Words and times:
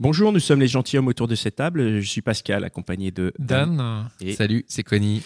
Bonjour, 0.00 0.32
nous 0.32 0.38
sommes 0.38 0.60
les 0.60 0.68
gentilshommes 0.68 1.08
autour 1.08 1.26
de 1.26 1.34
cette 1.34 1.56
table. 1.56 2.00
Je 2.00 2.06
suis 2.08 2.22
Pascal, 2.22 2.62
accompagné 2.64 3.10
de 3.10 3.32
Dan. 3.38 4.08
Et- 4.20 4.32
Salut, 4.34 4.64
c'est 4.68 4.84
Connie. 4.84 5.22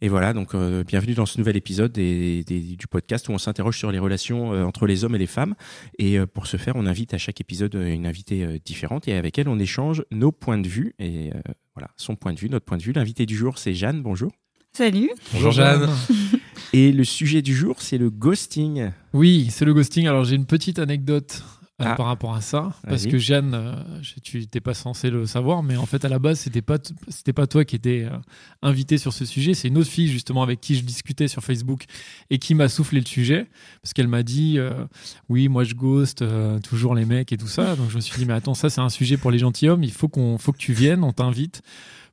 Et 0.00 0.08
voilà, 0.08 0.32
donc 0.32 0.54
euh, 0.54 0.82
bienvenue 0.82 1.14
dans 1.14 1.24
ce 1.26 1.38
nouvel 1.38 1.56
épisode 1.56 1.92
des- 1.92 2.42
des- 2.44 2.60
du 2.76 2.86
podcast 2.86 3.28
où 3.28 3.32
on 3.32 3.38
s'interroge 3.38 3.78
sur 3.78 3.92
les 3.92 3.98
relations 3.98 4.52
euh, 4.52 4.64
entre 4.64 4.86
les 4.86 5.04
hommes 5.04 5.14
et 5.14 5.18
les 5.18 5.26
femmes. 5.26 5.54
Et 5.98 6.18
euh, 6.18 6.26
pour 6.26 6.46
ce 6.46 6.56
faire, 6.56 6.74
on 6.76 6.86
invite 6.86 7.14
à 7.14 7.18
chaque 7.18 7.40
épisode 7.40 7.74
une 7.74 8.06
invitée 8.06 8.44
euh, 8.44 8.58
différente 8.64 9.08
et 9.08 9.14
avec 9.14 9.38
elle, 9.38 9.48
on 9.48 9.58
échange 9.58 10.02
nos 10.10 10.32
points 10.32 10.58
de 10.58 10.68
vue. 10.68 10.94
Et 10.98 11.30
euh, 11.32 11.40
voilà, 11.74 11.90
son 11.96 12.16
point 12.16 12.32
de 12.32 12.40
vue, 12.40 12.48
notre 12.50 12.64
point 12.64 12.76
de 12.78 12.82
vue. 12.82 12.92
L'invité 12.92 13.24
du 13.26 13.36
jour, 13.36 13.56
c'est 13.58 13.74
Jeanne. 13.74 14.02
Bonjour. 14.02 14.32
Salut. 14.72 15.10
Bonjour 15.34 15.52
Jeanne. 15.52 15.88
Et 16.72 16.92
le 16.92 17.04
sujet 17.04 17.40
du 17.40 17.54
jour, 17.54 17.76
c'est 17.80 17.98
le 17.98 18.10
ghosting. 18.10 18.90
Oui, 19.12 19.48
c'est 19.50 19.64
le 19.64 19.72
ghosting. 19.72 20.06
Alors 20.08 20.24
j'ai 20.24 20.34
une 20.34 20.46
petite 20.46 20.78
anecdote 20.80 21.44
Ah. 21.80 21.96
par 21.96 22.06
rapport 22.06 22.36
à 22.36 22.40
ça, 22.40 22.72
parce 22.86 23.04
que 23.04 23.18
Jeanne, 23.18 23.52
euh, 23.52 23.74
tu 24.22 24.38
n'étais 24.38 24.60
pas 24.60 24.74
censé 24.74 25.10
le 25.10 25.26
savoir, 25.26 25.64
mais 25.64 25.76
en 25.76 25.86
fait 25.86 26.04
à 26.04 26.08
la 26.08 26.20
base 26.20 26.38
c'était 26.38 26.62
pas 26.62 26.78
c'était 27.08 27.32
pas 27.32 27.48
toi 27.48 27.64
qui 27.64 27.74
étais 27.74 28.06
euh, 28.08 28.16
invité 28.62 28.96
sur 28.96 29.12
ce 29.12 29.24
sujet, 29.24 29.54
c'est 29.54 29.66
une 29.66 29.78
autre 29.78 29.90
fille 29.90 30.06
justement 30.06 30.44
avec 30.44 30.60
qui 30.60 30.76
je 30.76 30.84
discutais 30.84 31.26
sur 31.26 31.42
Facebook 31.42 31.86
et 32.30 32.38
qui 32.38 32.54
m'a 32.54 32.68
soufflé 32.68 33.00
le 33.00 33.06
sujet, 33.06 33.48
parce 33.82 33.92
qu'elle 33.92 34.06
m'a 34.06 34.22
dit 34.22 34.56
euh, 34.56 34.84
oui 35.28 35.48
moi 35.48 35.64
je 35.64 35.74
ghost 35.74 36.22
euh, 36.22 36.60
toujours 36.60 36.94
les 36.94 37.06
mecs 37.06 37.32
et 37.32 37.36
tout 37.36 37.48
ça, 37.48 37.74
donc 37.74 37.90
je 37.90 37.96
me 37.96 38.00
suis 38.00 38.16
dit 38.18 38.24
mais 38.24 38.34
attends 38.34 38.54
ça 38.54 38.70
c'est 38.70 38.80
un 38.80 38.88
sujet 38.88 39.16
pour 39.16 39.32
les 39.32 39.40
gentilshommes, 39.40 39.82
il 39.82 39.90
faut 39.90 40.08
qu'on 40.08 40.38
faut 40.38 40.52
que 40.52 40.58
tu 40.58 40.74
viennes, 40.74 41.02
on 41.02 41.12
t'invite 41.12 41.62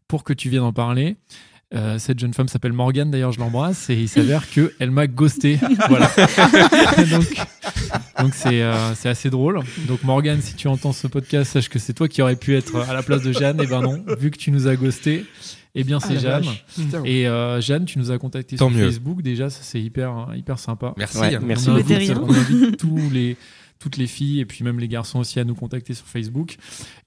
pour 0.07 0.23
que 0.23 0.33
tu 0.33 0.49
viennes 0.49 0.63
en 0.63 0.73
parler. 0.73 1.17
Euh, 1.73 1.97
cette 1.99 2.19
jeune 2.19 2.33
femme 2.33 2.47
s'appelle 2.49 2.73
Morgane, 2.73 3.11
d'ailleurs 3.11 3.31
je 3.31 3.39
l'embrasse, 3.39 3.89
et 3.89 3.95
il 3.95 4.09
s'avère 4.09 4.49
qu'elle 4.49 4.91
m'a 4.91 5.07
ghosté. 5.07 5.57
voilà. 5.89 6.11
donc 7.11 7.27
donc 8.19 8.33
c'est 8.33 8.61
euh, 8.61 8.93
c'est 8.95 9.09
assez 9.09 9.29
drôle. 9.29 9.61
Donc 9.87 10.03
Morgane, 10.03 10.41
si 10.41 10.55
tu 10.55 10.67
entends 10.67 10.91
ce 10.91 11.07
podcast, 11.07 11.51
sache 11.51 11.69
que 11.69 11.79
c'est 11.79 11.93
toi 11.93 12.07
qui 12.07 12.21
aurais 12.21 12.35
pu 12.35 12.55
être 12.55 12.75
à 12.77 12.93
la 12.93 13.03
place 13.03 13.21
de 13.21 13.31
Jeanne. 13.31 13.61
Et 13.61 13.67
ben 13.67 13.81
non, 13.81 14.03
vu 14.19 14.31
que 14.31 14.37
tu 14.37 14.51
nous 14.51 14.67
as 14.67 14.75
ghosté, 14.75 15.25
eh 15.75 15.83
bien 15.83 15.99
c'est 15.99 16.19
Jeanne. 16.19 16.43
Et 17.05 17.27
euh, 17.27 17.61
Jeanne, 17.61 17.85
tu 17.85 17.99
nous 17.99 18.11
as 18.11 18.17
contacté 18.17 18.57
Tant 18.57 18.69
sur 18.69 18.77
mieux. 18.77 18.85
Facebook 18.85 19.21
déjà, 19.21 19.49
ça 19.49 19.59
c'est 19.61 19.81
hyper 19.81 20.27
hyper 20.35 20.59
sympa. 20.59 20.93
Merci. 20.97 21.17
Ouais, 21.19 21.35
hein. 21.35 21.39
merci 21.43 21.69
On 21.69 21.75
beaucoup. 21.75 21.93
invite, 21.93 22.09
rien. 22.09 22.21
on 22.21 22.33
invite 22.33 22.77
tous 22.77 23.09
les, 23.11 23.37
toutes 23.79 23.97
les 23.97 24.07
filles 24.07 24.41
et 24.41 24.45
puis 24.45 24.63
même 24.63 24.79
les 24.79 24.87
garçons 24.87 25.19
aussi 25.19 25.39
à 25.39 25.43
nous 25.45 25.55
contacter 25.55 25.93
sur 25.93 26.05
Facebook 26.05 26.57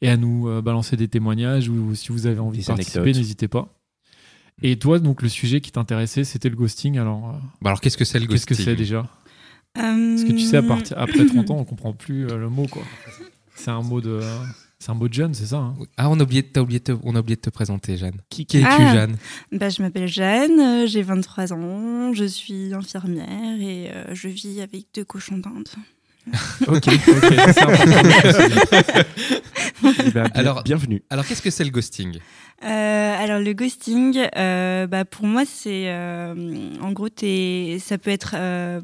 et 0.01 0.09
à 0.09 0.17
nous 0.17 0.49
euh, 0.49 0.63
balancer 0.63 0.97
des 0.97 1.09
témoignages 1.09 1.69
ou 1.69 1.95
si 1.95 2.09
vous 2.09 2.27
avez 2.27 2.41
envie 2.41 2.59
Des 2.59 2.65
de 2.65 2.69
participer, 2.69 3.13
n'hésitez 3.13 3.49
pas. 3.49 3.69
Et 4.63 4.79
toi, 4.79 4.99
donc 4.99 5.23
le 5.23 5.29
sujet 5.29 5.61
qui 5.61 5.73
t'intéressait, 5.73 6.25
c'était 6.25 6.49
le 6.49 6.57
ghosting. 6.57 6.99
Alors, 6.99 7.31
euh, 7.31 7.33
Bah 7.61 7.71
alors 7.71 7.81
qu'est-ce 7.81 7.97
que 7.99 8.05
c'est 8.05 8.19
le 8.21 8.27
qu'est-ce 8.27 8.47
ghosting 8.47 8.57
que 8.57 8.63
c'est 8.63 8.77
déjà? 8.77 9.09
Parce 9.75 9.87
Parce 9.87 10.25
que 10.25 10.31
tu 10.33 10.41
sais, 10.41 10.57
à 10.59 10.63
partir 10.63 10.97
après 11.01 11.27
30 11.27 11.51
ans, 11.51 11.57
on 11.59 11.65
comprend 11.65 11.93
plus 11.93 12.27
euh, 12.29 12.37
le 12.37 12.49
mot 12.49 12.67
quoi. 12.67 12.83
C'est 13.57 13.71
un 13.71 13.83
mot 13.83 14.01
de, 14.01 14.21
c'est 14.79 14.91
un 14.91 14.95
mot 14.95 15.09
de 15.09 15.29
c'est 15.33 15.47
ça. 15.47 15.57
hein? 15.59 15.75
Ah, 15.97 16.09
on 16.11 16.19
a 16.21 16.23
oublié, 16.23 16.43
de- 16.43 16.47
t'as 16.49 16.61
oublié 16.61 16.79
te- 16.81 16.93
on 17.03 17.15
a 17.17 17.21
oublié 17.21 17.35
de 17.37 17.41
te 17.41 17.51
présenter, 17.51 17.97
Jeanne. 17.97 18.21
Qui, 18.31 18.47
Qui 18.47 18.59
es-tu, 18.59 18.67
Ah. 18.69 18.93
Jeanne? 18.95 19.17
bah, 19.53 19.69
Je 19.71 19.83
m'appelle 19.83 20.07
Jeanne, 20.07 20.61
euh, 20.61 20.87
j'ai 20.87 21.03
23 21.03 21.53
ans, 21.53 22.13
je 22.13 22.25
suis 22.25 22.73
infirmière 22.75 23.61
et 23.61 23.91
euh, 23.91 24.15
je 24.15 24.29
vis 24.29 24.61
avec 24.61 24.87
deux 24.95 25.05
cochons 25.05 25.39
d'Inde. 25.39 25.69
Ok. 26.67 26.89
Eh 29.83 30.11
ben, 30.11 30.11
bien- 30.13 30.25
Alors- 30.35 30.63
bienvenue. 30.63 31.03
Alors 31.11 31.27
qu'est-ce 31.27 31.43
que 31.43 31.51
c'est 31.51 31.65
le 31.65 31.71
ghosting? 31.71 32.19
Euh, 32.63 32.67
alors 33.19 33.41
le 33.41 33.53
ghosting, 33.53 34.19
euh, 34.37 34.87
bah, 34.87 35.05
pour 35.05 35.27
moi 35.27 35.45
c'est 35.45 35.91
euh, 35.91 36.35
en 36.81 36.93
gros 36.93 37.09
ça 37.09 37.99
peut 37.99 38.11
être 38.11 38.35
euh, 38.39 38.81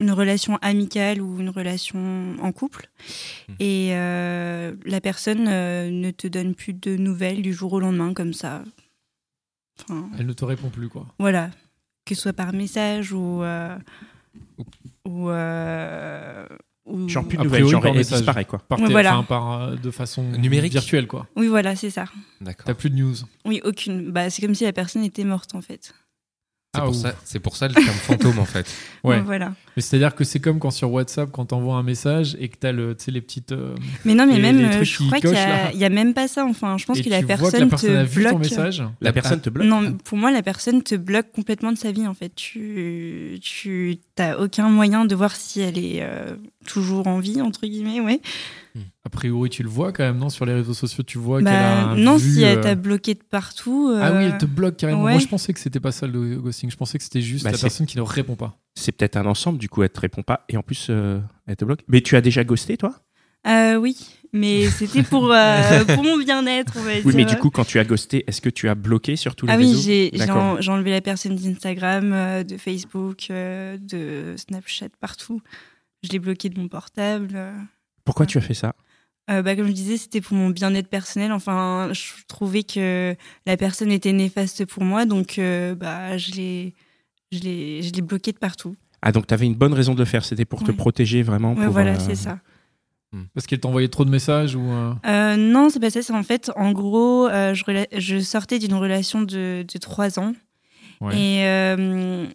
une 0.00 0.12
relation 0.12 0.56
amicale 0.62 1.20
ou 1.20 1.40
une 1.40 1.50
relation 1.50 2.36
en 2.40 2.52
couple 2.52 2.88
Hmm. 3.48 3.54
et 3.60 3.88
euh, 3.92 4.74
la 4.84 5.00
personne 5.00 5.46
euh, 5.48 5.90
ne 5.90 6.10
te 6.12 6.28
donne 6.28 6.54
plus 6.54 6.74
de 6.74 6.96
nouvelles 6.96 7.42
du 7.42 7.52
jour 7.52 7.72
au 7.72 7.80
lendemain 7.80 8.12
comme 8.14 8.32
ça. 8.34 8.62
Enfin, 9.82 10.08
Elle 10.18 10.26
ne 10.26 10.32
te 10.32 10.44
répond 10.44 10.68
plus 10.68 10.88
quoi. 10.88 11.06
voilà, 11.18 11.50
que 12.04 12.14
ce 12.14 12.20
soit 12.22 12.32
par 12.32 12.52
message 12.52 13.12
ou 13.12 13.42
euh, 13.42 13.76
ou, 15.06 15.30
euh, 15.30 16.46
ou- 16.46 16.54
Genre 17.06 17.26
plus 17.26 17.36
de 17.36 17.40
A 17.42 17.44
nouvelles, 17.44 17.60
priori, 17.62 17.70
genre 17.72 17.86
elle 17.86 17.94
message. 17.96 18.18
disparaît 18.18 18.44
quoi. 18.44 18.58
Par, 18.60 18.78
voilà. 18.80 19.18
enfin, 19.18 19.24
par, 19.24 19.52
euh, 19.62 19.76
de 19.76 19.90
façon 19.90 20.22
Numérique. 20.22 20.72
virtuelle 20.72 21.06
quoi. 21.06 21.26
Oui 21.36 21.46
voilà 21.48 21.76
c'est 21.76 21.90
ça. 21.90 22.04
D'accord. 22.40 22.64
T'as 22.66 22.74
plus 22.74 22.90
de 22.90 22.96
news. 22.96 23.14
Oui 23.44 23.60
aucune. 23.64 24.10
Bah 24.10 24.30
c'est 24.30 24.42
comme 24.42 24.54
si 24.54 24.64
la 24.64 24.72
personne 24.72 25.04
était 25.04 25.24
morte 25.24 25.54
en 25.54 25.60
fait. 25.60 25.92
C'est 26.74 26.82
Ah, 26.82 26.84
pour, 26.84 26.94
ça, 26.94 27.14
c'est 27.24 27.40
pour 27.40 27.56
ça 27.56 27.66
le 27.66 27.72
terme 27.72 27.86
fantôme 27.86 28.38
en 28.38 28.44
fait. 28.44 28.66
Ouais. 29.04 29.20
Voilà. 29.22 29.54
Mais 29.74 29.80
c'est-à-dire 29.80 30.14
que 30.14 30.22
c'est 30.22 30.38
comme 30.38 30.58
quand 30.58 30.70
sur 30.70 30.90
WhatsApp, 30.92 31.30
quand 31.32 31.46
t'envoies 31.46 31.76
un 31.76 31.82
message 31.82 32.36
et 32.40 32.48
que 32.50 32.56
t'as 32.58 32.72
le, 32.72 32.94
les 33.06 33.20
petites. 33.22 33.52
euh, 33.52 33.74
Mais 34.04 34.14
non, 34.14 34.26
mais 34.26 34.38
même, 34.38 34.58
les 34.58 34.64
euh, 34.76 34.84
je 34.84 34.96
crois 35.06 35.18
qu'il 35.18 35.30
y, 35.30 35.32
cochent, 35.32 35.38
a- 35.82 35.86
a 35.86 35.88
même 35.88 36.12
pas 36.12 36.28
ça. 36.28 36.44
Enfin, 36.44 36.76
je 36.76 36.84
pense 36.84 36.98
et 36.98 37.04
que 37.04 37.08
la 37.08 37.20
vois 37.22 37.36
que 37.36 37.40
personne, 37.40 37.60
la 37.60 37.66
personne 37.68 37.96
a 37.96 38.04
te 38.04 38.08
vu 38.10 38.22
ton 38.24 38.28
bloque. 38.30 38.40
message. 38.42 38.82
La 39.00 39.10
Ah. 39.10 39.12
personne 39.14 39.40
te 39.40 39.48
bloque. 39.48 39.66
Non, 39.66 39.92
pour 40.04 40.18
moi, 40.18 40.30
la 40.30 40.42
personne 40.42 40.82
te 40.82 40.94
bloque 40.94 41.32
complètement 41.32 41.72
de 41.72 41.78
sa 41.78 41.90
vie. 41.90 42.06
En 42.06 42.12
fait, 42.12 42.34
tu, 42.34 43.38
tu 43.40 43.96
t'as 44.14 44.36
aucun 44.36 44.68
moyen 44.68 45.06
de 45.06 45.14
voir 45.14 45.34
si 45.36 45.60
elle 45.60 45.78
est 45.78 46.00
euh, 46.02 46.36
toujours 46.68 47.06
en 47.06 47.18
vie 47.18 47.40
entre 47.40 47.66
guillemets, 47.66 48.00
ouais. 48.00 48.20
A 49.04 49.08
priori, 49.10 49.48
tu 49.50 49.62
le 49.64 49.68
vois 49.68 49.92
quand 49.92 50.04
même, 50.04 50.18
non 50.18 50.28
Sur 50.28 50.44
les 50.46 50.52
réseaux 50.54 50.74
sociaux, 50.74 51.02
tu 51.02 51.18
vois 51.18 51.40
Bah, 51.42 51.50
qu'elle 51.50 51.62
a. 51.62 51.94
non, 51.96 52.16
vu, 52.16 52.34
si 52.34 52.42
elle 52.42 52.58
euh, 52.58 52.62
t'a 52.62 52.74
bloqué 52.76 53.14
de 53.14 53.22
partout. 53.28 53.90
Ah 54.00 54.12
oui, 54.12 54.24
euh, 54.24 54.30
elle 54.32 54.38
te 54.38 54.46
bloque 54.46 54.76
carrément. 54.76 55.04
ouais. 55.04 55.12
Moi, 55.12 55.20
je 55.20 55.26
pensais 55.26 55.52
que 55.52 55.58
c'était 55.58 55.80
pas 55.80 55.90
ça 55.90 56.06
le 56.06 56.36
ghosting. 56.36 56.70
Je 56.70 56.76
pensais 56.76 56.98
que 56.98 57.02
c'était 57.04 57.22
juste 57.22 57.44
Bah, 57.44 57.50
la 57.50 57.58
personne 57.58 57.86
qui 57.86 57.96
ne 57.96 58.02
répond 58.02 58.36
pas. 58.36 58.56
C'est 58.76 58.92
peut-être 58.92 59.16
un 59.16 59.26
ensemble, 59.26 59.58
du 59.58 59.68
coup 59.68 59.82
elle 59.82 59.90
te 59.90 59.98
répond 60.00 60.22
pas 60.22 60.44
et 60.48 60.56
en 60.56 60.62
plus 60.62 60.86
euh, 60.90 61.18
elle 61.48 61.56
te 61.56 61.64
bloque. 61.64 61.80
Mais 61.88 62.00
tu 62.02 62.14
as 62.14 62.20
déjà 62.20 62.44
ghosté 62.44 62.76
toi? 62.76 62.94
Euh, 63.48 63.74
oui, 63.76 63.96
mais 64.32 64.68
c'était 64.70 65.02
pour 65.02 65.32
euh, 65.32 65.84
pour 65.86 66.04
mon 66.04 66.16
bien-être, 66.18 66.74
on 66.76 66.82
va 66.84 67.00
Oui, 67.00 67.12
mais 67.16 67.24
dire. 67.24 67.34
du 67.34 67.40
coup 67.40 67.50
quand 67.50 67.64
tu 67.64 67.80
as 67.80 67.84
ghosté, 67.84 68.22
est-ce 68.28 68.40
que 68.40 68.50
tu 68.50 68.68
as 68.68 68.76
bloqué 68.76 69.16
sur 69.16 69.34
tous 69.34 69.46
les 69.46 69.52
Ah 69.52 69.56
oui, 69.56 69.66
réseaux? 69.66 69.80
j'ai 69.80 70.10
j'ai 70.12 70.18
D'accord. 70.18 70.36
en- 70.42 70.60
j'ai 70.60 70.70
enlevé 70.70 70.90
la 70.92 71.00
personne 71.00 71.34
d'Instagram, 71.34 72.12
euh, 72.12 72.44
de 72.44 72.56
Facebook, 72.56 73.26
euh, 73.30 73.76
de 73.80 74.34
Snapchat, 74.36 74.90
partout. 75.00 75.40
Je 76.02 76.10
l'ai 76.10 76.18
bloqué 76.18 76.48
de 76.48 76.58
mon 76.60 76.68
portable. 76.68 77.30
euh. 77.34 77.52
Pourquoi 78.04 78.26
tu 78.26 78.38
as 78.38 78.40
fait 78.40 78.54
ça? 78.54 78.74
Euh, 79.30 79.42
bah, 79.42 79.54
comme 79.56 79.66
je 79.66 79.72
disais, 79.72 79.96
c'était 79.98 80.20
pour 80.22 80.36
mon 80.36 80.48
bien-être 80.50 80.88
personnel. 80.88 81.32
Enfin, 81.32 81.90
je 81.92 82.12
trouvais 82.28 82.62
que 82.62 83.14
la 83.46 83.56
personne 83.58 83.92
était 83.92 84.12
néfaste 84.12 84.64
pour 84.64 84.84
moi, 84.84 85.04
donc 85.04 85.38
euh, 85.38 85.74
bah, 85.74 86.16
je 86.16 86.32
l'ai, 86.32 86.74
je 87.32 87.40
l'ai, 87.40 87.82
je 87.82 87.92
l'ai 87.92 88.00
bloqué 88.00 88.32
de 88.32 88.38
partout. 88.38 88.74
Ah 89.02 89.12
donc 89.12 89.26
tu 89.26 89.34
avais 89.34 89.44
une 89.46 89.54
bonne 89.54 89.74
raison 89.74 89.92
de 89.94 89.98
le 89.98 90.06
faire, 90.06 90.24
c'était 90.24 90.44
pour 90.46 90.62
te 90.64 90.72
protéger 90.72 91.22
vraiment. 91.22 91.52
Ouais, 91.54 91.64
pour, 91.64 91.72
voilà, 91.74 91.92
euh, 91.96 91.98
c'est 91.98 92.14
ça. 92.14 92.38
Parce 93.34 93.46
qu'elle 93.46 93.60
t'envoyait 93.60 93.88
trop 93.88 94.04
de 94.04 94.10
messages 94.10 94.54
ou. 94.54 94.62
euh, 94.70 94.94
Euh, 95.06 95.36
non, 95.36 95.68
c'est 95.70 95.80
pas 95.80 95.90
ça. 95.90 96.02
C'est 96.02 96.12
en 96.12 96.22
fait, 96.22 96.50
en 96.56 96.72
gros, 96.72 97.26
euh, 97.28 97.52
je, 97.54 97.64
rela- 97.64 97.86
je 97.96 98.18
sortais 98.20 98.58
d'une 98.58 98.74
relation 98.74 99.22
de, 99.22 99.64
de 99.70 99.78
trois 99.78 100.18
ans. 100.18 100.34
Ouais. 101.00 101.16
Et 101.18 101.44
euh, 101.46 102.26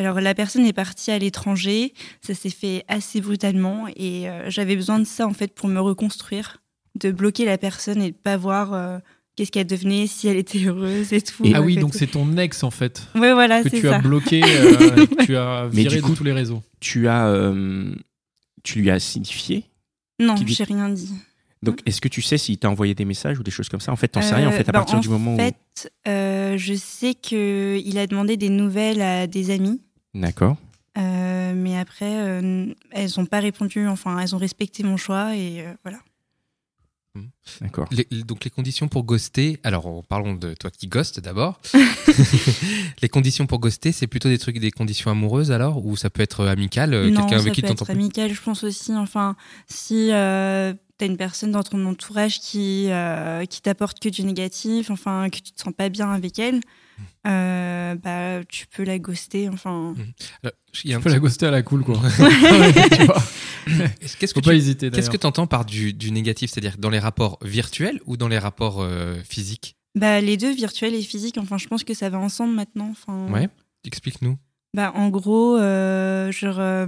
alors, 0.00 0.20
la 0.20 0.34
personne 0.34 0.64
est 0.64 0.72
partie 0.72 1.10
à 1.10 1.18
l'étranger. 1.18 1.92
Ça 2.22 2.32
s'est 2.34 2.48
fait 2.48 2.84
assez 2.88 3.20
brutalement. 3.20 3.86
Et 3.96 4.30
euh, 4.30 4.48
j'avais 4.48 4.74
besoin 4.74 4.98
de 4.98 5.04
ça, 5.04 5.26
en 5.26 5.34
fait, 5.34 5.54
pour 5.54 5.68
me 5.68 5.78
reconstruire. 5.78 6.62
De 6.98 7.10
bloquer 7.12 7.44
la 7.44 7.58
personne 7.58 8.00
et 8.00 8.10
de 8.10 8.16
pas 8.16 8.38
voir 8.38 8.72
euh, 8.72 8.98
qu'est-ce 9.36 9.52
qu'elle 9.52 9.66
devenait, 9.66 10.06
si 10.06 10.26
elle 10.26 10.38
était 10.38 10.64
heureuse 10.64 11.12
et 11.12 11.20
tout. 11.20 11.44
Ah 11.54 11.60
en 11.60 11.64
oui, 11.64 11.74
fait. 11.74 11.80
donc 11.84 11.94
c'est 11.94 12.06
ton 12.06 12.34
ex 12.38 12.62
en 12.64 12.70
fait. 12.70 13.02
Ouais, 13.14 13.32
voilà, 13.34 13.62
que 13.62 13.68
c'est 13.68 13.80
tu 13.80 13.86
ça. 13.88 13.96
as 13.96 13.98
bloqué, 14.00 14.42
euh, 14.44 15.04
que 15.06 15.24
tu 15.26 15.36
as 15.36 15.68
Mais 15.72 15.82
viré 15.82 15.96
du 15.96 16.02
coup- 16.02 16.10
de 16.12 16.16
tous 16.16 16.24
les 16.24 16.32
réseaux. 16.32 16.62
Tu 16.80 17.06
as, 17.08 17.26
euh, 17.28 17.94
tu 18.62 18.80
lui 18.80 18.90
as 18.90 18.98
signifié. 19.00 19.64
Non, 20.18 20.34
dit- 20.34 20.48
j'ai 20.52 20.64
rien 20.64 20.88
dit. 20.88 21.12
Donc 21.62 21.80
est-ce 21.84 22.00
que 22.00 22.08
tu 22.08 22.22
sais 22.22 22.38
s'il 22.38 22.56
t'a 22.58 22.70
envoyé 22.70 22.94
des 22.94 23.04
messages 23.04 23.38
ou 23.38 23.42
des 23.42 23.50
choses 23.50 23.68
comme 23.68 23.80
ça? 23.80 23.92
En 23.92 23.96
fait, 23.96 24.08
t'en 24.08 24.22
sais 24.22 24.34
rien 24.34 24.48
en 24.48 24.52
fait 24.52 24.68
à 24.68 24.72
bah, 24.72 24.78
partir 24.80 24.96
en 24.96 25.00
du 25.00 25.10
moment 25.10 25.36
fait, 25.36 25.92
euh, 26.08 26.56
je 26.56 26.72
sais 26.74 27.12
qu'il 27.14 27.98
a 27.98 28.06
demandé 28.06 28.36
des 28.38 28.48
nouvelles 28.48 29.02
à 29.02 29.26
des 29.26 29.50
amis. 29.50 29.80
D'accord. 30.14 30.56
Euh, 30.98 31.52
mais 31.54 31.78
après, 31.78 32.12
euh, 32.12 32.66
elles 32.90 33.10
n'ont 33.16 33.26
pas 33.26 33.40
répondu. 33.40 33.86
Enfin, 33.86 34.18
elles 34.18 34.34
ont 34.34 34.38
respecté 34.38 34.82
mon 34.82 34.96
choix 34.96 35.36
et 35.36 35.60
euh, 35.64 35.72
voilà. 35.84 35.98
D'accord. 37.60 37.88
Les- 37.90 38.06
les- 38.10 38.22
donc 38.22 38.44
les 38.44 38.50
conditions 38.50 38.86
pour 38.86 39.02
ghoster, 39.02 39.58
alors 39.64 40.04
parlons 40.04 40.34
de 40.34 40.54
toi 40.54 40.70
qui 40.70 40.86
ghost 40.86 41.18
d'abord. 41.20 41.60
les 43.02 43.08
conditions 43.08 43.46
pour 43.46 43.58
ghoster, 43.58 43.90
c'est 43.92 44.06
plutôt 44.06 44.28
des 44.28 44.38
trucs, 44.38 44.58
des 44.58 44.70
conditions 44.70 45.10
amoureuses 45.10 45.50
alors? 45.50 45.84
Ou 45.84 45.96
ça 45.96 46.08
peut 46.10 46.22
être 46.22 46.46
amical, 46.46 46.90
non, 46.90 47.20
quelqu'un 47.20 47.28
ça 47.38 47.42
avec 47.42 47.54
qui 47.54 47.62
peut 47.62 47.66
tu 47.68 47.72
être 47.72 47.78
t'entends 47.80 47.92
amical, 47.92 48.32
je 48.32 48.40
pense 48.40 48.62
aussi. 48.64 48.94
Enfin, 48.94 49.34
si 49.66 50.10
euh, 51.02 51.06
t'as 51.06 51.06
une 51.06 51.16
personne 51.16 51.52
dans 51.52 51.62
ton 51.62 51.84
entourage 51.86 52.40
qui, 52.40 52.86
euh, 52.90 53.44
qui 53.46 53.62
t'apporte 53.62 54.00
que 54.00 54.08
du 54.08 54.22
négatif, 54.24 54.90
enfin, 54.90 55.28
que 55.30 55.36
tu 55.38 55.52
te 55.52 55.60
sens 55.60 55.72
pas 55.76 55.88
bien 55.88 56.10
avec 56.10 56.38
elle, 56.38 56.60
euh, 57.26 57.94
bah, 57.96 58.44
tu 58.48 58.66
peux 58.66 58.84
la 58.84 58.98
ghoster. 58.98 59.48
Enfin, 59.48 59.94
Euh, 60.44 60.50
il 60.84 60.90
y 60.90 60.94
a 60.94 60.96
un 60.96 61.00
Tu 61.00 61.04
peux 61.04 61.10
la 61.10 61.18
ghoster 61.18 61.46
à 61.46 61.50
la 61.50 61.62
cool, 61.62 61.84
quoi. 61.84 62.00
Tu 63.66 63.72
Qu'est-ce 63.98 64.16
que 64.16 64.26
Faut 64.28 64.40
tu 64.40 64.48
pas 64.48 64.54
hésiter, 64.54 64.90
Qu'est-ce 64.90 65.10
que 65.10 65.16
tu 65.16 65.26
entends 65.26 65.46
par 65.46 65.64
du, 65.64 65.92
du 65.92 66.10
négatif? 66.12 66.50
C'est-à-dire 66.50 66.76
dans 66.78 66.90
les 66.90 66.98
rapports 66.98 67.38
virtuels 67.42 68.00
ou 68.06 68.16
dans 68.16 68.28
les 68.28 68.38
rapports 68.38 68.80
euh, 68.80 69.16
physiques? 69.22 69.76
Bah, 69.94 70.20
les 70.20 70.36
deux, 70.36 70.52
virtuels 70.54 70.94
et 70.94 71.02
physiques, 71.02 71.36
enfin, 71.38 71.58
je 71.58 71.66
pense 71.66 71.84
que 71.84 71.94
ça 71.94 72.08
va 72.08 72.18
ensemble 72.18 72.54
maintenant. 72.54 72.88
Enfin, 72.90 73.26
Ouais. 73.30 73.48
Explique-nous. 73.84 74.36
Bah, 74.74 74.92
en 74.94 75.08
gros, 75.08 75.56
euh, 75.56 76.30
genre, 76.32 76.58
euh, 76.60 76.86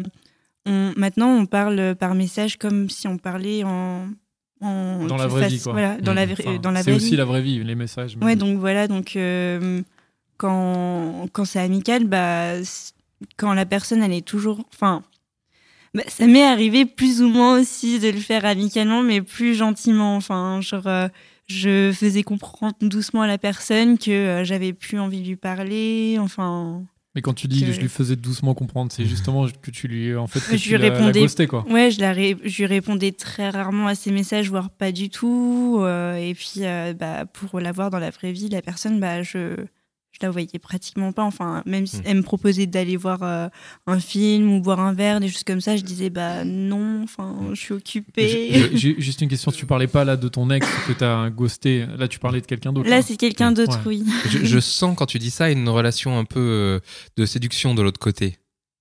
on, 0.66 0.92
maintenant, 0.96 1.28
on 1.30 1.46
parle 1.46 1.94
par 1.96 2.14
message 2.14 2.56
comme 2.58 2.88
si 2.90 3.08
on 3.08 3.18
parlait 3.18 3.64
en. 3.64 4.06
en 4.60 5.04
Dans 5.06 5.16
la 5.16 5.26
vraie 5.26 5.48
vie, 5.48 5.60
quoi. 5.60 5.72
Voilà, 5.72 5.96
dans, 5.98 6.12
Mmh. 6.12 6.14
la, 6.14 6.26
vraie- 6.26 6.44
Enfin, 6.48 6.58
dans 6.58 6.70
la 6.70 6.82
C'est 6.82 6.90
vraie 6.90 6.96
aussi 7.00 7.10
vie. 7.10 7.16
la 7.16 7.24
vraie 7.24 7.42
vie, 7.42 7.62
les 7.64 7.74
messages. 7.74 8.16
Ouais, 8.20 8.36
donc 8.36 8.58
voilà, 8.58 8.86
donc 8.88 9.16
euh, 9.16 9.82
quand, 10.36 11.26
quand 11.32 11.44
c'est 11.44 11.60
amical, 11.60 12.04
bah, 12.04 12.54
quand 13.36 13.54
la 13.54 13.66
personne, 13.66 14.02
elle 14.02 14.12
est 14.12 14.26
toujours. 14.26 14.64
Enfin, 14.72 15.02
bah, 15.94 16.02
ça 16.08 16.26
m'est 16.26 16.44
arrivé 16.44 16.86
plus 16.86 17.22
ou 17.22 17.28
moins 17.28 17.60
aussi 17.60 17.98
de 17.98 18.08
le 18.08 18.18
faire 18.20 18.44
amicalement, 18.44 19.02
mais 19.02 19.20
plus 19.20 19.54
gentiment. 19.54 20.16
Enfin, 20.16 20.60
genre, 20.60 20.86
euh, 20.86 21.08
je 21.48 21.92
faisais 21.92 22.22
comprendre 22.22 22.74
doucement 22.80 23.22
à 23.22 23.26
la 23.26 23.36
personne 23.38 23.98
que 23.98 24.10
euh, 24.10 24.44
j'avais 24.44 24.72
plus 24.72 24.98
envie 24.98 25.20
de 25.22 25.26
lui 25.28 25.36
parler. 25.36 26.16
Enfin, 26.20 26.82
Mais 27.14 27.20
quand 27.20 27.34
tu 27.34 27.46
dis 27.46 27.60
que- 27.64 27.72
je 27.72 27.80
lui 27.80 27.88
faisais 27.90 28.16
doucement 28.16 28.54
comprendre, 28.54 28.90
c'est 28.90 29.04
justement 29.04 29.46
que 29.60 29.70
tu 29.70 29.86
lui 29.86 30.16
en 30.16 30.26
fait 30.26 30.40
que 30.40 30.56
Je 30.56 30.62
tu 30.62 30.68
lui 30.70 30.76
répondais- 30.76 31.20
ghostais, 31.20 31.46
quoi. 31.46 31.64
ouais, 31.68 31.90
je, 31.90 32.00
la 32.00 32.12
ré- 32.12 32.38
je 32.42 32.56
lui 32.58 32.66
répondais 32.66 33.12
très 33.12 33.50
rarement 33.50 33.86
à 33.86 33.94
ses 33.94 34.10
messages, 34.12 34.48
voire 34.48 34.70
pas 34.70 34.92
du 34.92 35.10
tout. 35.10 35.78
euh, 35.80 36.14
et 36.16 36.32
puis, 36.34 36.60
euh, 36.64 36.94
bah, 36.94 37.26
pour 37.26 37.60
la 37.60 37.72
voir 37.72 37.90
dans 37.90 37.98
la 37.98 38.10
vraie 38.10 38.32
vie, 38.32 38.48
la 38.48 38.62
personne, 38.62 38.98
bah, 38.98 39.22
je 39.22 39.56
la 40.22 40.30
voyais 40.30 40.58
pratiquement 40.60 41.12
pas. 41.12 41.24
Enfin, 41.24 41.62
même 41.66 41.86
si 41.86 41.98
Mm. 41.98 42.02
elle 42.06 42.16
me 42.18 42.22
proposait 42.22 42.66
d'aller 42.66 42.96
voir 42.96 43.22
euh, 43.22 43.48
un 43.86 44.00
film 44.00 44.52
ou 44.52 44.60
boire 44.60 44.80
un 44.80 44.92
verre, 44.94 45.20
des 45.20 45.28
choses 45.28 45.44
comme 45.44 45.60
ça, 45.60 45.76
je 45.76 45.82
disais, 45.82 46.10
bah 46.10 46.44
non, 46.44 47.02
enfin, 47.04 47.36
je 47.52 47.60
suis 47.60 47.74
occupée. 47.74 48.68
J'ai- 48.74 49.00
juste 49.00 49.20
une 49.20 49.28
question, 49.28 49.50
tu 49.52 49.66
parlais 49.66 49.86
pas 49.86 50.04
là 50.04 50.16
de 50.16 50.28
ton 50.28 50.50
ex 50.50 50.66
que 50.86 50.92
t'as 50.92 51.28
ghosté, 51.30 51.86
là 51.98 52.08
tu 52.08 52.18
parlais 52.18 52.40
de 52.40 52.46
quelqu'un 52.46 52.72
d'autre. 52.72 52.88
Là, 52.88 52.96
hein. 52.96 53.02
c'est 53.02 53.16
quelqu'un 53.16 53.52
d'autre, 53.52 53.78
Ouais. 53.86 53.98
oui. 54.04 54.04
je, 54.30 54.44
je 54.44 54.58
sens 54.60 54.94
quand 54.96 55.06
tu 55.06 55.18
dis 55.18 55.30
ça 55.30 55.50
une 55.50 55.68
relation 55.68 56.18
un 56.18 56.24
peu 56.24 56.40
euh, 56.40 56.80
de 57.16 57.26
séduction 57.26 57.74
de 57.74 57.82
l'autre 57.82 58.00
côté. 58.00 58.38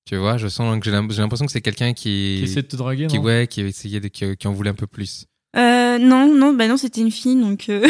Tu 0.09 0.15
vois, 0.17 0.37
je 0.37 0.47
sens 0.47 0.79
que 0.79 0.85
j'ai 0.85 0.91
l'im- 0.91 1.07
j'ai 1.11 1.21
l'impression 1.21 1.45
que 1.45 1.51
c'est 1.51 1.61
quelqu'un 1.61 1.93
qui, 1.93 2.37
qui 2.39 2.43
essaie 2.43 2.63
de 2.63 2.67
te 2.67 2.75
draguer, 2.75 3.07
qui 3.07 3.17
non? 3.17 3.23
ouais, 3.23 3.47
qui 3.47 3.61
essayait 3.61 3.99
de, 3.99 4.07
qui, 4.07 4.35
qui 4.35 4.47
en 4.47 4.51
voulait 4.51 4.71
un 4.71 4.73
peu 4.75 4.87
plus. 4.87 5.25
Euh, 5.95 5.97
non, 5.99 6.33
non, 6.33 6.53
bah 6.53 6.67
non, 6.67 6.77
c'était 6.77 7.01
une 7.01 7.11
fille, 7.11 7.35
donc 7.39 7.65
euh, 7.69 7.87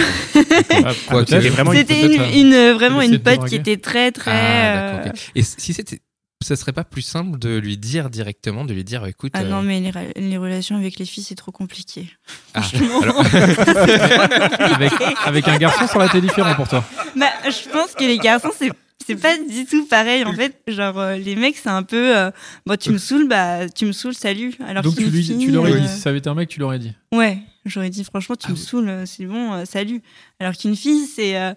Ah, 0.84 0.92
Quoi, 1.08 1.26
c'était 1.26 1.50
vraiment 1.50 1.74
une- 1.74 1.80
une, 1.80 2.20
euh, 2.22 2.32
une, 2.36 2.54
euh, 2.54 2.74
vraiment 2.74 3.02
essaie 3.02 3.12
une 3.12 3.18
de 3.18 3.24
te 3.24 3.36
pote 3.36 3.48
qui 3.50 3.56
était 3.56 3.78
très, 3.78 4.12
très. 4.12 4.32
Ah, 4.32 4.94
euh, 5.06 5.08
ok. 5.10 5.14
Et 5.36 5.44
si 5.44 5.74
c'était, 5.74 6.00
ça 6.44 6.56
serait 6.56 6.72
pas 6.74 6.84
plus 6.84 7.02
simple 7.04 7.38
de 7.38 7.58
lui 7.58 7.78
dire 7.78 8.10
directement, 8.10 8.66
de 8.66 8.74
lui 8.74 8.84
dire, 8.84 9.06
écoute, 9.06 9.32
Ah 9.36 9.42
euh, 9.42 9.50
non, 9.50 9.62
mais 9.62 9.80
les, 10.16 10.38
relations 10.38 10.76
avec 10.78 10.98
les 11.00 11.06
filles, 11.06 11.24
c'est 11.24 11.36
trop 11.36 11.52
compliqué. 11.52 12.10
ah, 12.54 12.62
alors- 13.04 13.24
avec, 14.60 14.92
avec 15.26 15.48
un 15.48 15.58
garçon, 15.58 15.88
ça 15.88 15.96
aurait 15.98 16.08
été 16.08 16.22
différent 16.22 16.56
pour 16.56 16.68
toi. 16.68 16.84
Bah, 17.16 17.28
je 17.46 17.70
pense 17.70 17.94
que 17.94 18.04
les 18.04 18.18
garçons, 18.18 18.52
c'est 18.58 18.72
c'est 19.06 19.16
pas 19.16 19.36
du 19.36 19.66
tout 19.66 19.88
pareil. 19.88 20.24
En 20.26 20.34
fait, 20.34 20.56
genre, 20.68 21.00
euh, 21.00 21.16
les 21.18 21.36
mecs, 21.36 21.58
c'est 21.58 21.70
un 21.70 21.82
peu. 21.82 22.16
euh, 22.16 22.30
bon, 22.68 22.78
tu 22.78 22.92
me 22.92 23.00
saoules, 23.00 23.28
bah, 23.28 23.68
tu 23.68 23.86
me 23.88 23.94
saoules, 23.94 24.14
salut. 24.14 24.54
Alors 24.66 24.84
Donc 24.84 24.96
tu, 24.96 25.06
lui, 25.06 25.24
fille, 25.24 25.38
tu 25.40 25.50
l'aurais 25.52 25.72
euh, 25.74 25.80
dit, 25.80 25.88
si 25.88 26.00
ça 26.00 26.10
avait 26.10 26.20
été 26.20 26.30
un 26.30 26.36
mec, 26.36 26.50
tu 26.50 26.60
l'aurais 26.60 26.78
dit. 26.78 26.94
Ouais, 27.12 27.40
j'aurais 27.66 27.90
dit, 27.90 28.04
franchement, 28.04 28.36
tu 28.36 28.48
Ah 28.48 28.52
me 28.52 28.56
oui. 28.56 28.62
saoules, 28.62 29.04
c'est 29.06 29.26
bon, 29.26 29.54
euh, 29.54 29.66
salut. 29.66 30.02
Alors 30.40 30.56
qu'une 30.56 30.76
fille, 30.76 31.06
c'est. 31.06 31.38
euh, 31.38 31.54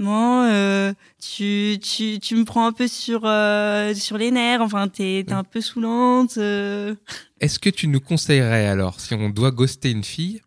Bon, 0.00 0.44
euh, 0.44 0.92
tu, 1.20 1.76
tu, 1.82 2.20
tu 2.20 2.36
me 2.36 2.44
prends 2.44 2.66
un 2.68 2.72
peu 2.72 2.86
sur, 2.86 3.22
euh, 3.24 3.92
sur 3.94 4.16
les 4.16 4.30
nerfs, 4.30 4.60
enfin, 4.62 4.86
t'es 4.86 5.24
un 5.28 5.42
peu 5.42 5.60
saoulante. 5.60 6.36
Est-ce 6.36 7.58
que 7.58 7.68
tu 7.68 7.88
nous 7.88 7.98
conseillerais 8.00 8.68
alors, 8.68 9.00
si 9.00 9.12
on 9.14 9.28
doit 9.28 9.50
ghoster 9.50 9.90
une 9.90 10.04
fille, 10.04 10.40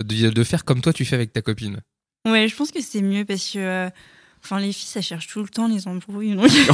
de, 0.00 0.30
de 0.30 0.44
faire 0.44 0.64
comme 0.64 0.80
toi 0.80 0.92
tu 0.92 1.04
fais 1.04 1.16
avec 1.16 1.32
ta 1.32 1.42
copine? 1.42 1.80
Ouais, 2.24 2.46
je 2.46 2.54
pense 2.54 2.70
que 2.70 2.80
c'est 2.80 3.02
mieux 3.02 3.24
parce 3.24 3.50
que. 3.50 3.90
Enfin, 4.44 4.60
les 4.60 4.72
filles, 4.72 4.88
ça 4.88 5.00
cherche 5.00 5.26
tout 5.26 5.42
le 5.42 5.48
temps 5.48 5.66
les 5.68 5.88
embrouilles. 5.88 6.34
donc- 6.36 6.48
c'est- 6.50 6.66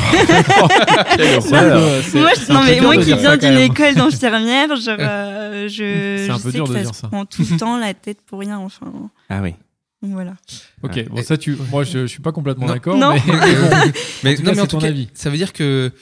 moi, 2.19 2.31
je- 2.35 2.53
non, 2.53 2.63
mais 2.65 2.79
qui 3.05 3.15
viens 3.15 3.37
d'une 3.37 3.59
école 3.59 3.95
d'infirmière, 3.95 4.75
genre, 4.77 4.97
euh, 4.99 5.69
je, 5.69 6.25
C'est 6.27 6.31
un 6.31 6.39
je 6.39 6.43
peu 6.43 6.51
sais 6.51 6.57
dur 6.57 6.65
que 6.65 6.71
de 6.71 6.75
ça 6.75 6.83
dire 6.83 6.95
se 6.95 7.01
ça. 7.03 7.09
prend 7.09 7.25
tout 7.27 7.45
le 7.49 7.57
temps 7.59 7.79
la 7.79 7.95
tête 7.95 8.19
pour 8.27 8.41
rien. 8.41 8.59
Enfin, 8.59 8.91
Ah 9.29 9.41
oui. 9.43 9.55
donc 10.03 10.13
voilà. 10.13 10.35
Ok, 10.83 11.09
bon, 11.11 11.23
ça, 11.23 11.37
tu, 11.37 11.57
moi 11.71 11.85
je, 11.85 12.01
je 12.01 12.07
suis 12.07 12.23
pas 12.23 12.33
complètement 12.33 12.67
Non. 12.67 12.73
d'accord, 12.75 12.97
Non. 12.97 13.13
mais, 13.15 13.23
mais 14.25 14.35
bon, 14.37 14.43
Mais 14.45 14.51
en 14.51 14.55
c'est 14.55 14.61
tout 14.63 14.67
ton 14.67 14.79
cas, 14.81 14.89
avis. 14.89 15.09
ça 15.15 15.31
veut 15.31 15.37
dire 15.37 15.53
que 15.53 15.93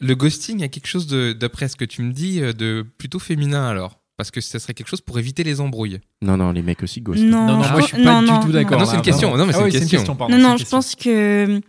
le 0.00 0.14
ghosting 0.14 0.62
a 0.62 0.68
quelque 0.68 0.86
chose 0.86 1.06
de, 1.08 1.32
d'après 1.32 1.66
ce 1.68 1.74
que 1.76 1.84
tu 1.84 2.02
me 2.02 2.12
dis, 2.12 2.40
euh, 2.40 2.52
de 2.52 2.86
plutôt 2.98 3.18
féminin 3.18 3.66
alors, 3.68 3.97
parce 4.18 4.30
que 4.30 4.42
ça 4.42 4.58
serait 4.58 4.74
quelque 4.74 4.88
chose 4.88 5.00
pour 5.00 5.18
éviter 5.18 5.44
les 5.44 5.60
embrouilles. 5.62 6.00
Non, 6.20 6.36
non, 6.36 6.52
les 6.52 6.60
mecs 6.60 6.82
aussi 6.82 7.00
ghostent. 7.00 7.22
Non, 7.22 7.46
non, 7.46 7.56
non, 7.56 7.62
je 7.62 7.70
moi 7.72 7.80
je 7.80 7.86
suis 7.86 7.96
pas 7.96 8.14
non, 8.14 8.20
du 8.22 8.26
non, 8.30 8.40
tout 8.40 8.52
d'accord. 8.52 8.76
Ah 8.78 8.84
non, 8.84 8.90
c'est 8.90 8.96
une 8.96 9.02
question. 9.02 9.28
vraiment. 9.30 9.44
Non, 9.44 9.46
mais 9.46 9.52
c'est 9.70 9.78
Ah 9.78 9.82
une 9.82 9.88
question. 9.88 10.16
pardon, 10.16 10.36
Non, 10.36 10.42
non, 10.42 10.52
je 10.56 10.58
question. 10.64 10.76
pense 10.76 10.94
que 10.94 11.60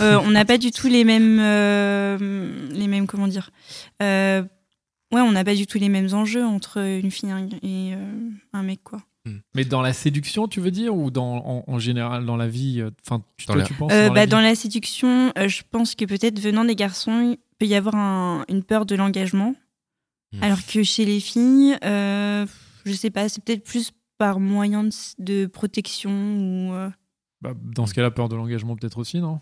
euh, 0.00 0.20
on 0.24 0.30
n'a 0.30 0.44
pas 0.46 0.56
du 0.56 0.70
tout 0.70 0.86
les 0.88 1.04
mêmes, 1.04 1.38
euh, 1.40 2.68
les 2.70 2.86
mêmes, 2.88 3.06
comment 3.06 3.26
dire. 3.28 3.50
euh, 4.02 4.42
ouais, 5.12 5.20
on 5.20 5.32
n'a 5.32 5.44
pas 5.44 5.54
du 5.54 5.66
tout 5.66 5.78
les 5.78 5.88
mêmes 5.88 6.08
enjeux 6.14 6.44
entre 6.44 6.78
une 6.78 7.10
fille 7.10 7.28
et 7.62 7.92
un- 7.92 7.98
euh, 8.58 8.62
mec, 8.62 8.80
quoi. 8.84 9.00
Mais 9.56 9.64
dans 9.64 9.82
la 9.82 9.92
séduction, 9.92 10.46
tu 10.46 10.60
veux 10.60 10.70
dire, 10.70 10.94
ou 10.94 11.10
dans, 11.10 11.38
en, 11.44 11.64
en 11.66 11.78
général 11.80 12.24
dans 12.26 12.36
la 12.36 12.46
vie 12.46 12.84
Enfin, 13.04 13.24
tu, 13.36 13.46
Dans 13.46 13.54
toi, 13.54 13.62
la- 13.62 13.66
tu 13.68 13.74
penses 13.74 13.92
Euh, 13.92 14.06
dans 14.06 14.14
bah, 14.14 14.20
la 14.20 14.26
dans 14.28 14.40
la 14.40 14.54
séduction, 14.54 15.32
euh, 15.36 15.48
je 15.48 15.62
pense 15.68 15.96
que 15.96 16.04
peut-être 16.04 16.38
venant 16.38 16.64
des 16.64 16.76
garçons, 16.76 17.32
il 17.32 17.38
peut 17.58 17.66
y 17.66 17.74
avoir 17.74 17.96
un- 17.96 18.44
une 18.48 18.62
peur 18.62 18.86
de 18.86 18.94
l'engagement. 18.94 19.54
Hmm. 20.38 20.42
Alors 20.44 20.58
que 20.66 20.82
chez 20.82 21.04
les 21.04 21.20
filles, 21.20 21.76
euh, 21.84 22.46
je 22.84 22.92
sais 22.92 23.10
pas, 23.10 23.28
c'est 23.28 23.42
peut-être 23.42 23.64
plus 23.64 23.92
par 24.18 24.40
moyen 24.40 24.84
de, 24.84 24.90
de 25.18 25.46
protection 25.46 26.10
ou. 26.10 26.72
euh, 26.74 26.88
Bah, 27.42 27.52
Dans 27.62 27.86
ce 27.86 27.94
cas-là, 27.94 28.10
peur 28.10 28.28
de 28.28 28.36
l'engagement 28.36 28.76
peut-être 28.76 28.98
aussi, 28.98 29.20
non? 29.20 29.40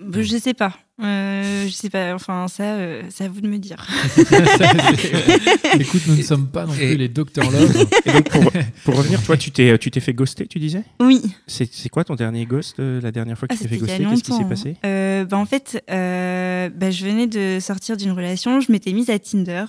Bah, 0.00 0.22
je 0.22 0.36
sais 0.36 0.54
pas. 0.54 0.74
Euh, 1.02 1.66
je 1.66 1.72
sais 1.72 1.90
pas. 1.90 2.14
Enfin, 2.14 2.46
ça, 2.46 2.76
euh, 2.76 3.02
c'est 3.10 3.24
à 3.24 3.28
vous 3.28 3.40
de 3.40 3.48
me 3.48 3.58
dire. 3.58 3.84
Écoute, 5.80 6.02
nous 6.06 6.16
ne 6.16 6.22
sommes 6.22 6.46
pas 6.48 6.66
non 6.66 6.72
Et- 6.74 6.76
plus 6.90 6.96
les 6.96 7.08
docteurs 7.08 7.50
Love. 7.50 7.86
Et 8.06 8.12
donc, 8.12 8.28
pour, 8.30 8.42
pour 8.84 8.96
revenir, 8.96 9.22
toi, 9.24 9.36
tu 9.36 9.50
t'es, 9.50 9.76
tu 9.78 9.90
t'es 9.90 10.00
fait 10.00 10.12
ghoster, 10.14 10.46
tu 10.46 10.58
disais? 10.60 10.84
Oui. 11.00 11.20
c'est, 11.46 11.72
c'est 11.72 11.88
quoi 11.88 12.04
ton 12.04 12.14
dernier 12.14 12.46
ghost, 12.46 12.78
euh, 12.78 13.00
la 13.00 13.10
dernière 13.10 13.36
fois 13.36 13.48
que 13.48 13.54
Ah, 13.54 13.56
tu 13.56 13.64
t'es 13.64 13.68
fait 13.70 13.78
ghoster? 13.78 14.04
Qu'est-ce 14.08 14.22
qui 14.22 14.32
s'est 14.32 14.44
passé? 14.48 14.76
Euh, 14.84 15.24
bah, 15.24 15.36
En 15.38 15.46
fait, 15.46 15.82
euh, 15.90 16.68
bah, 16.70 16.90
je 16.90 17.04
venais 17.04 17.26
de 17.26 17.58
sortir 17.60 17.96
d'une 17.96 18.12
relation. 18.12 18.60
Je 18.60 18.70
m'étais 18.70 18.92
mise 18.92 19.10
à 19.10 19.18
Tinder. 19.18 19.64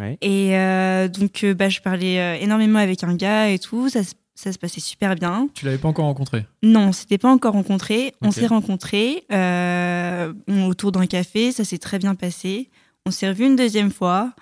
Ouais. 0.00 0.18
Et 0.22 0.56
euh, 0.56 1.08
donc, 1.08 1.44
euh, 1.44 1.54
bah, 1.54 1.68
je 1.68 1.80
parlais 1.80 2.18
euh, 2.18 2.34
énormément 2.40 2.78
avec 2.78 3.04
un 3.04 3.14
gars 3.14 3.48
et 3.50 3.58
tout. 3.58 3.88
Ça, 3.90 4.02
se- 4.02 4.14
ça 4.34 4.50
se 4.52 4.58
passait 4.58 4.80
super 4.80 5.14
bien. 5.14 5.48
Tu 5.54 5.66
l'avais 5.66 5.76
pas 5.78 5.88
encore 5.88 6.06
rencontré? 6.06 6.46
Non, 6.62 6.88
on 6.88 6.92
s'était 6.92 7.18
pas 7.18 7.30
encore 7.30 7.52
rencontrés. 7.52 8.14
On 8.22 8.30
s'est 8.30 8.46
rencontrés 8.46 9.24
euh, 9.30 10.32
on- 10.48 10.66
autour 10.66 10.92
d'un 10.92 11.06
café. 11.06 11.52
Ça 11.52 11.64
s'est 11.64 11.78
très 11.78 11.98
bien 11.98 12.14
passé. 12.14 12.70
On 13.06 13.10
s'est 13.10 13.28
revus 13.28 13.44
une 13.46 13.56
deuxième 13.56 13.90
fois. 13.90 14.32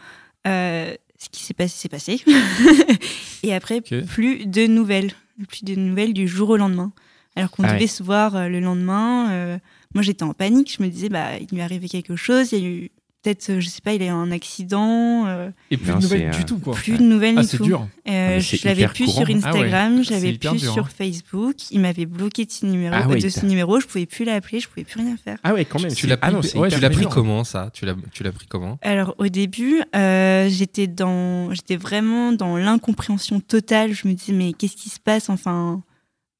Euh, 0.46 0.94
ce 1.18 1.28
qui 1.30 1.42
s'est 1.42 1.54
passé, 1.54 1.76
s'est 1.76 1.88
passé. 1.88 2.20
et 3.42 3.54
après, 3.54 3.80
plus 3.80 4.46
de 4.46 4.66
nouvelles. 4.66 5.10
Plus 5.48 5.64
de 5.64 5.74
nouvelles 5.74 6.12
du 6.12 6.26
jour 6.28 6.50
au 6.50 6.56
lendemain. 6.56 6.92
Alors 7.36 7.50
qu'on 7.50 7.62
Ah 7.64 7.68
devait 7.72 7.80
ouais. 7.82 7.86
se 7.86 8.02
voir 8.02 8.34
euh, 8.36 8.48
le 8.48 8.60
lendemain. 8.60 9.30
euh, 9.30 9.58
moi, 9.94 10.02
j'étais 10.02 10.24
en 10.24 10.32
panique. 10.34 10.74
Je 10.76 10.82
me 10.82 10.88
disais, 10.88 11.08
bah, 11.08 11.38
il 11.40 11.46
lui 11.52 11.58
est 11.58 11.62
arrivé 11.62 11.88
quelque 11.88 12.16
chose. 12.16 12.52
Il 12.52 12.58
y 12.58 12.66
a 12.66 12.68
eu 12.68 12.90
peut-être, 13.22 13.50
euh, 13.50 13.60
je 13.60 13.68
sais 13.68 13.80
pas, 13.80 13.94
il 13.94 14.02
a 14.02 14.06
eu 14.06 14.08
un 14.08 14.30
accident. 14.30 15.26
euh, 15.26 15.50
Et 15.70 15.76
plus 15.76 15.90
Non, 15.90 15.96
de 15.98 16.02
nouvelles 16.02 16.30
du 16.30 16.40
euh, 16.40 16.44
tout, 16.46 16.58
quoi. 16.58 16.74
plus 16.74 16.98
de 16.98 17.02
nouvelles 17.02 17.34
Ah, 17.38 17.42
du 17.42 17.46
c'est 17.48 17.56
tout. 17.56 17.64
dur. 17.64 17.88
Euh, 18.08 18.36
Ah, 18.36 18.38
je 18.38 18.64
l'avais 18.66 18.88
plus 18.88 19.04
courant. 19.06 19.24
sur 19.26 19.34
Instagram, 19.34 19.98
je 19.98 20.08
C'est 20.08 20.14
l'avais 20.14 20.30
hyper 20.32 20.52
plus 20.52 20.60
dur, 20.60 20.72
sur 20.72 20.84
hein. 20.84 20.88
Facebook. 20.96 21.56
Il 21.70 21.80
m'avait 21.80 22.06
bloqué 22.06 22.44
de, 22.44 22.50
ce 22.50 22.64
numéro, 22.66 22.94
Ah 22.96 23.06
de 23.14 23.28
ce 23.28 23.44
numéro. 23.46 23.80
Je 23.80 23.86
pouvais 23.86 24.06
plus 24.06 24.24
l'appeler, 24.24 24.60
je 24.60 24.68
pouvais 24.68 24.84
plus 24.84 25.00
rien 25.00 25.16
faire. 25.16 25.38
Ah 25.42 25.52
ouais, 25.54 25.64
quand 25.64 25.80
même. 25.80 25.92
Tu 25.92 26.06
l'as 26.06 26.18
ah 26.22 26.30
non, 26.30 26.40
pris, 26.40 26.56
ouais, 26.58 26.70
tu 26.70 26.80
l'as 26.80 26.90
comment 27.06 27.44
ça? 27.44 27.70
Tu 27.72 27.84
l'as, 27.84 27.94
tu 28.12 28.22
l'as 28.22 28.32
pris 28.32 28.46
comment? 28.46 28.78
Alors 28.82 29.14
au 29.18 29.28
début, 29.28 29.82
euh, 29.96 30.48
j'étais 30.48 30.86
dans, 30.86 31.52
j'étais 31.52 31.76
vraiment 31.76 32.32
dans 32.32 32.56
l'incompréhension 32.56 33.40
totale. 33.40 33.92
Je 33.92 34.06
me 34.08 34.14
disais 34.14 34.32
mais 34.32 34.52
qu'est-ce 34.52 34.76
qui 34.76 34.88
se 34.90 35.00
passe? 35.00 35.28
Enfin, 35.28 35.82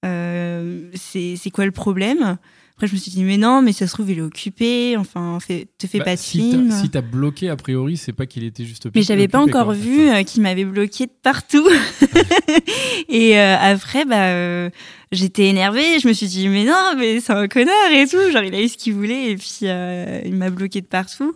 euh, 0.04 0.90
c'est 0.94 1.34
c'est 1.36 1.50
quoi 1.50 1.64
le 1.64 1.72
problème? 1.72 2.36
Après, 2.78 2.86
je 2.86 2.92
me 2.94 2.98
suis 3.00 3.10
dit, 3.10 3.24
mais 3.24 3.38
non, 3.38 3.60
mais 3.60 3.72
ça 3.72 3.88
se 3.88 3.92
trouve, 3.92 4.08
il 4.12 4.18
est 4.18 4.22
occupé. 4.22 4.96
Enfin, 4.96 5.38
fais, 5.40 5.66
te 5.78 5.88
fais 5.88 5.98
Bah, 5.98 6.04
pas 6.04 6.14
de 6.14 6.20
si 6.20 6.38
film. 6.38 6.70
si 6.70 6.88
t'as 6.88 7.00
bloqué, 7.00 7.48
a 7.48 7.56
priori, 7.56 7.96
c'est 7.96 8.12
pas 8.12 8.24
qu'il 8.24 8.44
était 8.44 8.64
juste. 8.64 8.86
Mais 8.94 9.02
j'avais 9.02 9.26
pas 9.26 9.40
encore 9.40 9.64
quoi. 9.64 9.74
vu 9.74 10.08
euh, 10.08 10.22
qu'il 10.22 10.42
m'avait 10.42 10.64
bloqué 10.64 11.06
de 11.06 11.12
partout. 11.20 11.68
et 13.08 13.36
euh, 13.36 13.56
après, 13.58 14.04
bah, 14.04 14.28
euh, 14.28 14.70
j'étais 15.10 15.46
énervée. 15.48 15.98
Je 15.98 16.06
me 16.06 16.12
suis 16.12 16.28
dit, 16.28 16.48
mais 16.48 16.64
non, 16.64 16.94
mais 16.96 17.18
c'est 17.18 17.32
un 17.32 17.48
connard 17.48 17.90
et 17.92 18.06
tout. 18.06 18.30
Genre, 18.30 18.44
il 18.44 18.54
a 18.54 18.62
eu 18.62 18.68
ce 18.68 18.76
qu'il 18.76 18.94
voulait 18.94 19.32
et 19.32 19.36
puis 19.36 19.58
il 19.62 20.34
m'a 20.36 20.50
bloqué 20.50 20.80
de 20.80 20.86
partout. 20.86 21.34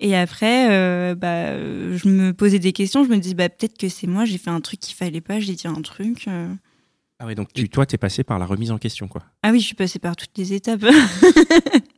Et 0.00 0.16
après, 0.16 0.68
euh, 0.70 1.14
bah, 1.14 1.56
je 1.96 2.08
me 2.08 2.32
posais 2.32 2.58
des 2.58 2.72
questions. 2.72 3.04
Je 3.04 3.10
me 3.10 3.18
disais, 3.18 3.34
bah, 3.34 3.48
peut-être 3.48 3.76
que 3.78 3.88
c'est 3.88 4.06
moi, 4.06 4.24
j'ai 4.24 4.38
fait 4.38 4.50
un 4.50 4.60
truc 4.60 4.80
qu'il 4.80 4.96
fallait 4.96 5.20
pas, 5.20 5.38
j'ai 5.40 5.54
dit 5.54 5.68
un 5.68 5.80
truc. 5.82 6.24
euh. 6.26 6.48
Ah 7.22 7.26
ouais, 7.26 7.34
donc 7.34 7.52
tu, 7.52 7.68
toi, 7.68 7.84
t'es 7.84 7.98
passé 7.98 8.24
par 8.24 8.38
la 8.38 8.46
remise 8.46 8.70
en 8.70 8.78
question, 8.78 9.06
quoi. 9.06 9.22
Ah 9.42 9.50
oui, 9.50 9.60
je 9.60 9.66
suis 9.66 9.74
passée 9.74 9.98
par 9.98 10.16
toutes 10.16 10.36
les 10.38 10.54
étapes. 10.54 10.82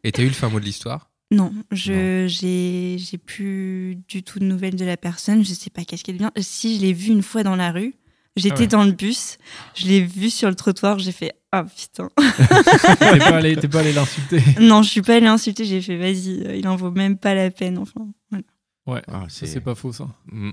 Et 0.02 0.10
t'as 0.10 0.22
eu 0.22 0.26
le 0.26 0.32
fin 0.32 0.48
mot 0.48 0.58
de 0.58 0.64
l'histoire? 0.64 1.10
Non, 1.30 1.52
je 1.70 2.26
j'ai 2.28 2.96
j'ai 2.98 3.18
plus 3.18 3.98
du 4.08 4.22
tout 4.24 4.38
de 4.40 4.44
nouvelles 4.44 4.74
de 4.76 4.84
la 4.84 4.96
personne. 4.96 5.44
Je 5.44 5.54
sais 5.54 5.70
pas 5.70 5.84
qu'est-ce 5.84 6.02
qu'elle 6.04 6.16
vient. 6.18 6.32
Si 6.38 6.76
je 6.76 6.82
l'ai 6.82 6.92
vue 6.92 7.12
une 7.12 7.22
fois 7.22 7.42
dans 7.44 7.54
la 7.56 7.70
rue, 7.70 7.94
j'étais 8.36 8.54
Ah 8.56 8.60
ouais. 8.62 8.66
dans 8.66 8.84
le 8.84 8.92
bus, 8.92 9.38
je 9.74 9.86
l'ai 9.86 10.02
vue 10.02 10.28
sur 10.28 10.48
le 10.50 10.56
trottoir, 10.56 10.98
j'ai 10.98 11.12
fait 11.12 11.32
ah 11.52 11.64
putain. 11.64 12.08
T'es 12.16 13.18
pas 13.18 13.36
allé, 13.36 13.56
t'es 13.56 13.68
pas 13.68 13.80
allé 13.80 13.92
l'insulter. 13.92 14.42
non, 14.60 14.82
je 14.82 14.90
suis 14.90 15.02
pas 15.02 15.14
allée 15.16 15.26
insulter. 15.26 15.64
J'ai 15.64 15.80
fait 15.80 15.96
vas-y, 15.96 16.42
euh, 16.44 16.56
il 16.56 16.66
en 16.68 16.76
vaut 16.76 16.90
même 16.90 17.16
pas 17.16 17.34
la 17.34 17.50
peine. 17.50 17.78
Enfin, 17.78 18.08
voilà. 18.30 18.44
Ouais, 18.86 19.02
Ah, 19.06 19.26
ça 19.28 19.46
c'est 19.46 19.60
pas 19.60 19.74
faux 19.76 19.92
ça. 19.92 20.08
Mm. 20.26 20.50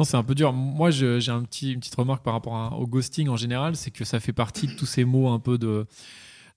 Non, 0.00 0.04
c'est 0.04 0.16
un 0.16 0.22
peu 0.22 0.34
dur. 0.34 0.54
Moi, 0.54 0.90
j'ai 0.90 1.28
un 1.28 1.42
petit, 1.42 1.74
une 1.74 1.80
petite 1.80 1.94
remarque 1.94 2.24
par 2.24 2.32
rapport 2.32 2.74
au 2.80 2.86
ghosting 2.86 3.28
en 3.28 3.36
général, 3.36 3.76
c'est 3.76 3.90
que 3.90 4.06
ça 4.06 4.18
fait 4.18 4.32
partie 4.32 4.66
de 4.66 4.72
tous 4.72 4.86
ces 4.86 5.04
mots 5.04 5.28
un 5.28 5.38
peu 5.38 5.58
de, 5.58 5.84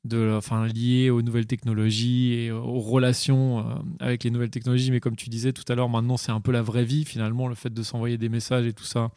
de, 0.05 0.33
enfin, 0.37 0.65
liés 0.65 1.09
aux 1.09 1.21
nouvelles 1.21 1.45
technologies 1.45 2.35
et 2.35 2.51
aux 2.51 2.79
relations 2.79 3.59
euh, 3.59 3.63
avec 3.99 4.23
les 4.23 4.31
nouvelles 4.31 4.49
technologies. 4.49 4.91
Mais 4.91 5.01
comme 5.01 5.17
tu 5.17 5.29
disais 5.29 5.51
tout 5.51 5.65
à 5.67 5.75
l'heure, 5.75 5.89
maintenant, 5.89 6.15
c'est 6.15 6.31
un 6.31 6.39
peu 6.39 6.53
la 6.53 6.61
vraie 6.61 6.85
vie 6.85 7.03
finalement, 7.03 7.49
le 7.49 7.55
fait 7.55 7.73
de 7.73 7.83
s'envoyer 7.83 8.17
des 8.17 8.29
messages 8.29 8.65
et 8.65 8.71
tout 8.71 8.85
ça. 8.85 9.11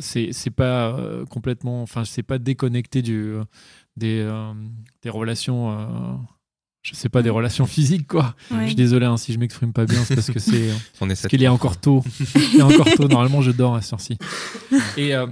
C'est 0.00 0.50
pas 0.50 0.88
euh, 0.98 1.24
complètement, 1.26 1.80
enfin, 1.82 2.04
c'est 2.04 2.24
pas 2.24 2.38
déconnecté 2.38 3.02
du, 3.02 3.34
des, 3.96 4.18
euh, 4.20 4.52
des 5.02 5.10
relations. 5.10 5.70
euh, 5.78 6.16
je 6.84 6.94
sais 6.94 7.08
pas, 7.08 7.22
des 7.22 7.30
relations 7.30 7.66
physiques, 7.66 8.06
quoi. 8.06 8.36
Je 8.60 8.66
suis 8.66 8.74
désolé 8.76 9.06
hein, 9.06 9.16
si 9.16 9.32
je 9.32 9.38
m'exprime 9.40 9.72
pas 9.72 9.86
bien, 9.86 10.04
c'est 10.04 10.14
parce 10.14 10.30
que 10.30 10.38
c'est. 10.38 10.68
Qu'il 11.28 11.42
est 11.42 11.48
encore 11.48 11.78
tôt. 11.80 12.04
Il 12.52 12.60
est 12.60 12.62
encore 12.62 12.86
tôt. 12.94 13.08
Normalement, 13.08 13.40
je 13.42 13.50
dors 13.50 13.74
à 13.74 13.80
cette 13.80 13.94
heure-ci. 13.94 14.18
Et 14.96 15.14
euh, 15.14 15.26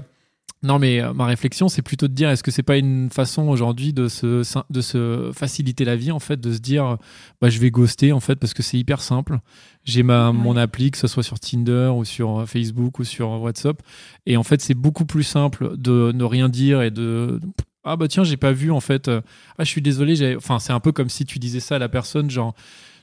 non, 0.62 0.78
mais 0.78 1.00
euh, 1.02 1.12
ma 1.12 1.26
réflexion, 1.26 1.68
c'est 1.68 1.82
plutôt 1.82 2.08
de 2.08 2.14
dire 2.14 2.30
est-ce 2.30 2.42
que 2.42 2.50
c'est 2.50 2.62
pas 2.62 2.76
une 2.78 3.10
façon 3.10 3.48
aujourd'hui 3.48 3.92
de 3.92 4.08
se, 4.08 4.42
de 4.70 4.80
se 4.80 5.30
faciliter 5.34 5.84
la 5.84 5.94
vie, 5.96 6.10
en 6.10 6.20
fait, 6.20 6.40
de 6.40 6.52
se 6.52 6.58
dire 6.60 6.96
bah, 7.40 7.50
je 7.50 7.58
vais 7.58 7.70
ghoster, 7.70 8.12
en 8.12 8.20
fait, 8.20 8.36
parce 8.36 8.54
que 8.54 8.62
c'est 8.62 8.78
hyper 8.78 9.02
simple. 9.02 9.38
J'ai 9.84 10.02
ma, 10.04 10.30
Ouais. 10.30 10.32
mon 10.32 10.56
appli, 10.56 10.90
que 10.90 10.98
ce 10.98 11.06
soit 11.08 11.22
sur 11.24 11.38
Tinder 11.38 11.90
ou 11.94 12.04
sur 12.04 12.40
euh, 12.40 12.46
Facebook 12.46 12.98
ou 12.98 13.04
sur 13.04 13.28
WhatsApp. 13.42 13.82
Et 14.24 14.36
en 14.38 14.42
fait, 14.44 14.62
c'est 14.62 14.74
beaucoup 14.74 15.04
plus 15.04 15.24
simple 15.24 15.76
de 15.76 16.12
ne 16.14 16.24
rien 16.24 16.48
dire 16.48 16.80
et 16.80 16.90
de. 16.90 17.40
Ah 17.84 17.96
bah 17.96 18.06
tiens, 18.08 18.24
j'ai 18.24 18.36
pas 18.36 18.52
vu 18.52 18.70
en 18.70 18.80
fait. 18.80 19.08
euh, 19.08 19.20
Ah, 19.58 19.64
je 19.64 19.68
suis 19.70 19.82
désolé. 19.82 20.14
j'ai- 20.16 20.36
Enfin, 20.36 20.58
c'est 20.58 20.72
un 20.72 20.80
peu 20.80 20.92
comme 20.92 21.08
si 21.08 21.24
tu 21.24 21.38
disais 21.38 21.60
ça 21.60 21.76
à 21.76 21.78
la 21.78 21.88
personne, 21.88 22.30
genre 22.30 22.54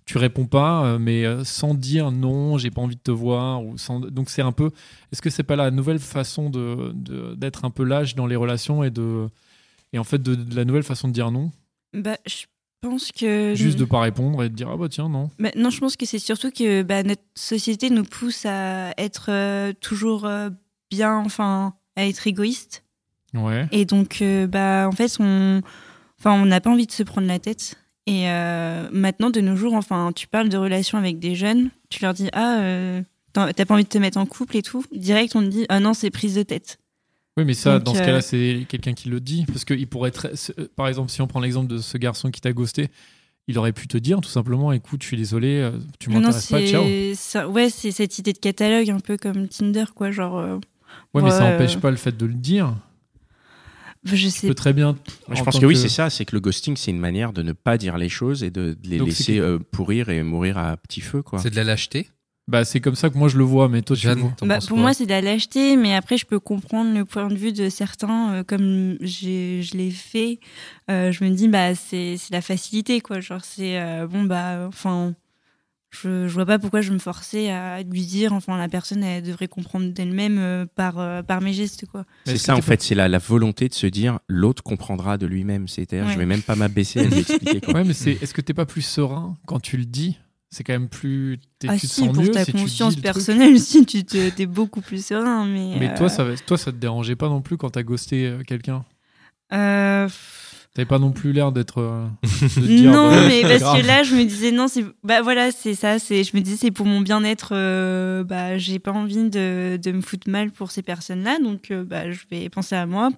tu 0.05 0.17
réponds 0.17 0.47
pas, 0.47 0.85
euh, 0.85 0.99
mais 0.99 1.25
euh, 1.25 1.43
sans 1.43 1.73
dire 1.75 2.11
non, 2.11 2.57
j'ai 2.57 2.71
pas 2.71 2.81
envie 2.81 2.95
de 2.95 3.01
te 3.01 3.11
voir. 3.11 3.63
Ou 3.63 3.77
sans... 3.77 3.99
Donc 3.99 4.29
c'est 4.29 4.41
un 4.41 4.51
peu. 4.53 4.71
Est-ce 5.11 5.21
que 5.21 5.29
c'est 5.29 5.43
pas 5.43 5.55
la 5.55 5.69
nouvelle 5.71 5.99
façon 5.99 6.49
de 6.49 6.91
de- 6.95 7.35
d'être 7.35 7.65
un 7.65 7.69
peu 7.69 7.83
lâche 7.83 8.15
dans 8.15 8.25
les 8.25 8.35
relations 8.35 8.83
et 8.83 8.89
de 8.89 9.27
et 9.93 9.99
en 9.99 10.03
fait 10.03 10.21
de, 10.21 10.35
de 10.35 10.55
la 10.55 10.65
nouvelle 10.65 10.83
façon 10.83 11.07
de 11.07 11.13
dire 11.13 11.29
non, 11.31 11.51
Bah, 11.93 12.17
je 12.25 12.45
pense 12.81 13.11
que 13.11 13.53
juste 13.55 13.77
de 13.77 13.85
pas 13.85 13.99
répondre 13.99 14.41
et 14.43 14.49
de 14.49 14.55
dire 14.55 14.69
ah 14.71 14.77
bah 14.77 14.87
tiens 14.89 15.09
non. 15.09 15.29
Bah, 15.39 15.49
non, 15.57 15.69
je 15.69 15.79
pense 15.79 15.97
que 15.97 16.05
c'est 16.05 16.19
surtout 16.19 16.51
que 16.51 16.83
bah, 16.83 17.03
notre 17.03 17.21
société 17.35 17.89
nous 17.89 18.03
pousse 18.05 18.45
à 18.45 18.93
être 18.97 19.25
euh, 19.29 19.73
toujours 19.81 20.25
euh, 20.25 20.49
bien, 20.89 21.17
enfin, 21.17 21.73
à 21.97 22.07
être 22.07 22.25
égoïste. 22.27 22.83
Ouais. 23.33 23.67
Et 23.71 23.85
donc, 23.85 24.21
euh, 24.21 24.47
bah, 24.47 24.87
en 24.87 24.91
fait, 24.91 25.17
on 25.19 25.61
enfin, 26.19 26.33
on 26.41 26.45
n'a 26.45 26.59
pas 26.61 26.69
envie 26.69 26.87
de 26.87 26.91
se 26.91 27.03
prendre 27.03 27.27
la 27.27 27.39
tête. 27.39 27.75
Et 28.07 28.29
euh, 28.29 28.87
maintenant, 28.91 29.29
de 29.29 29.39
nos 29.39 29.55
jours, 29.55 29.73
enfin, 29.75 30.11
tu 30.15 30.27
parles 30.27 30.49
de 30.49 30.57
relations 30.57 30.97
avec 30.97 31.19
des 31.19 31.35
jeunes, 31.35 31.69
tu 31.89 32.01
leur 32.03 32.13
dis 32.13 32.29
Ah, 32.33 32.59
euh, 32.61 33.01
t'as 33.33 33.53
pas 33.53 33.73
envie 33.75 33.83
de 33.83 33.89
te 33.89 33.97
mettre 33.99 34.17
en 34.17 34.25
couple 34.25 34.57
et 34.57 34.61
tout. 34.63 34.83
Direct, 34.93 35.35
on 35.35 35.41
te 35.41 35.47
dit 35.47 35.65
Ah 35.69 35.79
non, 35.79 35.93
c'est 35.93 36.09
prise 36.09 36.35
de 36.35 36.43
tête. 36.43 36.79
Oui, 37.37 37.45
mais 37.45 37.53
ça, 37.53 37.75
Donc, 37.77 37.83
dans 37.83 37.93
ce 37.93 37.99
cas-là, 37.99 38.21
c'est 38.21 38.65
quelqu'un 38.67 38.93
qui 38.93 39.09
le 39.09 39.19
dit. 39.19 39.45
Parce 39.47 39.63
qu'il 39.63 39.87
pourrait 39.87 40.09
être. 40.09 40.27
Par 40.75 40.87
exemple, 40.87 41.11
si 41.11 41.21
on 41.21 41.27
prend 41.27 41.39
l'exemple 41.39 41.67
de 41.67 41.77
ce 41.77 41.97
garçon 41.97 42.31
qui 42.31 42.41
t'a 42.41 42.51
ghosté, 42.51 42.87
il 43.47 43.57
aurait 43.59 43.71
pu 43.73 43.87
te 43.87 43.97
dire 43.97 44.19
tout 44.21 44.29
simplement 44.29 44.71
écoute, 44.71 45.01
je 45.03 45.07
suis 45.07 45.17
désolé, 45.17 45.69
tu 45.99 46.09
m'intéresses 46.09 46.47
pas, 46.47 46.65
ciao. 46.65 46.83
ça- 47.15 47.47
ouais, 47.47 47.69
c'est 47.69 47.91
cette 47.91 48.17
idée 48.17 48.33
de 48.33 48.39
catalogue, 48.39 48.89
un 48.89 48.99
peu 48.99 49.17
comme 49.17 49.47
Tinder, 49.47 49.85
quoi. 49.95 50.09
Genre, 50.11 50.59
Ouais, 51.13 51.21
mais 51.23 51.29
ça 51.31 51.51
n'empêche 51.51 51.77
pas 51.77 51.91
le 51.91 51.97
fait 51.97 52.15
de 52.17 52.25
le 52.25 52.33
dire. 52.33 52.75
Je 54.03 54.27
sais 54.29 54.47
peux 54.47 54.55
très 54.55 54.73
bien. 54.73 54.97
Je 55.29 55.41
en 55.41 55.43
pense 55.43 55.59
que 55.59 55.65
oui, 55.65 55.75
c'est 55.75 55.89
ça. 55.89 56.09
C'est 56.09 56.25
que 56.25 56.35
le 56.35 56.39
ghosting, 56.39 56.75
c'est 56.77 56.91
une 56.91 56.99
manière 56.99 57.33
de 57.33 57.41
ne 57.43 57.51
pas 57.53 57.77
dire 57.77 57.97
les 57.97 58.09
choses 58.09 58.43
et 58.43 58.49
de 58.51 58.77
les 58.83 58.97
Donc, 58.97 59.07
laisser 59.09 59.39
euh, 59.39 59.59
pourrir 59.59 60.09
et 60.09 60.23
mourir 60.23 60.57
à 60.57 60.77
petit 60.77 61.01
feu, 61.01 61.21
quoi. 61.21 61.39
C'est 61.39 61.49
de 61.49 61.55
la 61.55 61.63
lâcheté 61.63 62.09
Bah, 62.47 62.65
c'est 62.65 62.79
comme 62.79 62.95
ça 62.95 63.09
que 63.09 63.17
moi 63.17 63.27
je 63.29 63.37
le 63.37 63.43
vois, 63.43 63.69
mais 63.69 63.81
toi 63.83 63.95
tu 63.95 64.01
Jeanne, 64.03 64.19
vois. 64.19 64.33
Bah, 64.43 64.57
pour 64.67 64.77
moi, 64.77 64.93
c'est 64.93 65.05
de 65.05 65.09
la 65.11 65.21
lâcheté, 65.21 65.75
mais 65.75 65.93
après, 65.93 66.17
je 66.17 66.25
peux 66.25 66.39
comprendre 66.39 66.93
le 66.97 67.05
point 67.05 67.27
de 67.27 67.35
vue 67.35 67.53
de 67.53 67.69
certains, 67.69 68.33
euh, 68.35 68.43
comme 68.43 68.97
j'ai- 69.01 69.61
je 69.61 69.77
l'ai 69.77 69.91
fait. 69.91 70.39
Euh, 70.89 71.11
je 71.11 71.23
me 71.23 71.29
dis, 71.29 71.47
bah, 71.47 71.75
c'est 71.75 72.15
c'est 72.17 72.33
la 72.33 72.41
facilité, 72.41 73.01
quoi. 73.01 73.19
Genre, 73.19 73.43
c'est 73.43 73.79
euh, 73.79 74.07
bon, 74.07 74.23
bah, 74.23 74.65
enfin, 74.67 75.13
je, 75.91 76.27
je 76.27 76.33
vois 76.33 76.45
pas 76.45 76.59
pourquoi 76.59 76.81
je 76.81 76.91
me 76.93 76.99
forçais 76.99 77.49
à 77.49 77.81
lui 77.83 78.05
dire, 78.05 78.31
enfin, 78.33 78.57
la 78.57 78.67
personne, 78.69 79.03
elle 79.03 79.23
devrait 79.23 79.47
comprendre 79.47 79.91
d'elle-même 79.91 80.37
euh, 80.37 80.65
par, 80.75 80.99
euh, 80.99 81.23
par 81.23 81.41
mes 81.41 81.53
gestes, 81.53 81.85
quoi. 81.87 82.05
C'est 82.25 82.37
ça, 82.37 82.55
en 82.55 82.61
fait, 82.61 82.81
c'est 82.81 82.95
la, 82.95 83.07
la 83.07 83.17
volonté 83.17 83.67
de 83.69 83.73
se 83.73 83.87
dire 83.87 84.19
l'autre 84.27 84.61
comprendra 84.63 85.17
de 85.17 85.25
lui-même. 85.25 85.67
C'est-à-dire, 85.67 86.05
Ouais. 86.07 86.13
je 86.13 86.19
vais 86.19 86.25
même 86.27 86.43
pas 86.43 86.55
m'abaisser 86.55 86.99
à 86.99 87.03
lui 87.05 87.19
expliquer. 87.19 87.59
Quoi. 87.61 87.73
Ouais, 87.73 87.83
mais 87.83 87.93
c'est. 87.93 88.11
Est-ce 88.21 88.33
que 88.33 88.41
t'es 88.41 88.53
pas 88.53 88.65
plus 88.65 88.81
serein 88.83 89.35
quand 89.45 89.59
tu 89.59 89.77
le 89.77 89.85
dis? 89.85 90.17
C'est 90.51 90.63
quand 90.63 90.73
même 90.73 90.89
plus. 90.89 91.39
t'es- 91.59 91.67
Ah 91.69 91.75
tu 91.75 91.81
te 91.87 91.91
si, 91.93 92.01
sens 92.01 92.13
pour 92.13 92.23
mieux 92.23 92.31
ta 92.31 92.43
si 92.45 92.51
conscience 92.53 92.95
personnelle, 92.95 93.59
si 93.59 93.85
tu 93.85 94.03
te- 94.03 94.29
t'es 94.29 94.45
beaucoup 94.47 94.81
plus 94.81 95.05
serein, 95.05 95.45
mais... 95.45 95.75
Mais 95.79 95.89
euh, 95.91 95.97
toi, 95.97 96.09
ça, 96.09 96.23
va- 96.23 96.35
toi, 96.37 96.57
ça 96.57 96.71
te 96.71 96.77
dérangeait 96.77 97.15
pas 97.15 97.29
non 97.29 97.41
plus 97.41 97.57
quand 97.57 97.69
t'as 97.71 97.83
ghosté 97.83 98.35
quelqu'un? 98.47 98.83
Euh, 99.53 100.07
T'avais 100.75 100.85
pas 100.85 100.99
non 100.99 101.11
plus 101.11 101.33
l'air 101.33 101.51
d'être. 101.51 101.79
euh, 101.79 102.05
non, 102.61 103.09
bah, 103.09 103.27
mais 103.27 103.41
parce 103.41 103.59
grave. 103.61 103.81
que 103.81 103.87
là, 103.87 104.03
je 104.03 104.15
me 104.15 104.23
disais 104.23 104.51
non, 104.51 104.67
c'est 104.67 104.85
bah 105.03 105.21
voilà, 105.21 105.51
c'est 105.51 105.73
ça. 105.73 105.97
C'est 105.99 106.23
je 106.23 106.35
me 106.37 106.41
disais 106.41 106.57
c'est 106.57 106.71
pour 106.71 106.85
mon 106.85 107.01
bien-être. 107.01 107.53
euh, 107.55 108.23
bah 108.23 108.57
j'ai 108.57 108.79
pas 108.79 108.91
envie 108.91 109.29
de, 109.29 109.77
de 109.81 109.91
me 109.91 110.01
foutre 110.01 110.29
mal 110.29 110.51
pour 110.51 110.71
ces 110.71 110.81
personnes-là, 110.83 111.39
donc 111.39 111.71
euh, 111.71 111.83
bah 111.83 112.11
je 112.11 112.19
vais 112.29 112.49
penser 112.49 112.75
à 112.75 112.85
moi. 112.85 113.09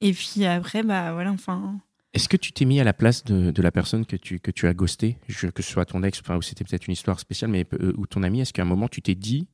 Et 0.00 0.12
puis 0.12 0.44
après, 0.46 0.82
bah 0.82 1.12
voilà, 1.12 1.32
enfin. 1.32 1.78
Est-ce 2.14 2.28
que 2.30 2.36
tu 2.38 2.52
t'es 2.52 2.64
mis 2.64 2.80
à 2.80 2.84
la 2.84 2.94
place 2.94 3.24
de, 3.24 3.50
de 3.50 3.62
la 3.62 3.70
personne 3.70 4.06
que 4.06 4.16
tu, 4.16 4.40
que 4.40 4.50
tu 4.50 4.66
as 4.66 4.72
ghosté, 4.72 5.18
Je- 5.28 5.48
que 5.48 5.62
ce 5.62 5.70
soit 5.70 5.84
ton 5.84 6.02
ex, 6.02 6.20
enfin, 6.20 6.36
ou 6.36 6.42
c'était 6.42 6.64
peut-être 6.64 6.86
une 6.86 6.92
histoire 6.94 7.20
spéciale, 7.20 7.50
mais 7.50 7.66
euh, 7.74 7.92
ou 7.98 8.06
ton 8.06 8.22
ami, 8.22 8.40
est-ce 8.40 8.54
qu'à 8.54 8.62
un 8.62 8.66
moment 8.66 8.88
tu 8.88 9.02
t'es 9.02 9.14
dit, 9.14 9.48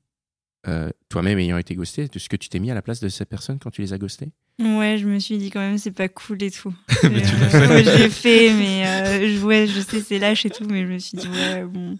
euh, 0.68 0.90
toi-même 1.08 1.38
ayant 1.38 1.58
été 1.58 1.74
ghosté, 1.74 2.06
de 2.06 2.18
ce 2.20 2.28
que 2.28 2.36
tu 2.36 2.48
t'es 2.48 2.60
mis 2.60 2.70
à 2.70 2.74
la 2.74 2.82
place 2.82 3.00
de 3.00 3.08
cette 3.08 3.28
personne 3.28 3.58
quand 3.58 3.70
tu 3.72 3.80
les 3.80 3.92
as 3.94 3.98
ghostés 3.98 4.30
Ouais, 4.60 4.96
je 4.98 5.06
me 5.06 5.18
suis 5.18 5.38
dit 5.38 5.50
quand 5.50 5.60
même 5.60 5.78
c'est 5.78 5.90
pas 5.90 6.08
cool 6.08 6.42
et 6.42 6.50
tout. 6.50 6.72
Mais 7.02 7.22
tu 7.22 7.36
l'as 7.36 7.54
Euh, 7.54 7.68
ouais, 7.68 7.84
je 7.84 7.90
l'ai 8.02 8.10
fait, 8.10 8.52
mais 8.52 8.86
euh, 8.86 9.36
je, 9.38 9.44
ouais, 9.44 9.66
je 9.66 9.80
sais 9.80 10.00
c'est 10.00 10.18
lâche 10.18 10.46
et 10.46 10.50
tout, 10.50 10.64
mais 10.68 10.82
je 10.82 10.86
me 10.86 10.98
suis 10.98 11.16
dit 11.18 11.26
ouais 11.26 11.64
bon, 11.64 11.96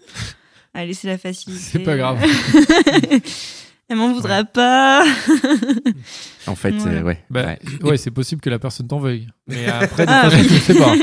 allez 0.74 0.94
c'est 0.94 1.08
la 1.08 1.18
facilité. 1.18 1.62
C'est 1.72 1.78
pas 1.80 1.96
grave. 1.96 2.22
Elle 3.92 3.98
m'en 3.98 4.12
voudra 4.14 4.42
pas. 4.44 5.04
En 6.48 6.56
fait, 6.56 6.72
euh, 6.72 7.02
ouais. 7.02 7.22
Bah, 7.30 7.44
ouais. 7.44 7.58
ouais, 7.82 7.96
c'est 7.96 8.10
possible 8.10 8.40
que 8.40 8.50
la 8.50 8.58
personne 8.58 8.88
t'en 8.88 8.98
veuille. 8.98 9.28
Mais 9.46 9.64
après, 9.68 10.06
de 10.06 10.10
toute 10.10 10.20
Ah, 10.24 10.28
façon, 10.30 10.42
tu 10.48 10.54
le 10.54 10.60
sais 10.60 10.74
pas. 10.74 10.94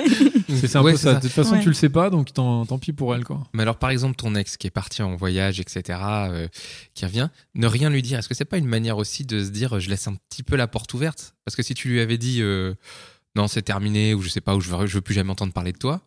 C'est 0.67 0.75
un 0.75 0.81
Ouais, 0.81 0.91
peu 0.91 0.97
ça. 0.97 1.13
ça. 1.13 1.15
De 1.15 1.21
toute 1.21 1.31
façon, 1.31 1.53
Ouais. 1.53 1.61
tu 1.61 1.67
le 1.69 1.73
sais 1.73 1.87
pas, 1.87 2.09
donc 2.09 2.33
tant, 2.33 2.65
tant 2.65 2.77
pis 2.77 2.91
pour 2.91 3.15
elle, 3.15 3.23
quoi. 3.23 3.43
Mais 3.53 3.61
alors, 3.63 3.77
par 3.77 3.89
exemple, 3.89 4.15
ton 4.17 4.35
ex 4.35 4.57
qui 4.57 4.67
est 4.67 4.71
parti 4.71 5.01
en 5.01 5.15
voyage, 5.15 5.61
etc., 5.61 5.97
euh, 6.01 6.47
qui 6.93 7.05
revient, 7.05 7.29
ne 7.55 7.67
rien 7.67 7.89
lui 7.89 8.01
dire, 8.01 8.19
est-ce 8.19 8.27
que 8.27 8.33
c'est 8.35 8.43
pas 8.43 8.57
une 8.57 8.65
manière 8.67 8.97
aussi 8.97 9.23
de 9.23 9.41
se 9.43 9.49
dire, 9.49 9.77
euh, 9.77 9.79
je 9.79 9.89
laisse 9.89 10.07
un 10.07 10.15
petit 10.29 10.43
peu 10.43 10.57
la 10.57 10.67
porte 10.67 10.93
ouverte? 10.93 11.35
Parce 11.45 11.55
que 11.55 11.63
si 11.63 11.73
tu 11.73 11.87
lui 11.87 12.01
avais 12.01 12.17
dit, 12.17 12.39
euh, 12.41 12.73
non, 13.37 13.47
c'est 13.47 13.61
terminé, 13.61 14.13
ou 14.15 14.21
je 14.21 14.27
sais 14.29 14.41
pas, 14.41 14.55
ou 14.55 14.61
je 14.61 14.69
veux, 14.69 14.87
je 14.87 14.95
veux 14.95 15.01
plus 15.01 15.13
jamais 15.13 15.31
entendre 15.31 15.53
parler 15.53 15.71
de 15.71 15.77
toi, 15.77 16.01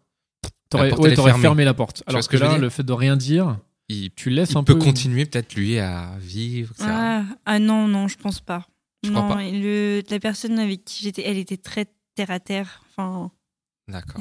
T'aurais 0.68 0.90
fermé 1.38 1.64
la 1.64 1.74
porte. 1.74 2.02
Alors 2.06 2.20
que, 2.26 2.36
que 2.36 2.42
là, 2.42 2.58
le 2.58 2.68
fait 2.70 2.82
de 2.82 2.92
rien 2.92 3.16
dire, 3.16 3.58
il, 3.92 4.10
tu 4.12 4.30
laisses 4.30 4.50
il 4.52 4.56
un 4.58 4.64
peut 4.64 4.74
peu. 4.78 4.84
continuer 4.84 5.26
peut-être 5.26 5.54
lui 5.54 5.78
à 5.78 6.16
vivre, 6.20 6.72
etc. 6.72 6.88
Ah, 6.92 7.24
ah 7.44 7.58
non, 7.58 7.88
non, 7.88 8.08
je 8.08 8.16
pense 8.18 8.40
pas. 8.40 8.66
Tu 9.02 9.10
non, 9.10 9.22
crois 9.24 9.36
pas 9.36 9.42
le, 9.50 10.02
la 10.08 10.20
personne 10.20 10.58
avec 10.58 10.84
qui 10.84 11.02
j'étais, 11.04 11.22
elle 11.26 11.38
était 11.38 11.56
très 11.56 11.86
terre 12.14 12.30
à 12.30 12.38
terre. 12.40 12.82
Enfin, 12.90 13.30
D'accord. 13.88 14.20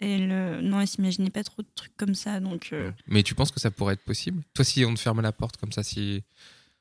elle 0.00 0.28
euh, 0.30 0.60
non, 0.60 0.80
elle 0.80 0.86
s'imaginait 0.88 1.30
pas 1.30 1.42
trop 1.44 1.62
de 1.62 1.68
trucs 1.74 1.96
comme 1.96 2.14
ça. 2.14 2.40
Donc, 2.40 2.70
euh, 2.72 2.90
Mais 3.06 3.22
tu 3.22 3.34
penses 3.34 3.50
que 3.50 3.60
ça 3.60 3.70
pourrait 3.70 3.94
être 3.94 4.04
possible? 4.04 4.42
Toi, 4.54 4.64
si 4.64 4.84
on 4.84 4.94
te 4.94 5.00
ferme 5.00 5.20
la 5.22 5.32
porte 5.32 5.56
comme 5.56 5.72
ça, 5.72 5.82
si. 5.82 6.22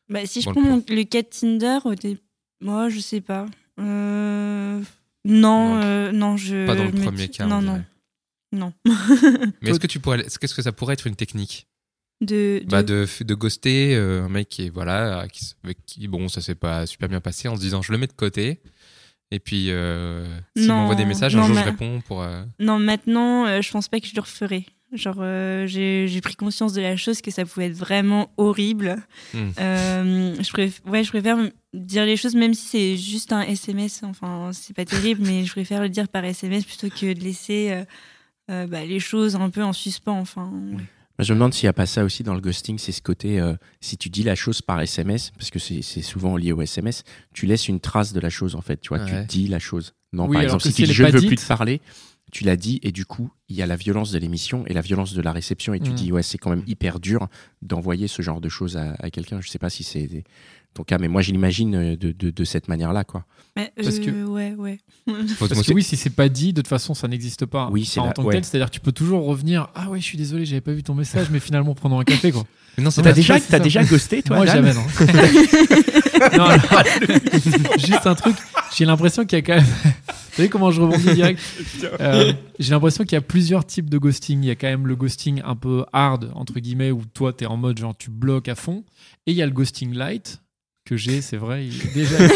bah, 0.10 0.26
si 0.26 0.42
je 0.42 0.46
Bon, 0.50 0.54
prends 0.54 0.76
le 0.90 0.96
le 0.96 1.04
cas 1.06 1.22
de 1.22 1.28
Tinder, 1.28 1.80
moi, 2.62 2.90
je 2.90 3.00
sais 3.00 3.22
pas. 3.22 3.46
Euh, 3.80 4.82
Non, 5.26 5.76
Non. 5.76 5.82
euh, 5.82 6.12
non, 6.12 6.38
je. 6.38 6.66
Pas 6.66 6.76
dans 6.76 6.84
le 6.86 6.92
je 6.98 7.02
premier 7.04 7.28
dis- 7.28 7.30
cas. 7.38 7.46
on 7.46 7.50
Non, 7.50 7.62
non. 7.62 7.84
Non. 8.54 8.74
Mais 9.62 9.70
est-ce 9.70 9.80
que 9.80 9.88
tu 9.88 10.02
pourrais, 10.02 10.18
que 10.24 10.26
est-ce 10.26 10.54
que 10.54 10.62
ça 10.62 10.74
pourrait 10.74 10.94
être 10.96 11.08
une 11.08 11.16
technique? 11.16 11.68
De, 12.22 12.60
de- 12.64 12.70
bah, 12.70 12.84
de, 12.84 13.08
de 13.24 13.34
ghoster 13.34 13.96
euh, 13.96 14.24
un 14.26 14.30
mec 14.30 14.48
qui 14.48 14.66
est 14.68 14.70
voilà, 14.70 15.26
qui, 15.32 15.44
s- 15.44 15.56
avec 15.64 15.84
qui 15.86 16.08
bon, 16.08 16.28
ça 16.30 16.40
s'est 16.40 16.56
pas 16.56 16.86
super 16.86 17.10
bien 17.10 17.20
passé 17.20 17.48
en 17.48 17.56
se 17.56 17.62
disant 17.62 17.82
je 17.82 17.92
le 17.92 17.98
mets 17.98 18.08
de 18.08 18.14
côté. 18.14 18.62
Et 19.32 19.40
puis, 19.40 19.68
euh, 19.72 20.26
s'il 20.58 20.68
m'envoie 20.68 20.96
des 20.96 21.06
messages, 21.06 21.36
un 21.36 21.46
jour 21.48 21.56
je 21.56 21.64
réponds 21.64 22.02
pour. 22.02 22.22
euh, 22.22 22.44
Non, 22.60 22.80
maintenant, 22.80 23.46
euh, 23.48 23.62
je 23.62 23.72
pense 23.72 23.88
pas 23.88 24.00
que 24.00 24.08
je 24.08 24.14
le 24.16 24.22
referai. 24.22 24.66
Genre, 24.94 25.16
euh, 25.20 25.66
j'ai 25.68 26.10
j'ai 26.10 26.20
pris 26.20 26.36
conscience 26.36 26.74
de 26.74 26.82
la 26.82 26.98
chose 26.98 27.22
que 27.22 27.32
ça 27.32 27.46
pouvait 27.46 27.68
être 27.68 27.78
vraiment 27.78 28.30
horrible. 28.36 28.98
Hmm. 29.34 29.50
Euh, 29.58 30.36
je, 30.38 30.52
préf- 30.52 30.82
ouais, 30.86 31.04
je 31.06 31.10
préfère 31.10 31.38
dire 31.74 32.06
les 32.06 32.18
choses, 32.18 32.36
même 32.36 32.54
si 32.54 32.68
c'est 32.68 32.98
juste 32.98 33.32
un 33.32 33.42
SMS. 33.44 34.02
Enfin, 34.04 34.50
c'est 34.52 34.76
pas 34.76 34.84
terrible, 34.84 35.22
mais 35.26 35.46
je 35.46 35.52
préfère 35.54 35.82
le 35.82 35.88
dire 35.88 36.10
par 36.10 36.26
SMS 36.26 36.66
plutôt 36.66 36.90
que 36.90 37.14
de 37.14 37.22
laisser 37.22 37.70
euh, 37.72 37.86
euh, 38.52 38.68
bah, 38.68 38.84
les 38.84 39.00
choses 39.00 39.38
un 39.38 39.50
peu 39.50 39.64
en 39.64 39.72
suspens. 39.72 40.20
Enfin, 40.20 40.52
Je 41.22 41.34
me 41.34 41.38
demande 41.38 41.54
s'il 41.54 41.66
n'y 41.66 41.70
a 41.70 41.74
pas 41.74 41.86
ça 41.86 42.04
aussi 42.04 42.24
dans 42.24 42.34
le 42.34 42.42
ghosting, 42.42 42.78
c'est 42.80 42.92
ce 42.92 43.02
côté, 43.02 43.40
euh, 43.40 43.54
si 43.80 43.98
tu 43.98 44.10
dis 44.10 44.24
la 44.24 44.36
chose 44.36 44.62
par 44.62 44.82
SMS, 44.82 45.32
parce 45.38 45.50
que 45.52 45.60
c'est 45.60 45.82
souvent 46.02 46.36
lié 46.36 46.52
au 46.52 46.62
SMS, 46.62 47.04
tu 47.34 47.46
laisses 47.46 47.68
une 47.68 47.80
trace 47.80 48.12
de 48.14 48.20
la 48.20 48.30
chose 48.30 48.56
en 48.56 48.62
fait, 48.62 48.82
tu 48.82 48.90
vois, 48.90 49.00
Ouais. 49.04 49.22
tu 49.28 49.38
dis 49.38 49.48
la 49.48 49.60
chose. 49.60 49.94
Non, 50.14 50.26
Oui, 50.28 50.34
par 50.34 50.42
exemple, 50.44 50.64
si 50.64 50.74
tu 50.74 50.84
dis 50.84 50.94
je 50.94 51.04
ne 51.04 51.12
veux 51.12 51.22
plus 51.28 51.36
te 51.38 51.46
parler, 51.48 51.80
tu 52.32 52.44
l'as 52.44 52.56
dit 52.56 52.80
et 52.82 52.92
du 52.92 53.06
coup, 53.06 53.30
il 53.50 53.56
y 53.56 53.62
a 53.62 53.68
la 53.68 53.76
violence 53.76 54.12
de 54.12 54.18
l'émission 54.18 54.66
et 54.66 54.74
la 54.74 54.82
violence 54.82 55.14
de 55.14 55.22
la 55.22 55.32
réception 55.32 55.74
et 55.74 55.80
tu 55.80 55.92
Mm. 55.92 55.96
dis 55.96 56.12
ouais, 56.12 56.24
c'est 56.24 56.38
quand 56.38 56.50
même 56.50 56.64
hyper 56.66 57.00
dur 57.00 57.28
d'envoyer 57.62 58.08
ce 58.08 58.22
genre 58.22 58.42
de 58.42 58.50
choses 58.50 58.78
à, 58.78 58.96
à 59.00 59.10
quelqu'un. 59.12 59.42
Je 59.42 59.50
sais 59.50 59.60
pas 59.60 59.70
si 59.70 59.84
c'est 59.84 60.24
ton 60.74 60.84
cas, 60.84 60.98
mais 60.98 61.08
moi 61.08 61.22
je 61.22 61.32
l'imagine 61.32 61.76
euh, 61.76 61.96
de, 61.98 62.12
de, 62.12 62.30
de 62.30 62.44
cette 62.44 62.68
manière-là, 62.68 63.04
quoi. 63.04 63.26
Mais, 63.58 63.74
Parce 63.76 64.00
que- 64.00 64.10
euh, 64.10 64.26
ouais, 64.26 64.54
ouais. 64.58 64.78
Parce 65.40 65.62
que 65.68 65.74
oui, 65.74 65.84
si 65.84 65.98
c'est 65.98 66.10
pas 66.12 66.30
dit, 66.30 66.54
de 66.54 66.62
toute 66.62 66.68
façon, 66.70 66.94
ça 66.94 67.08
n'existe 67.10 67.46
pas. 67.46 67.68
Oui, 67.72 67.84
c'est 67.84 68.00
Enfin, 68.00 68.06
en 68.06 68.08
la- 68.08 68.14
tant 68.14 68.22
que 68.24 68.28
ouais. 68.28 68.34
tel, 68.36 68.46
c'est-à-dire 68.46 68.68
que 68.70 68.76
tu 68.76 68.80
peux 68.80 68.94
toujours 68.94 69.26
revenir. 69.26 69.68
Ah 69.76 69.90
ouais, 69.90 70.00
je 70.00 70.06
suis 70.06 70.18
désolé, 70.18 70.46
j'avais 70.46 70.62
pas 70.62 70.72
vu 70.72 70.84
ton 70.84 70.96
message, 70.96 71.28
mais 71.32 71.40
finalement, 71.42 71.74
prenons 71.76 72.00
un 72.00 72.04
café, 72.06 72.32
quoi. 72.32 72.46
Mais 72.78 72.86
non, 72.86 72.90
c'est 72.92 73.02
T'as 73.02 73.10
pas- 73.10 73.16
déjà- 73.16 73.38
ça. 73.40 73.60
déjà 73.60 73.84
ghosté, 73.84 74.24
toi 74.24 74.38
Moi, 74.38 74.46
jamais, 74.46 74.74
non. 74.74 74.80
non 76.38 76.44
alors, 76.46 76.84
juste 77.78 78.08
un 78.08 78.16
truc. 78.16 78.36
J'ai 78.74 78.86
l'impression 78.86 79.26
qu'il 79.26 79.38
y 79.38 79.42
a 79.42 79.42
quand 79.42 79.56
même. 79.56 79.66
Vous 79.66 80.38
savez 80.38 80.48
comment 80.48 80.72
je 80.72 80.80
rebondis 80.82 81.14
direct 81.14 81.42
Euh, 82.00 82.32
J'ai 82.60 82.72
l'impression 82.72 83.04
qu'il 83.04 83.14
y 83.14 83.18
a 83.18 83.22
plusieurs 83.22 83.66
types 83.66 83.90
de 83.90 83.98
ghosting. 83.98 84.42
Il 84.44 84.48
y 84.48 84.52
a 84.52 84.56
quand 84.56 84.68
même 84.68 84.88
le 84.88 84.96
ghosting 84.96 85.42
un 85.44 85.58
peu 85.58 85.84
hard, 85.92 86.32
entre 86.34 86.62
guillemets, 86.62 86.92
où 86.92 87.02
toi, 87.14 87.34
t'es 87.34 87.46
en 87.46 87.58
mode 87.58 87.78
genre 87.78 87.94
tu 87.98 88.10
bloques 88.10 88.48
à 88.48 88.56
fond. 88.56 88.86
Et 89.28 89.32
il 89.32 89.38
y 89.38 89.42
a 89.42 89.46
le 89.46 89.52
ghosting 89.52 89.94
light, 89.94 90.42
que 90.92 90.98
j'ai, 90.98 91.22
c'est 91.22 91.38
vrai, 91.38 91.66
il 91.68 91.82
est 91.82 91.94
déjà. 91.94 92.18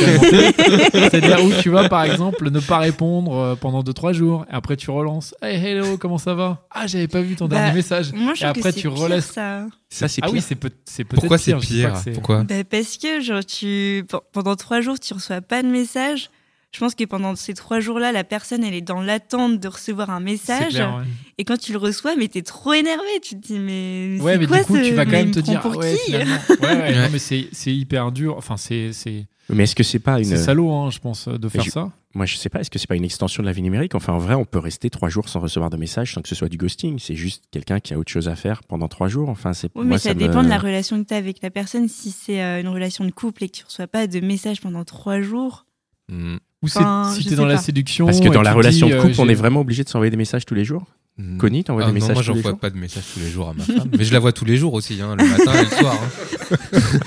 C'est-à-dire 0.94 1.44
où 1.44 1.52
tu 1.62 1.70
vas, 1.70 1.90
par 1.90 2.06
exemple, 2.06 2.50
ne 2.50 2.62
pas 2.62 2.78
répondre 2.78 3.36
euh, 3.36 3.56
pendant 3.56 3.84
2-3 3.84 4.14
jours. 4.14 4.46
Et 4.50 4.54
après, 4.56 4.78
tu 4.78 4.90
relances. 4.92 5.36
Hey, 5.42 5.58
hello, 5.64 5.98
comment 5.98 6.18
ça 6.18 6.34
va? 6.36 6.66
Ah, 6.72 6.88
j'avais 6.88 7.10
pas 7.10 7.20
vu 7.22 7.36
ton 7.36 7.48
Bah, 7.50 7.58
dernier 7.58 7.74
message. 7.74 8.14
Moi, 8.14 8.34
je 8.34 8.44
Et 8.44 8.48
après, 8.48 8.72
que 8.72 8.80
tu 8.80 8.88
relaisses. 8.88 9.26
ça. 9.34 9.66
Ça, 9.90 10.08
c'est 10.08 10.22
Ah 10.24 10.30
oui, 10.32 10.40
c'est 10.40 10.56
peut- 10.56 10.70
c'est 10.86 11.04
peut-être 11.04 11.20
Pourquoi 11.20 11.38
c'est 11.38 11.52
pire, 11.54 11.60
pire? 11.60 12.14
Pourquoi? 12.14 12.44
Bah, 12.46 12.64
parce 12.70 12.96
que 12.98 13.20
genre 13.20 13.46
tu 13.46 14.06
pe- 14.10 14.18
pendant 14.32 14.56
trois 14.56 14.80
jours 14.80 15.00
tu 15.00 15.14
reçois 15.14 15.42
pas 15.42 15.62
de 15.62 15.68
message. 15.68 16.30
Je 16.76 16.80
pense 16.82 16.94
que 16.94 17.06
pendant 17.06 17.36
ces 17.38 17.54
trois 17.54 17.80
jours-là, 17.80 18.12
la 18.12 18.26
personne 18.26 18.62
elle 18.66 18.74
est 18.74 18.82
dans 18.82 19.02
l'attente 19.02 19.62
de 19.62 19.68
recevoir 19.70 20.10
un 20.10 20.20
message. 20.20 20.74
clair, 20.74 20.98
ouais. 20.98 21.04
Et 21.38 21.46
quand 21.46 21.58
tu 21.58 21.72
le 21.72 21.78
reçois, 21.78 22.18
mais 22.18 22.28
t'es 22.28 22.42
trop 22.42 22.74
énervé. 22.74 23.08
Tu 23.24 23.36
te 23.40 23.48
dis 23.48 23.60
mais 23.60 24.18
Ouais, 24.20 24.34
c'est 24.34 24.40
mais 24.40 24.48
quoi 24.48 24.58
du 24.60 24.66
coup, 24.66 24.76
ce- 24.76 24.82
tu 24.90 24.94
vas 24.94 25.06
quand 25.06 25.12
mais 25.12 25.24
même 25.24 25.32
te 25.32 25.40
dire, 25.40 25.62
pour 25.62 25.72
ah 25.76 25.78
ouais, 25.78 25.94
qui 25.96 26.12
finalement. 26.12 26.36
Ouais, 26.50 26.56
ouais, 26.62 26.68
Ouais. 26.78 26.96
non, 26.96 27.08
mais 27.14 27.20
c'est 27.20 27.48
c'est 27.54 27.74
hyper 27.74 28.12
dur. 28.12 28.36
Enfin, 28.38 28.58
c'est 28.58 28.92
c'est 28.92 29.26
Mais 29.50 29.64
est-ce 29.64 29.76
que 29.76 29.84
c'est 29.84 30.00
pas 30.00 30.18
une. 30.20 30.26
c'est 30.26 30.36
salaud, 30.38 30.70
hein, 30.74 30.90
je 30.92 31.00
pense, 31.00 31.30
de 31.30 31.48
faire 31.48 31.64
je- 31.64 31.70
ça. 31.70 31.92
Moi, 32.14 32.26
je 32.26 32.36
sais 32.38 32.48
pas, 32.50 32.60
est-ce 32.62 32.70
que 32.70 32.78
c'est 32.80 32.88
pas 32.88 32.96
une 32.96 33.04
extension 33.06 33.42
de 33.44 33.48
la 33.48 33.52
vie 33.54 33.62
numérique? 33.62 33.94
Enfin, 33.96 34.14
en 34.14 34.18
vrai, 34.20 34.36
on 34.36 34.46
peut 34.46 34.60
rester 34.60 34.90
trois 34.90 35.08
jours 35.10 35.28
sans 35.30 35.40
recevoir 35.42 35.70
de 35.70 35.76
message 35.78 36.14
sans 36.14 36.22
que 36.22 36.30
ce 36.30 36.36
soit 36.36 36.48
du 36.50 36.56
ghosting. 36.58 36.98
C'est 37.00 37.16
juste 37.16 37.44
quelqu'un 37.52 37.80
qui 37.82 37.94
a 37.94 37.98
autre 37.98 38.12
chose 38.12 38.28
à 38.30 38.36
faire 38.36 38.64
pendant 38.64 38.88
trois 38.90 39.08
jours. 39.10 39.28
Enfin, 39.30 39.52
c'est 39.54 39.68
Oui, 39.76 39.84
mais 39.84 39.90
moi, 39.92 39.98
ça, 39.98 40.14
me- 40.14 40.20
dépend 40.20 40.42
de 40.44 40.48
la 40.50 40.58
relation 40.58 41.02
que 41.02 41.08
tu 41.08 41.14
as 41.14 41.18
avec 41.18 41.42
la 41.42 41.52
personne. 41.52 41.88
Si 41.90 42.12
c'est 42.12 42.42
euh, 42.42 42.60
une 42.62 42.68
relation 42.70 43.06
de 43.06 43.12
couple 43.12 43.44
et 43.46 43.50
que 43.50 43.58
tu 43.58 43.64
reçois 43.66 43.88
pas 43.88 44.08
de 44.08 44.20
message 44.20 44.60
pendant 44.60 44.84
trois 44.84 45.22
jours, 45.22 45.66
Hmm. 46.08 46.38
Ou 46.66 46.80
Enfin, 46.80 47.12
si 47.14 47.26
t'es 47.26 47.36
dans 47.36 47.46
la 47.46 47.58
séduction. 47.58 48.06
Parce 48.06 48.20
que 48.20 48.30
dans 48.30 48.42
la 48.42 48.54
relation 48.54 48.88
dis, 48.88 48.94
de 48.94 48.98
euh, 48.98 49.02
couple, 49.02 49.16
on 49.20 49.30
est 49.30 49.34
vraiment 49.36 49.62
obligé 49.62 49.84
de 49.84 49.90
s'envoyer 49.90 50.12
des 50.12 50.18
messages 50.18 50.46
tous 50.46 50.56
les 50.56 50.66
jours 50.66 50.84
Hmm. 51.18 51.38
Connie, 51.38 51.64
t'envoies 51.64 51.84
Ah 51.84 51.86
des 51.86 51.92
non, 51.92 51.94
messages 51.94 52.14
moi, 52.14 52.22
tous 52.24 52.28
j'envoie 52.28 52.42
les 52.42 52.50
jours 52.50 52.60
pas 52.60 52.70
de 52.70 52.76
messages 52.78 53.04
tous 53.14 53.20
les 53.22 53.30
jours 53.30 53.48
à 53.48 53.54
ma 53.54 53.64
femme. 53.64 53.90
mais 53.98 54.04
je 54.04 54.12
la 54.12 54.20
vois 54.20 54.34
tous 54.34 54.44
les 54.44 54.58
jours 54.58 54.74
aussi, 54.74 55.00
hein, 55.02 55.16
le 55.18 55.24
matin 55.26 55.54
et 55.54 55.64
le 55.64 55.70
soir. 55.70 55.96
hein. 56.04 56.58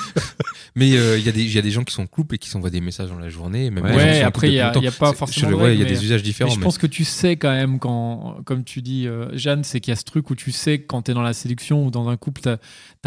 mais 0.75 0.97
euh, 0.97 1.19
il 1.19 1.25
y, 1.27 1.29
a 1.29 1.33
des- 1.33 1.43
il 1.43 1.53
y 1.53 1.59
a 1.59 1.63
des 1.63 1.71
gens 1.71 1.85
qui 1.85 1.93
sont 1.93 2.05
en 2.05 2.07
couple 2.07 2.37
et 2.37 2.39
qui 2.39 2.49
s'envoient 2.49 2.71
des 2.71 2.81
messages 2.81 3.11
dans 3.11 3.19
la 3.19 3.29
journée. 3.29 3.71
Même 3.71 3.85
Ouais, 3.85 4.23
après, 4.23 4.49
il 4.49 4.55
y 4.55 4.61
a- 4.61 4.73
il 4.81 4.91
pas 4.93 5.13
forcément 5.13 5.51
je- 5.51 5.55
de 5.57 5.61
ouais, 5.61 5.75
il 5.75 5.79
y 5.81 5.83
a 5.83 5.85
des 5.85 6.03
usages 6.03 6.21
Mais 6.21 6.25
différents. 6.25 6.51
je 6.51 6.59
mais- 6.59 6.65
pense 6.65 6.79
que 6.79 6.87
tu 6.87 7.05
sais 7.05 7.37
quand 7.37 7.51
même 7.51 7.79
quand, 7.79 8.39
comme 8.47 8.65
tu 8.65 8.81
dis, 8.81 9.07
euh, 9.07 9.29
Jeanne, 9.37 9.63
c'est 9.63 9.81
qu'il 9.81 9.91
y 9.91 9.93
a 9.93 9.97
ce 9.97 10.05
truc 10.05 10.31
où 10.31 10.35
tu 10.35 10.53
sais 10.53 10.79
que 10.79 10.87
quand 10.87 11.03
tu 11.03 11.11
es 11.11 11.15
dans 11.15 11.21
la 11.21 11.35
séduction 11.35 11.85
ou 11.85 11.91
dans 11.91 12.09
un 12.09 12.17
couple, 12.17 12.41
tu 12.41 12.49
as, 12.49 12.59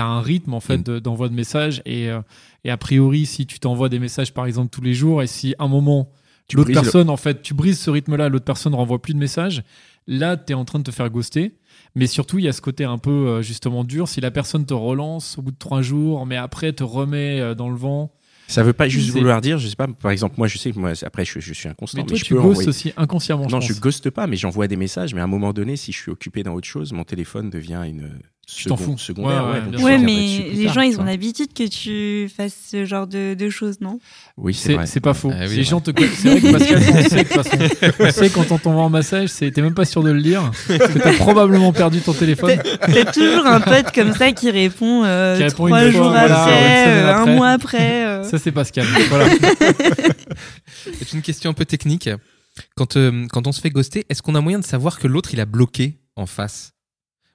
un 0.06 0.22
rythme 0.22 0.54
en 0.54 0.60
fait 0.60 0.78
Mm. 0.78 0.84
de- 0.84 1.00
d'envoi 1.00 1.30
de 1.30 1.34
messages 1.34 1.82
et, 1.88 2.10
euh, 2.10 2.20
et 2.64 2.70
a 2.70 2.78
priori, 2.78 3.26
si 3.26 3.48
tu 3.48 3.60
t'envoies 3.60 3.90
des 3.90 3.98
messages 4.00 4.34
par 4.36 4.46
exemple 4.46 4.70
tous 4.70 4.82
les 4.82 4.94
jours 4.94 5.24
et 5.24 5.28
si 5.28 5.56
à 5.58 5.64
un 5.64 5.68
moment 5.68 6.12
l'autre 6.58 6.70
le- 6.70 6.74
personne 6.82 7.10
en 7.10 7.18
fait, 7.18 7.42
tu 7.42 7.54
brises 7.54 7.80
ce 7.80 7.90
rythme-là, 7.90 8.30
l'autre 8.30 8.46
personne 8.46 8.74
renvoie 8.76 9.02
plus 9.02 9.14
de 9.14 9.20
messages, 9.20 9.64
là 10.08 10.38
tu 10.38 10.52
es 10.52 10.56
en 10.56 10.66
train 10.66 10.80
de 10.80 10.84
te 10.84 10.92
faire 10.92 11.10
ghoster. 11.10 11.56
Mais 11.96 12.08
surtout, 12.08 12.40
il 12.40 12.46
y 12.46 12.48
a 12.48 12.54
ce 12.54 12.62
côté 12.62 12.86
un 12.86 12.98
peu 12.98 13.12
euh, 13.12 13.42
justement 13.42 13.84
dur. 13.84 14.08
Si 14.08 14.22
la 14.22 14.32
personne 14.32 14.66
te 14.66 14.74
relance 14.74 15.38
au 15.38 15.42
bout 15.42 15.52
de 15.52 15.58
trois 15.58 15.82
jours, 15.82 16.26
mais 16.26 16.38
après 16.38 16.72
te 16.72 16.84
remet 16.84 17.40
euh, 17.42 17.54
dans 17.54 17.70
le 17.70 17.76
vent. 17.76 18.14
Ça 18.52 18.64
veut 18.64 18.74
pas 18.74 18.88
juste 18.88 19.10
vouloir 19.10 19.42
dire, 19.42 19.58
je 19.58 19.68
sais 19.68 19.76
pas, 19.76 19.88
par 19.88 20.12
exemple, 20.12 20.36
moi, 20.38 20.48
je 20.48 20.58
sais 20.58 20.72
que 20.72 20.80
moi, 20.80 20.92
après, 21.06 21.26
je, 21.26 21.40
je 21.40 21.54
suis 21.54 21.70
inconstant, 21.70 21.98
Mais 21.98 22.04
mais, 22.04 22.08
toi, 22.10 22.18
je 22.18 22.24
tu 22.24 22.34
peux 22.34 22.40
ghostes 22.42 22.52
envoyer- 22.62 22.70
aussi 22.70 22.94
inconsciemment. 22.98 23.48
Non, 23.50 23.60
je 23.62 23.74
je 23.74 23.80
ghoste 23.80 24.10
pas, 24.10 24.28
mais 24.28 24.36
j'envoie 24.36 24.68
des 24.68 24.76
messages. 24.78 25.14
Mais 25.14 25.22
à 25.22 25.24
un 25.24 25.28
moment 25.28 25.54
donné, 25.54 25.76
si 25.78 25.92
je 25.92 25.98
suis 25.98 26.12
occupé 26.12 26.44
dans 26.44 26.54
autre 26.54 26.68
chose, 26.68 26.92
mon 26.94 27.04
téléphone 27.04 27.50
devient 27.50 27.82
une 27.88 28.10
Tu 28.54 28.66
t'en 28.66 28.76
fous. 28.76 28.98
secondaire. 28.98 29.46
Ouais, 29.46 29.82
ouais, 29.82 29.98
mais 29.98 30.50
les 30.54 30.66
tard, 30.66 30.74
gens 30.74 30.82
ils 30.82 31.00
ont 31.00 31.06
l'habitude 31.06 31.54
que 31.54 31.66
tu 31.68 32.28
fasses 32.36 32.58
ce 32.72 32.84
genre 32.84 33.08
de, 33.08 33.34
de 33.34 33.50
choses, 33.50 33.80
non? 33.80 34.00
Oui, 34.36 34.54
c'est 34.54 34.70
C'est 34.70 34.74
vrai. 34.74 34.86
c'est 34.88 35.00
pas 35.00 35.14
faux. 35.14 35.32
Ah 35.34 35.46
oui, 35.48 35.56
les 35.56 35.64
gens 35.64 35.80
te 35.80 35.92
connaissent. 35.92 36.20
C'est 36.20 36.38
vrai 36.38 36.42
que 36.42 36.52
Pascal, 36.52 36.80
on 36.92 37.04
sait, 37.10 37.24
de 37.24 37.24
toute 37.24 37.44
façon. 37.44 37.58
On 38.02 38.12
sait 38.12 38.30
quand 38.30 38.52
on 38.52 38.58
t'envoie 38.58 38.84
un 38.84 38.90
message, 38.90 39.30
c'est- 39.30 39.52
t'es 39.52 39.62
même 39.62 39.74
pas 39.74 39.86
sûr 39.86 40.04
de 40.04 40.12
le 40.12 40.20
lire. 40.20 40.52
Parce 40.68 40.92
que 40.92 41.00
t'as 41.00 41.14
probablement 41.14 41.72
perdu 41.72 42.02
ton 42.02 42.14
téléphone. 42.14 42.58
T'as 42.82 43.06
toujours 43.14 43.46
un 43.46 43.62
pote 43.62 43.94
comme 43.96 44.14
ça 44.14 44.34
qui 44.34 44.52
répond, 44.52 45.04
euh, 45.06 45.38
Qui 45.38 45.44
répond 45.44 45.56
trois 45.68 45.70
fois, 45.70 45.92
jours 45.92 46.10
voilà, 46.10 46.42
après, 46.44 46.88
euh, 46.88 47.12
après. 47.14 47.32
un 47.32 47.36
mois 47.36 47.50
après. 47.52 48.06
Ça, 48.32 48.40
c'est 48.40 48.52
Pascal. 48.52 48.88
Voilà. 49.10 49.30
C'est 51.00 51.14
une 51.14 51.22
question 51.22 51.50
un 51.52 51.54
peu 51.54 51.66
technique. 51.66 52.10
Quand, 52.76 52.98
euh, 52.98 53.28
quand 53.32 53.48
on 53.48 53.52
se 53.52 53.62
fait 53.62 53.70
ghoster, 53.70 54.06
est-ce 54.10 54.22
qu'on 54.22 54.36
a 54.36 54.42
moyen 54.42 54.60
de 54.60 54.66
savoir 54.66 55.00
que 55.00 55.08
l'autre 55.08 55.34
il 55.34 55.40
a 55.40 55.46
bloqué 55.46 56.00
en 56.16 56.26
face? 56.26 56.74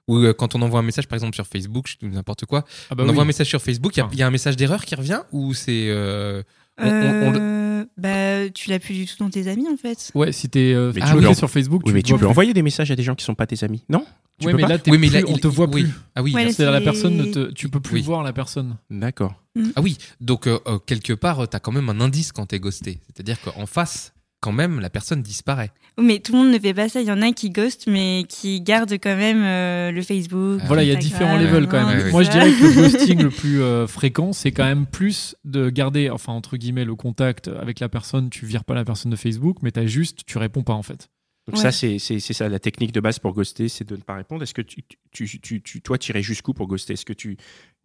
Ou 0.07 0.17
euh, 0.19 0.33
quand 0.33 0.55
on 0.55 0.61
envoie 0.61 0.79
un 0.79 0.83
message 0.83 1.07
par 1.07 1.15
exemple 1.15 1.35
sur 1.35 1.47
Facebook, 1.47 1.87
je- 2.01 2.05
n'importe 2.07 2.45
quoi, 2.45 2.65
Ah 2.89 2.95
bah 2.95 3.03
on 3.03 3.05
oui. 3.07 3.11
envoie 3.11 3.23
un 3.23 3.27
message 3.27 3.47
sur 3.47 3.61
Facebook, 3.61 3.95
il 3.95 3.99
y 3.99 4.01
a- 4.01 4.05
Ah. 4.05 4.09
il 4.13 4.19
y, 4.19 4.23
a 4.23 4.27
un 4.27 4.31
message 4.31 4.55
d'erreur 4.55 4.85
qui 4.85 4.95
revient 4.95 5.21
ou 5.31 5.53
c'est 5.53 5.87
euh, 5.89 6.43
on- 6.79 6.85
on 6.87 7.33
Euh, 7.35 7.85
bah, 7.97 8.49
tu 8.53 8.69
l'as 8.69 8.79
plus 8.79 8.93
du 8.93 9.05
tout 9.05 9.15
dans 9.19 9.29
tes 9.29 9.47
amis 9.47 9.67
en 9.71 9.77
fait. 9.77 10.11
Ouais, 10.15 10.31
si 10.31 10.49
t'es 10.49 10.73
euh, 10.73 10.91
Mais 10.95 11.01
ah 11.03 11.09
tu 11.11 11.15
oui, 11.17 11.21
peux 11.23 11.27
en- 11.29 11.33
sur 11.33 11.49
Facebook, 11.49 11.83
Oui, 11.85 11.93
mais 11.93 12.01
tu 12.01 12.09
vois 12.09 12.19
peux 12.19 12.25
plus. 12.25 12.29
envoyer 12.31 12.53
des 12.53 12.61
messages 12.63 12.89
à 12.91 12.95
des 12.95 13.03
gens 13.03 13.15
qui 13.15 13.23
sont 13.25 13.35
pas 13.35 13.45
tes 13.47 13.63
amis, 13.63 13.83
non? 13.89 14.05
Tu 14.39 14.45
Ouais, 14.45 14.51
peux 14.51 14.57
mais 14.57 14.63
pas 14.63 14.69
là, 14.69 14.77
Oui, 14.87 14.97
mais 14.99 15.07
plus- 15.09 15.19
là, 15.21 15.25
on 15.27 15.37
te 15.37 15.47
voit 15.47 15.67
oui. 15.67 15.83
plus. 15.83 15.91
Ah 16.15 16.21
oui, 16.21 16.33
Ouais, 16.33 16.43
C'est-à-dire 16.51 16.71
la 16.71 16.77
c'est- 16.79 16.83
personne, 16.83 17.17
ne 17.17 17.25
te, 17.25 17.51
tu 17.53 17.69
peux 17.69 17.79
plus 17.79 17.95
Oui. 17.95 18.01
voir 18.03 18.21
la 18.23 18.33
personne. 18.33 18.77
D'accord. 18.91 19.33
ah 19.75 19.81
oui. 19.81 19.97
Donc 20.21 20.45
euh, 20.47 20.59
euh, 20.67 20.77
quelque 20.77 21.13
part, 21.13 21.47
t'as 21.49 21.59
quand 21.59 21.71
même 21.71 21.89
un 21.89 21.99
indice 22.01 22.31
quand 22.31 22.45
t'es 22.45 22.59
ghosté. 22.59 22.99
C'est-à-dire 23.07 23.39
qu'en 23.41 23.65
face, 23.65 24.13
quand 24.39 24.51
même, 24.51 24.79
la 24.79 24.89
personne 24.89 25.21
disparaît. 25.21 25.71
Mais 25.99 26.19
tout 26.19 26.31
le 26.33 26.37
monde 26.37 26.51
ne 26.53 26.59
fait 26.59 26.73
pas 26.73 26.89
ça. 26.89 27.01
Il 27.01 27.07
y 27.07 27.11
en 27.11 27.21
a 27.21 27.31
qui 27.31 27.49
ghostent, 27.49 27.87
mais 27.87 28.23
qui 28.29 28.61
gardent 28.61 28.93
quand 28.93 29.15
même 29.15 29.41
euh, 29.43 29.91
le 29.91 30.01
Facebook. 30.03 30.59
Ah 30.61 30.67
Voilà, 30.67 30.83
il 30.83 30.89
y 30.89 30.91
a 30.91 30.95
différents 30.95 31.37
levels 31.37 31.67
quand 31.67 31.85
même. 31.87 31.97
ouais. 32.05 32.11
Moi, 32.11 32.23
je 32.23 32.29
dirais 32.31 32.51
que 32.51 32.63
le 32.63 32.73
ghosting 32.91 33.21
le 33.23 33.29
plus 33.29 33.61
euh, 33.61 33.87
fréquent, 33.87 34.33
c'est 34.33 34.51
quand 34.51 34.63
même 34.65 34.85
plus 34.85 35.35
de 35.43 35.69
garder, 35.69 36.09
enfin, 36.11 36.33
entre 36.33 36.55
guillemets, 36.57 36.85
le 36.85 36.95
contact 36.95 37.47
avec 37.47 37.79
la 37.79 37.89
personne. 37.89 38.29
Tu 38.29 38.45
vires 38.45 38.63
pas 38.63 38.75
la 38.75 38.85
personne 38.85 39.11
de 39.11 39.15
Facebook, 39.15 39.57
mais 39.63 39.71
t'as 39.71 39.85
juste, 39.87 40.19
tu 40.25 40.37
réponds 40.37 40.63
pas 40.63 40.73
en 40.73 40.83
fait. 40.83 41.09
Donc 41.47 41.55
Ouais. 41.55 41.61
ça, 41.63 41.71
c'est 41.71 41.97
c'est- 41.97 42.19
c'est 42.19 42.33
ça, 42.33 42.49
la 42.49 42.59
technique 42.59 42.91
de 42.91 42.99
base 42.99 43.19
pour 43.19 43.33
ghoster, 43.33 43.69
c'est 43.69 43.87
de 43.87 43.95
ne 43.95 44.01
pas 44.01 44.15
répondre. 44.15 44.43
Est-ce 44.43 44.53
que 44.53 44.61
tu, 44.61 44.83
tu, 45.11 45.39
tu, 45.39 45.61
tu- 45.61 45.81
toi, 45.81 45.97
tu 45.97 46.11
irais 46.11 46.21
jusqu'où 46.21 46.53
pour 46.53 46.67
ghoster? 46.67 46.93
Est-ce 46.93 47.05
que 47.05 47.13
tu, 47.13 47.37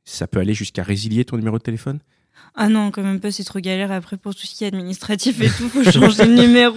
ça 0.05 0.27
peut 0.27 0.41
aller 0.41 0.53
jusqu'à 0.53 0.83
résilier 0.83 1.25
ton 1.25 1.37
numéro 1.37 1.57
de 1.59 1.63
téléphone? 1.63 2.01
Ah 2.55 2.69
non, 2.69 2.91
quand 2.91 3.03
même 3.03 3.19
pas, 3.21 3.31
c'est 3.33 3.45
trop 3.45 3.61
galère 3.61 3.91
après 3.93 4.17
pour 4.19 4.35
tout 4.35 4.47
ce 4.47 4.55
qui 4.55 4.65
est 4.65 4.67
administratif 4.67 5.41
et 5.41 5.49
tout. 5.49 5.69
Faut 5.71 5.83
changer 5.91 6.27
de 6.27 6.35
numéro. 6.43 6.77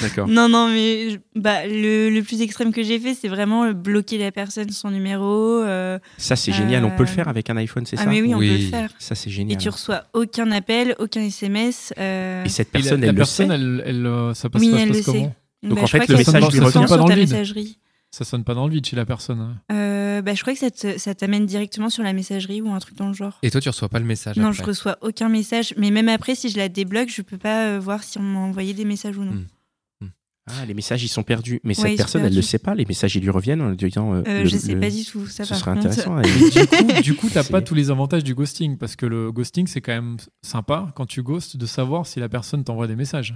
D'accord. 0.00 0.26
non, 0.28 0.48
non, 0.48 0.68
mais 0.68 1.20
bah, 1.36 1.66
le, 1.66 2.08
le 2.10 2.22
plus 2.22 2.40
extrême 2.40 2.72
que 2.72 2.82
j'ai 2.82 2.98
fait, 2.98 3.14
c'est 3.14 3.28
vraiment 3.28 3.70
bloquer 3.72 4.16
la 4.18 4.32
personne, 4.32 4.70
son 4.70 4.90
numéro. 4.90 5.60
euh, 5.62 5.98
Ça, 6.16 6.36
c'est 6.36 6.52
génial. 6.52 6.84
On 6.84 6.90
peut 6.90 7.02
le 7.04 7.08
Euh, 7.08 7.12
faire 7.12 7.28
avec 7.28 7.50
un 7.50 7.56
iPhone, 7.58 7.84
c'est 7.86 7.96
Ah, 7.98 8.04
ça 8.04 8.10
mais 8.10 8.22
oui, 8.22 8.34
on 8.34 8.38
Oui. 8.38 8.48
peut 8.48 8.62
le 8.64 8.70
faire. 8.70 8.90
Ça, 8.98 9.14
c'est 9.14 9.28
Et 9.28 9.32
génial. 9.32 9.58
tu 9.58 9.68
reçois 9.68 10.04
aucun 10.14 10.50
appel, 10.52 10.94
aucun 10.98 11.20
SMS. 11.22 11.92
euh, 11.98 12.44
Et 12.44 12.48
cette 12.48 12.68
Et 12.74 12.78
la- 12.78 12.82
personne, 12.82 13.00
la, 13.02 13.06
elle 13.08 13.12
le 13.12 13.16
personne, 13.18 13.48
sait. 13.48 13.54
elle, 13.54 13.82
elle, 13.86 14.06
euh, 14.06 14.32
ça 14.34 14.48
passe, 14.48 14.62
Oui, 14.62 14.70
ça 14.70 14.76
se 14.78 14.82
elle 14.82 14.88
passe 14.88 14.96
le 14.96 15.02
sait. 15.02 15.10
comment 15.12 15.34
Donc, 15.64 15.74
bah, 15.78 15.82
en 15.82 15.86
fait, 15.86 16.08
le 16.08 16.16
message 16.16 16.50
lui 16.52 16.60
revient 16.60 16.86
pas 16.88 16.96
dans 16.96 17.04
ta 17.06 17.14
le 17.14 17.20
vide. 17.22 17.30
messagerie. 17.30 17.78
Ça 18.14 18.24
sonne 18.24 18.44
pas 18.44 18.54
dans 18.54 18.68
le 18.68 18.72
vide 18.74 18.86
chez 18.86 18.94
la 18.94 19.04
personne. 19.04 19.40
hein. 19.40 19.56
Euh, 19.72 20.22
bah, 20.22 20.34
je 20.34 20.42
crois 20.42 20.52
que 20.52 20.60
ça 20.60 20.70
te- 20.70 20.98
ça 20.98 21.14
t'amène 21.16 21.46
directement 21.46 21.90
sur 21.90 22.04
la 22.04 22.12
messagerie 22.12 22.62
ou 22.62 22.70
un 22.70 22.78
truc 22.78 22.96
dans 22.96 23.08
le 23.08 23.12
genre. 23.14 23.38
Et 23.42 23.50
toi, 23.50 23.60
tu 23.60 23.68
reçois 23.68 23.88
pas 23.88 23.98
le 23.98 24.04
message 24.04 24.36
Non, 24.36 24.48
après. 24.50 24.58
je 24.58 24.62
reçois 24.68 24.96
aucun 25.00 25.28
message. 25.28 25.74
Mais 25.76 25.90
même 25.90 26.08
après, 26.08 26.36
si 26.36 26.48
je 26.48 26.56
la 26.56 26.68
débloque, 26.68 27.08
je 27.08 27.22
peux 27.22 27.38
pas 27.38 27.66
euh, 27.66 27.80
voir 27.80 28.04
si 28.04 28.18
on 28.18 28.22
m'a 28.22 28.38
envoyé 28.38 28.72
des 28.72 28.84
messages 28.84 29.16
ou 29.18 29.24
non. 29.24 29.32
Hmm. 29.32 30.08
Ah, 30.46 30.66
les 30.66 30.74
messages, 30.74 31.02
ils 31.02 31.08
sont 31.08 31.22
perdus. 31.22 31.60
Mais 31.64 31.70
Ouais, 31.80 31.88
cette 31.88 31.96
personne, 31.96 32.22
elle 32.24 32.30
ne 32.32 32.36
le 32.36 32.42
sait 32.42 32.58
pas. 32.58 32.74
Les 32.74 32.84
messages, 32.84 33.16
ils 33.16 33.22
lui 33.22 33.30
reviennent 33.30 33.62
en 33.62 33.70
lui 33.70 33.76
disant. 33.78 34.12
euh, 34.14 34.22
Euh, 34.28 34.42
le- 34.42 34.48
je 34.48 34.58
sais 34.58 34.74
le- 34.74 34.80
pas 34.80 34.90
du 34.90 35.04
tout. 35.04 35.26
Ça, 35.26 35.44
Ce 35.44 35.48
par 35.48 35.58
serait 35.58 35.72
contre. 35.74 35.86
intéressant. 35.86 36.20
du 36.20 36.66
coup, 36.66 37.02
du 37.02 37.14
coup, 37.14 37.30
t'as 37.32 37.42
C'est- 37.42 37.50
pas 37.50 37.62
tous 37.62 37.74
les 37.74 37.90
avantages 37.90 38.22
du 38.22 38.34
ghosting 38.34 38.76
parce 38.76 38.94
que 38.94 39.06
le 39.06 39.32
ghosting, 39.32 39.66
c'est 39.66 39.80
quand 39.80 39.92
même 39.94 40.18
sympa 40.42 40.92
quand 40.94 41.06
tu 41.06 41.22
ghostes 41.22 41.56
de 41.56 41.64
savoir 41.66 42.06
si 42.06 42.20
la 42.20 42.28
personne 42.28 42.62
t'envoie 42.62 42.86
des 42.86 42.94
messages. 42.96 43.34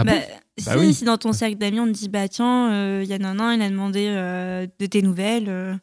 Ah 0.00 0.04
bah, 0.04 0.12
bon? 0.12 0.20
si, 0.58 0.64
Bah 0.66 0.74
oui. 0.78 0.94
si 0.94 1.04
dans 1.04 1.18
ton 1.18 1.32
cercle 1.32 1.56
d'amis, 1.58 1.80
on 1.80 1.86
te 1.86 1.92
dit, 1.92 2.08
bah 2.08 2.28
tiens, 2.28 3.00
il 3.02 3.08
y 3.10 3.14
en 3.14 3.24
a 3.38 3.42
un, 3.42 3.54
il 3.54 3.62
a 3.62 3.68
demandé 3.68 4.06
euh, 4.08 4.66
de 4.78 4.86
tes 4.86 5.02
nouvelles. 5.02 5.48
euh, 5.48 5.74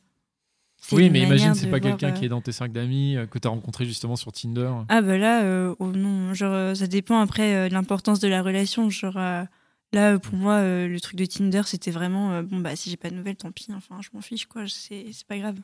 Oui, 0.92 1.10
mais 1.10 1.22
imagine, 1.24 1.56
c'est 1.56 1.70
pas 1.70 1.80
quelqu'un 1.80 2.10
euh, 2.10 2.12
qui 2.12 2.26
est 2.26 2.30
dans 2.30 2.42
tes 2.42 2.52
cercles 2.52 2.74
d'amis, 2.74 3.18
euh, 3.18 3.26
que 3.26 3.40
t'as 3.40 3.50
rencontré 3.50 3.86
justement 3.86 4.16
sur 4.16 4.32
Tinder. 4.32 4.72
Ah 4.90 5.02
bah 5.02 5.18
là, 5.18 5.44
euh, 5.44 5.76
oh 5.80 5.92
non, 5.92 6.34
genre 6.34 6.54
euh, 6.54 6.76
ça 6.76 6.88
dépend 6.88 7.20
après 7.20 7.56
euh, 7.56 7.70
de 7.70 7.74
l'importance 7.74 8.20
de 8.20 8.28
la 8.28 8.42
relation. 8.42 8.90
Genre 8.90 9.18
euh, 9.18 9.44
là, 9.94 10.14
euh, 10.14 10.20
pour 10.20 10.36
moi, 10.36 10.54
euh, 10.56 10.88
le 10.88 11.00
truc 11.02 11.16
de 11.18 11.26
Tinder, 11.26 11.64
c'était 11.66 11.92
vraiment 11.92 12.34
euh, 12.34 12.42
bon 12.44 12.60
bah 12.60 12.76
si 12.76 12.90
j'ai 12.90 12.98
pas 12.98 13.10
de 13.10 13.16
nouvelles, 13.16 13.36
tant 13.38 13.52
pis. 13.52 13.68
Enfin, 13.76 14.00
je 14.02 14.10
m'en 14.14 14.22
fiche 14.22 14.46
quoi. 14.46 14.64
C'est 14.68 15.06
pas 15.28 15.38
grave. 15.40 15.58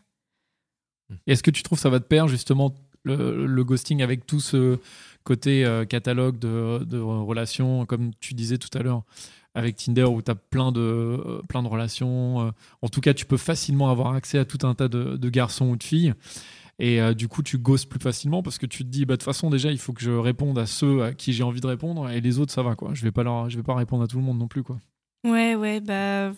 Et 1.28 1.34
Est-ce 1.34 1.44
que 1.44 1.52
tu 1.52 1.62
trouves 1.64 1.80
ça 1.80 1.90
va 1.90 2.00
te 2.00 2.06
perdre 2.06 2.30
justement 2.30 2.74
le, 3.04 3.46
le 3.46 3.64
ghosting 3.64 4.02
avec 4.02 4.26
tout 4.26 4.40
ce 4.40 4.78
côté 5.24 5.66
euh, 5.66 5.86
catalogue 5.86 6.40
de, 6.40 6.84
de 6.84 7.00
relations, 7.00 7.86
comme 7.86 8.12
tu 8.20 8.34
disais 8.34 8.58
tout 8.58 8.76
à 8.78 8.82
l'heure, 8.82 9.04
avec 9.54 9.76
Tinder 9.76 10.04
où 10.06 10.22
tu 10.22 10.32
as 10.32 10.36
plein 10.36 10.72
de, 10.72 10.80
euh, 10.80 11.42
plein 11.50 11.64
de 11.64 11.68
relations. 11.68 12.48
euh, 12.48 12.52
en 12.82 12.90
tout 12.90 13.02
cas, 13.02 13.14
tu 13.14 13.26
peux 13.26 13.38
facilement 13.38 13.90
avoir 13.90 14.14
accès 14.14 14.38
à 14.40 14.46
tout 14.46 14.66
un 14.66 14.74
tas 14.76 14.88
de, 14.88 15.18
de 15.18 15.30
garçons 15.30 15.70
ou 15.70 15.76
de 15.76 15.84
filles. 15.84 16.14
Et 16.80 17.00
du 17.14 17.28
coup, 17.28 17.44
tu 17.44 17.60
ghostes 17.60 17.88
plus 17.88 18.00
facilement 18.00 18.42
parce 18.42 18.58
que 18.58 18.66
tu 18.66 18.84
te 18.84 18.90
dis, 18.90 19.06
bah, 19.06 19.14
de 19.14 19.18
toute 19.18 19.26
façon, 19.26 19.52
déjà, 19.52 19.70
il 19.72 19.78
faut 19.78 19.94
que 19.94 20.02
je 20.02 20.10
réponde 20.10 20.58
à 20.58 20.66
ceux 20.66 21.04
à 21.04 21.14
qui 21.14 21.32
j'ai 21.32 21.44
envie 21.44 21.62
de 21.62 21.68
répondre 21.68 22.10
et 22.10 22.22
les 22.22 22.40
autres, 22.40 22.52
ça 22.52 22.64
va. 22.64 22.76
quoi. 22.76 22.96
Je 22.96 23.04
vais 23.04 23.12
pas 23.12 23.48
vais 23.48 23.62
pas 23.62 23.76
répondre 23.76 24.04
à 24.04 24.08
tout 24.08 24.18
le 24.18 24.24
monde 24.24 24.40
non 24.40 24.48
plus. 24.48 24.64
quoi. 24.64 24.80
Ouais, 25.24 25.54
ouais, 25.54 25.80
bah 25.80 26.32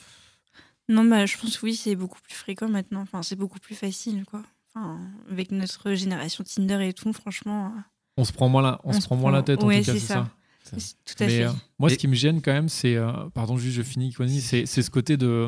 non, 0.89 1.06
bah 1.06 1.26
je 1.26 1.38
pense 1.38 1.58
que 1.58 1.65
oui, 1.65 1.76
c'est 1.76 1.96
beaucoup 1.96 2.19
plus 2.22 2.36
fréquent 2.36 2.67
maintenant. 2.67 3.02
Enfin, 3.02 3.24
c'est 3.24 3.38
beaucoup 3.38 3.60
plus 3.60 3.76
facile 3.76 4.26
quoi. 4.26 4.43
Enfin, 4.76 5.00
avec 5.30 5.52
notre 5.52 5.93
génération 5.93 6.43
Tinder 6.43 6.88
et 6.89 6.93
tout, 6.93 7.13
franchement, 7.13 7.72
On 8.17 8.26
se 8.26 8.32
prend 8.32 8.47
moins 8.49 8.62
la, 8.62 8.80
on 8.84 8.93
se 8.93 9.06
prend 9.06 9.15
moins 9.15 9.32
la 9.32 9.41
tête, 9.43 9.60
en 9.63 9.67
tout 9.67 9.69
cas, 9.69 9.84
c'est 9.84 9.99
ça. 9.99 10.30
tout 10.71 11.23
à 11.23 11.26
Mais, 11.26 11.38
fait. 11.38 11.43
euh, 11.45 11.52
moi, 11.80 11.89
ce 11.89 11.95
qui 11.95 12.08
me 12.08 12.15
gêne 12.15 12.41
quand 12.41 12.54
même, 12.54 12.69
c'est. 12.69 12.95
euh, 12.95 13.12
pardon, 13.34 13.58
juste, 13.58 13.76
je 13.76 13.82
finis, 13.82 14.13
c'est 14.41 14.65
c'est 14.65 14.82
ce 14.82 14.89
côté 14.91 15.17
de 15.17 15.47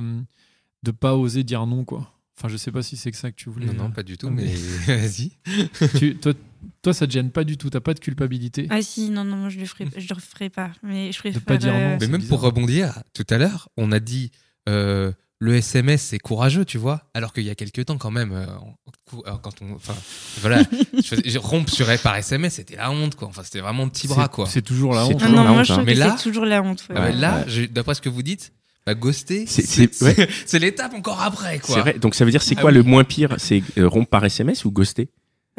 de 0.83 0.91
pas 0.91 1.15
oser 1.15 1.43
dire 1.43 1.65
non, 1.65 1.83
quoi. 1.83 2.11
Enfin, 2.37 2.47
je 2.49 2.57
sais 2.57 2.71
pas 2.71 2.83
si 2.83 2.97
c'est 2.97 3.11
que 3.11 3.17
ça 3.17 3.31
que 3.31 3.35
tu 3.37 3.49
voulais. 3.49 3.67
Non, 3.67 3.73
non, 3.73 3.85
euh, 3.85 3.89
pas 3.89 4.03
du 4.03 4.17
tout, 4.17 4.29
mais- 4.29 4.53
mais 4.87 4.97
vas-y. 5.07 5.31
toi, 6.19 6.33
toi, 6.81 6.93
ça 6.93 7.07
te 7.07 7.11
gêne 7.13 7.31
pas 7.31 7.43
du 7.45 7.57
tout. 7.57 7.69
T'as 7.69 7.79
pas 7.79 7.93
de 7.93 7.99
culpabilité? 7.99 8.67
Ah 8.69 8.81
si, 8.81 9.09
non, 9.09 9.23
non, 9.23 9.37
moi, 9.37 9.49
je 9.49 9.59
le 9.59 9.65
ferai, 9.65 9.87
je 9.95 10.13
le 10.13 10.19
ferai 10.19 10.49
pas. 10.49 10.71
Mais 10.83 11.11
je 11.11 11.19
préfère. 11.19 11.41
pas 11.43 11.57
dire 11.57 11.71
non, 11.73 11.97
Mais 11.99 12.07
même 12.07 12.17
bizarre. 12.17 12.27
pour 12.37 12.41
rebondir, 12.41 13.01
tout 13.13 13.25
à 13.29 13.37
l'heure, 13.37 13.69
on 13.77 13.91
a 13.93 13.99
dit 14.01 14.31
euh, 14.67 15.11
le 15.39 15.55
SMS 15.55 16.01
c'est 16.01 16.17
courageux, 16.19 16.63
tu 16.65 16.77
vois, 16.77 17.01
alors 17.13 17.33
qu'il 17.33 17.43
y 17.43 17.49
a 17.49 17.55
quelques 17.55 17.85
temps 17.85 17.97
quand 17.97 18.11
même, 18.11 18.31
euh, 18.31 18.45
on- 19.13 19.17
euh, 19.27 19.31
quand 19.41 19.61
on, 19.61 19.75
enfin, 19.75 19.93
voilà, 20.41 20.61
je 20.93 21.01
faisais- 21.01 21.29
je 21.29 21.37
rompre 21.37 21.69
sur 21.71 21.85
par 22.01 22.15
SMS, 22.15 22.53
c'était 22.55 22.77
la 22.77 22.89
honte, 22.91 23.15
quoi. 23.15 23.27
Enfin, 23.27 23.43
c'était 23.43 23.59
vraiment 23.59 23.87
petit 23.89 24.07
bras, 24.07 24.23
C'est- 24.23 24.31
quoi. 24.31 24.45
C'est 24.47 24.61
toujours 24.61 24.93
la 24.93 25.05
C'est 25.05 25.13
honte. 25.13 25.21
Ah 25.21 25.25
toujours 25.25 25.37
non, 25.37 25.43
la 25.43 25.49
moi 25.51 25.59
honte, 25.59 25.65
je 25.65 25.71
trouve 25.73 25.81
hein. 25.81 25.85
Mais 25.87 25.93
que 25.95 25.99
là- 25.99 26.15
c'est 26.17 26.23
toujours 26.23 26.45
la 26.45 26.61
honte. 26.61 26.85
ouais. 26.89 26.95
Ah 26.97 27.09
là, 27.11 27.45
ouais. 27.47 27.67
d'après 27.67 27.95
ce 27.95 28.01
que 28.01 28.09
vous 28.09 28.23
dites, 28.23 28.53
bah, 28.85 28.93
ghoster, 28.95 29.45
C'est- 29.47 29.61
c'est 29.61 29.93
c'est- 29.93 30.05
ouais. 30.05 30.29
c'est 30.45 30.59
l'étape 30.59 30.93
encore 30.93 31.21
après, 31.21 31.55
C'est 31.63 31.73
quoi. 31.73 31.81
vrai. 31.81 31.93
Donc 31.99 32.15
ça 32.15 32.23
veut 32.23 32.31
dire 32.31 32.41
c'est 32.41 32.55
Ah 32.57 32.61
quoi 32.61 32.69
oui. 32.71 32.77
le 32.77 32.83
moins 32.83 33.03
pire? 33.03 33.35
C'est 33.37 33.61
euh, 33.77 33.87
rompre 33.87 34.09
par 34.09 34.23
SMS 34.23 34.63
ou 34.65 34.71
ghoster? 34.71 35.09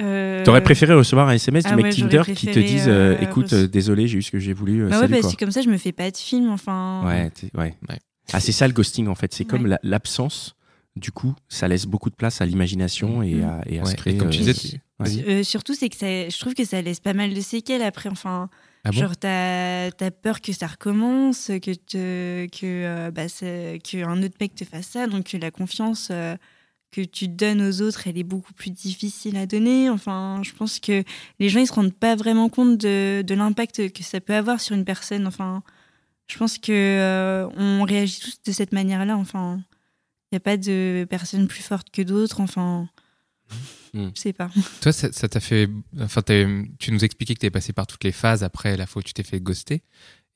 Euh, 0.00 0.44
T'aurais 0.44 0.62
préféré 0.62 0.92
recevoir 0.94 1.28
un 1.28 1.32
SMS 1.32 1.64
du 1.64 1.70
ah 1.72 1.76
mec 1.76 1.86
ouais, 1.86 1.92
Tinder 1.92 2.22
qui 2.34 2.46
te 2.48 2.58
dise 2.58 2.86
euh, 2.86 3.14
euh, 3.14 3.18
écoute 3.22 3.52
euh, 3.54 3.66
désolé 3.66 4.06
j'ai 4.06 4.18
eu 4.18 4.22
ce 4.22 4.30
que 4.30 4.38
j'ai 4.38 4.52
voulu 4.52 4.82
Bah 4.84 4.96
ouais, 4.96 5.00
salut 5.00 5.10
parce 5.14 5.22
quoi. 5.22 5.32
que 5.32 5.36
comme 5.38 5.50
ça, 5.50 5.62
je 5.62 5.70
me 5.70 5.78
fais 5.78 5.92
pas 5.92 6.10
de 6.10 6.16
film. 6.18 6.50
Enfin. 6.50 7.02
Ouais, 7.06 7.30
ouais. 7.54 7.74
Ouais. 7.88 7.98
Ah 8.32 8.40
c'est 8.40 8.52
ça 8.52 8.66
le 8.66 8.72
ghosting 8.74 9.06
en 9.08 9.14
fait. 9.14 9.32
C'est 9.34 9.44
comme 9.44 9.66
la- 9.66 9.80
l'absence. 9.82 10.54
Du 10.96 11.12
coup, 11.12 11.34
ça 11.48 11.68
laisse 11.68 11.84
beaucoup 11.84 12.08
de 12.08 12.14
place 12.14 12.40
à 12.40 12.46
l'imagination 12.46 13.22
et 13.22 13.42
à, 13.42 13.60
et 13.66 13.78
à 13.80 13.82
Ouais, 13.82 13.90
se 13.90 13.96
créer. 13.96 14.14
et 14.14 14.18
comme 14.18 14.30
tu 14.30 14.38
euh, 14.40 14.44
disais, 14.52 14.54
tu-. 14.54 14.80
Euh, 15.28 15.42
surtout, 15.42 15.74
c'est 15.74 15.90
que 15.90 15.96
ça, 15.96 16.06
je 16.06 16.38
trouve 16.38 16.54
que 16.54 16.64
ça 16.64 16.80
laisse 16.80 17.00
pas 17.00 17.12
mal 17.12 17.34
de 17.34 17.40
séquelles 17.42 17.82
après. 17.82 18.08
Enfin, 18.08 18.48
Ah 18.82 18.92
bon? 18.92 19.00
genre, 19.00 19.14
t'as 19.14 19.88
as 19.88 20.10
peur 20.10 20.40
que 20.40 20.54
ça 20.54 20.66
recommence, 20.66 21.48
que, 21.62 21.74
te, 21.74 22.46
que, 22.46 22.64
euh, 22.64 23.10
bah, 23.10 23.28
c'est- 23.28 23.78
que 23.84 24.02
un 24.06 24.22
autre 24.22 24.36
mec 24.40 24.54
te 24.54 24.64
fasse 24.64 24.86
ça, 24.86 25.06
donc 25.06 25.24
que 25.32 25.36
la 25.36 25.50
confiance 25.50 26.08
euh, 26.10 26.34
que 26.92 27.02
tu 27.02 27.28
donnes 27.28 27.60
aux 27.60 27.82
autres, 27.82 28.06
elle 28.06 28.16
est 28.16 28.22
beaucoup 28.24 28.54
plus 28.54 28.70
difficile 28.70 29.36
à 29.36 29.44
donner. 29.44 29.90
Enfin, 29.90 30.40
je 30.42 30.52
pense 30.54 30.80
que 30.80 31.04
les 31.38 31.50
gens, 31.50 31.60
ils 31.60 31.66
se 31.66 31.74
rendent 31.74 31.92
pas 31.92 32.16
vraiment 32.16 32.48
compte 32.48 32.78
de, 32.78 33.20
de 33.20 33.34
l'impact 33.34 33.92
que 33.92 34.02
ça 34.02 34.22
peut 34.22 34.34
avoir 34.34 34.62
sur 34.62 34.74
une 34.74 34.86
personne. 34.86 35.26
Enfin, 35.26 35.62
je 36.28 36.38
pense 36.38 36.58
que 36.58 36.72
euh, 36.72 37.48
on 37.56 37.82
réagit 37.84 38.20
tous 38.20 38.38
de 38.44 38.52
cette 38.52 38.72
manière-là. 38.72 39.16
Enfin, 39.16 39.60
il 40.30 40.34
n'y 40.34 40.36
a 40.36 40.40
pas 40.40 40.56
de 40.56 41.06
personne 41.08 41.46
plus 41.48 41.62
forte 41.62 41.90
que 41.90 42.02
d'autres. 42.02 42.40
Enfin, 42.40 42.88
Mm. 43.94 44.08
je 44.14 44.20
sais 44.20 44.32
pas. 44.32 44.50
Toi, 44.82 44.92
ça 44.92 45.10
t'a 45.28 45.40
fait. 45.40 45.68
Enfin, 46.00 46.20
tu 46.78 46.90
nous 46.92 47.04
expliquais 47.04 47.34
que 47.34 47.38
t'es 47.38 47.50
passé 47.50 47.72
par 47.72 47.86
toutes 47.86 48.02
les 48.04 48.12
phases 48.12 48.42
après 48.42 48.76
la 48.76 48.86
fois 48.86 49.00
où 49.00 49.02
tu 49.04 49.14
t'es 49.14 49.22
fait 49.22 49.40
ghoster. 49.40 49.82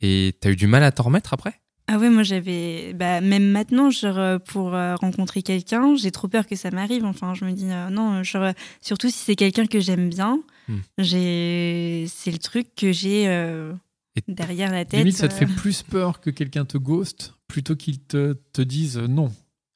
Et 0.01 0.35
t'as 0.41 0.51
eu 0.51 0.57
du 0.57 0.67
mal 0.69 0.83
à 0.85 0.93
t'en 0.93 1.03
remettre 1.03 1.35
après? 1.35 1.61
Ah 1.89 1.99
ouais, 1.99 2.09
moi 2.09 2.23
j'avais, 2.23 2.93
bah, 2.95 3.21
même 3.21 3.51
maintenant, 3.51 3.91
genre, 3.91 4.17
euh, 4.17 4.39
pour 4.39 4.75
euh, 4.75 4.95
rencontrer 4.95 5.43
quelqu'un, 5.43 5.97
j'ai 5.97 6.13
trop 6.13 6.29
peur 6.29 6.47
que 6.47 6.55
ça 6.55 6.71
m'arrive. 6.71 7.05
Enfin, 7.05 7.35
je 7.35 7.45
me 7.45 7.51
dis 7.51 7.67
euh, 7.69 7.91
non, 7.91 8.23
genre, 8.23 8.53
surtout 8.81 9.09
si 9.11 9.19
c'est 9.19 9.35
quelqu'un 9.37 9.67
que 9.67 9.81
j'aime 9.81 10.09
bien, 10.09 10.41
Hmm. 10.69 10.79
j'ai, 10.99 12.07
c'est 12.09 12.31
le 12.31 12.39
truc 12.39 12.69
que 12.77 12.93
j'ai 12.93 13.27
euh, 13.27 13.73
Et- 14.17 14.23
derrière 14.29 14.73
la 14.73 14.85
tête. 14.85 14.99
Limite, 15.01 15.17
ça 15.17 15.29
te 15.29 15.35
euh. 15.35 15.37
fait 15.37 15.47
plus 15.47 15.83
peur 15.83 16.21
que 16.21 16.31
quelqu'un 16.31 16.65
te 16.65 16.79
ghost 16.79 17.35
plutôt 17.47 17.77
qu'il 17.77 18.01
te, 18.01 18.35
te 18.53 18.63
dise 18.63 18.99
non. 18.99 19.33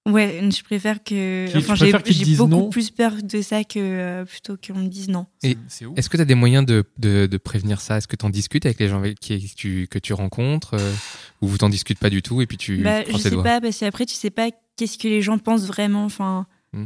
Ouais, 0.06 0.38
je 0.50 0.62
préfère 0.62 1.02
que, 1.02 1.46
enfin, 1.56 1.74
j'ai, 1.74 1.90
beaucoup 2.36 2.50
non 2.50 2.68
plus 2.68 2.90
peur 2.90 3.14
de 3.22 3.40
ça 3.40 3.64
que 3.64 3.78
euh, 3.78 4.24
plutôt 4.26 4.54
qu'on 4.58 4.78
me 4.80 4.88
dise 4.88 5.08
non. 5.08 5.24
Et. 5.42 5.56
Est-ce 5.96 6.10
que 6.10 6.18
tu 6.18 6.20
as 6.20 6.26
des 6.26 6.34
moyens 6.34 6.66
de, 6.66 6.84
de, 6.98 7.24
de 7.24 7.36
prévenir 7.38 7.80
ça? 7.80 7.96
Est-ce 7.96 8.06
que 8.06 8.14
tu 8.16 8.26
en 8.26 8.28
discutes 8.28 8.66
avec 8.66 8.78
les 8.80 8.88
gens 8.88 8.98
avec 8.98 9.18
qui 9.18 9.50
tu, 9.56 9.88
que 9.90 9.98
tu 9.98 10.12
rencontres 10.12 10.74
euh, 10.74 10.92
Ou 11.40 11.46
vous 11.48 11.56
t'en 11.56 11.70
discutes 11.70 11.98
pas 11.98 12.10
du 12.10 12.20
tout 12.20 12.42
et 12.42 12.46
puis 12.46 12.58
tu 12.58 12.82
Bah, 12.82 13.00
prends 13.02 13.12
je 13.12 13.16
tes 13.16 13.22
sais 13.22 13.30
doigts? 13.30 13.44
pas, 13.44 13.60
parce 13.62 13.78
qu'après, 13.78 14.04
tu 14.04 14.14
sais 14.14 14.28
pas 14.28 14.50
qu'est-ce 14.76 14.98
que 14.98 15.08
les 15.08 15.22
gens 15.22 15.38
pensent 15.38 15.66
vraiment. 15.66 16.04
Enfin, 16.04 16.46
Hmm. 16.74 16.84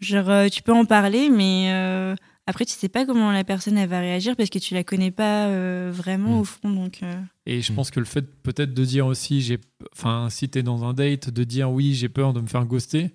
genre, 0.00 0.30
euh, 0.30 0.48
tu 0.48 0.62
peux 0.62 0.72
en 0.72 0.84
parler, 0.84 1.28
mais 1.28 1.70
euh, 1.72 2.14
après, 2.50 2.64
tu 2.66 2.74
sais 2.74 2.88
pas 2.88 3.06
comment 3.06 3.30
la 3.32 3.44
personne 3.44 3.78
elle 3.78 3.88
va 3.88 4.00
réagir 4.00 4.36
parce 4.36 4.50
que 4.50 4.58
tu 4.58 4.74
la 4.74 4.84
connais 4.84 5.10
pas 5.10 5.46
euh, 5.46 5.90
vraiment 5.92 6.36
Hmm. 6.36 6.40
au 6.40 6.44
fond. 6.44 6.70
Donc, 6.70 6.98
euh, 7.02 7.14
Et 7.46 7.62
je 7.62 7.72
Mm. 7.72 7.76
pense 7.76 7.90
que 7.90 7.98
le 8.00 8.06
fait 8.06 8.22
peut-être 8.42 8.74
de 8.74 8.84
dire 8.84 9.06
aussi, 9.06 9.40
j'ai, 9.40 9.58
enfin, 9.96 10.28
si 10.30 10.48
t'es 10.48 10.62
dans 10.62 10.84
un 10.84 10.92
date, 10.92 11.30
de 11.30 11.44
dire 11.44 11.70
oui, 11.70 11.94
j'ai 11.94 12.08
peur 12.08 12.32
de 12.32 12.40
me 12.40 12.46
faire 12.46 12.64
ghoster, 12.66 13.10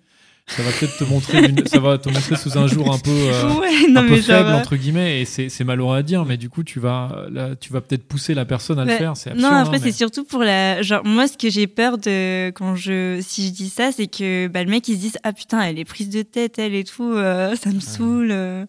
ça 0.47 0.61
va 0.61 0.71
peut-être 0.71 0.97
te 0.97 1.03
montrer, 1.03 1.41
ça 1.65 1.79
va 1.79 1.97
te 1.97 2.07
montrer 2.07 2.35
sous 2.35 2.55
un 2.57 2.67
jour 2.67 2.91
un 2.93 2.99
peu, 2.99 3.09
euh, 3.09 3.53
ouais, 3.59 3.89
non, 3.89 4.01
un 4.01 4.07
peu 4.07 4.21
faible 4.21 4.49
euh, 4.49 4.53
entre 4.55 4.75
guillemets, 4.75 5.21
et 5.21 5.25
c'est, 5.25 5.63
malheureux 5.63 5.97
à 5.97 6.03
dire, 6.03 6.23
mais 6.25 6.37
du 6.37 6.49
coup 6.49 6.63
tu 6.63 6.79
vas, 6.79 7.25
là, 7.31 7.55
tu 7.55 7.73
vas 7.73 7.81
peut-être 7.81 8.07
pousser 8.07 8.33
la 8.35 8.45
personne 8.45 8.77
à 8.77 8.85
le 8.85 8.91
faire. 8.91 9.17
C'est 9.17 9.33
Non, 9.33 9.47
après, 9.49 9.77
hein, 9.77 9.79
mais- 9.83 9.91
c'est 9.91 9.97
surtout 9.97 10.23
pour 10.23 10.41
la. 10.43 10.81
Genre, 10.83 11.03
moi, 11.03 11.27
ce 11.27 11.35
que 11.37 11.49
j'ai 11.49 11.65
peur 11.67 11.97
de. 11.97 12.49
Quand 12.51 12.75
je. 12.75 13.19
Si 13.21 13.47
je 13.47 13.51
dis 13.53 13.69
ça, 13.69 13.91
c'est 13.91 14.05
que 14.07 14.47
bah, 14.47 14.63
le 14.63 14.69
mec, 14.69 14.87
il 14.87 14.95
se 14.95 14.99
dise 15.01 15.17
Ah 15.23 15.33
putain, 15.33 15.61
elle 15.61 15.79
est 15.79 15.85
prise 15.85 16.09
de 16.09 16.21
tête, 16.21 16.59
elle 16.59 16.75
et 16.75 16.83
tout, 16.83 17.03
euh, 17.13 17.55
ça 17.55 17.71
me 17.71 17.79
saoule. 17.79 18.67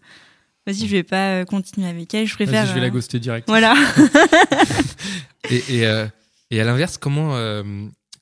Vas-y, 0.66 0.86
je 0.88 0.96
vais 0.96 1.02
pas 1.04 1.40
euh, 1.40 1.44
continuer 1.44 1.86
avec 1.88 2.12
elle, 2.14 2.26
je 2.26 2.34
préfère. 2.34 2.64
Vas-y, 2.64 2.68
je 2.70 2.74
vais 2.74 2.80
la 2.80 2.86
euh, 2.86 2.90
ghoster 2.90 3.20
direct. 3.20 3.46
Voilà. 3.48 3.74
Et, 5.50 5.62
et, 5.76 5.86
euh, 5.86 6.06
et 6.50 6.60
à 6.60 6.64
l'inverse, 6.64 6.98
comment, 6.98 7.36
euh, 7.36 7.62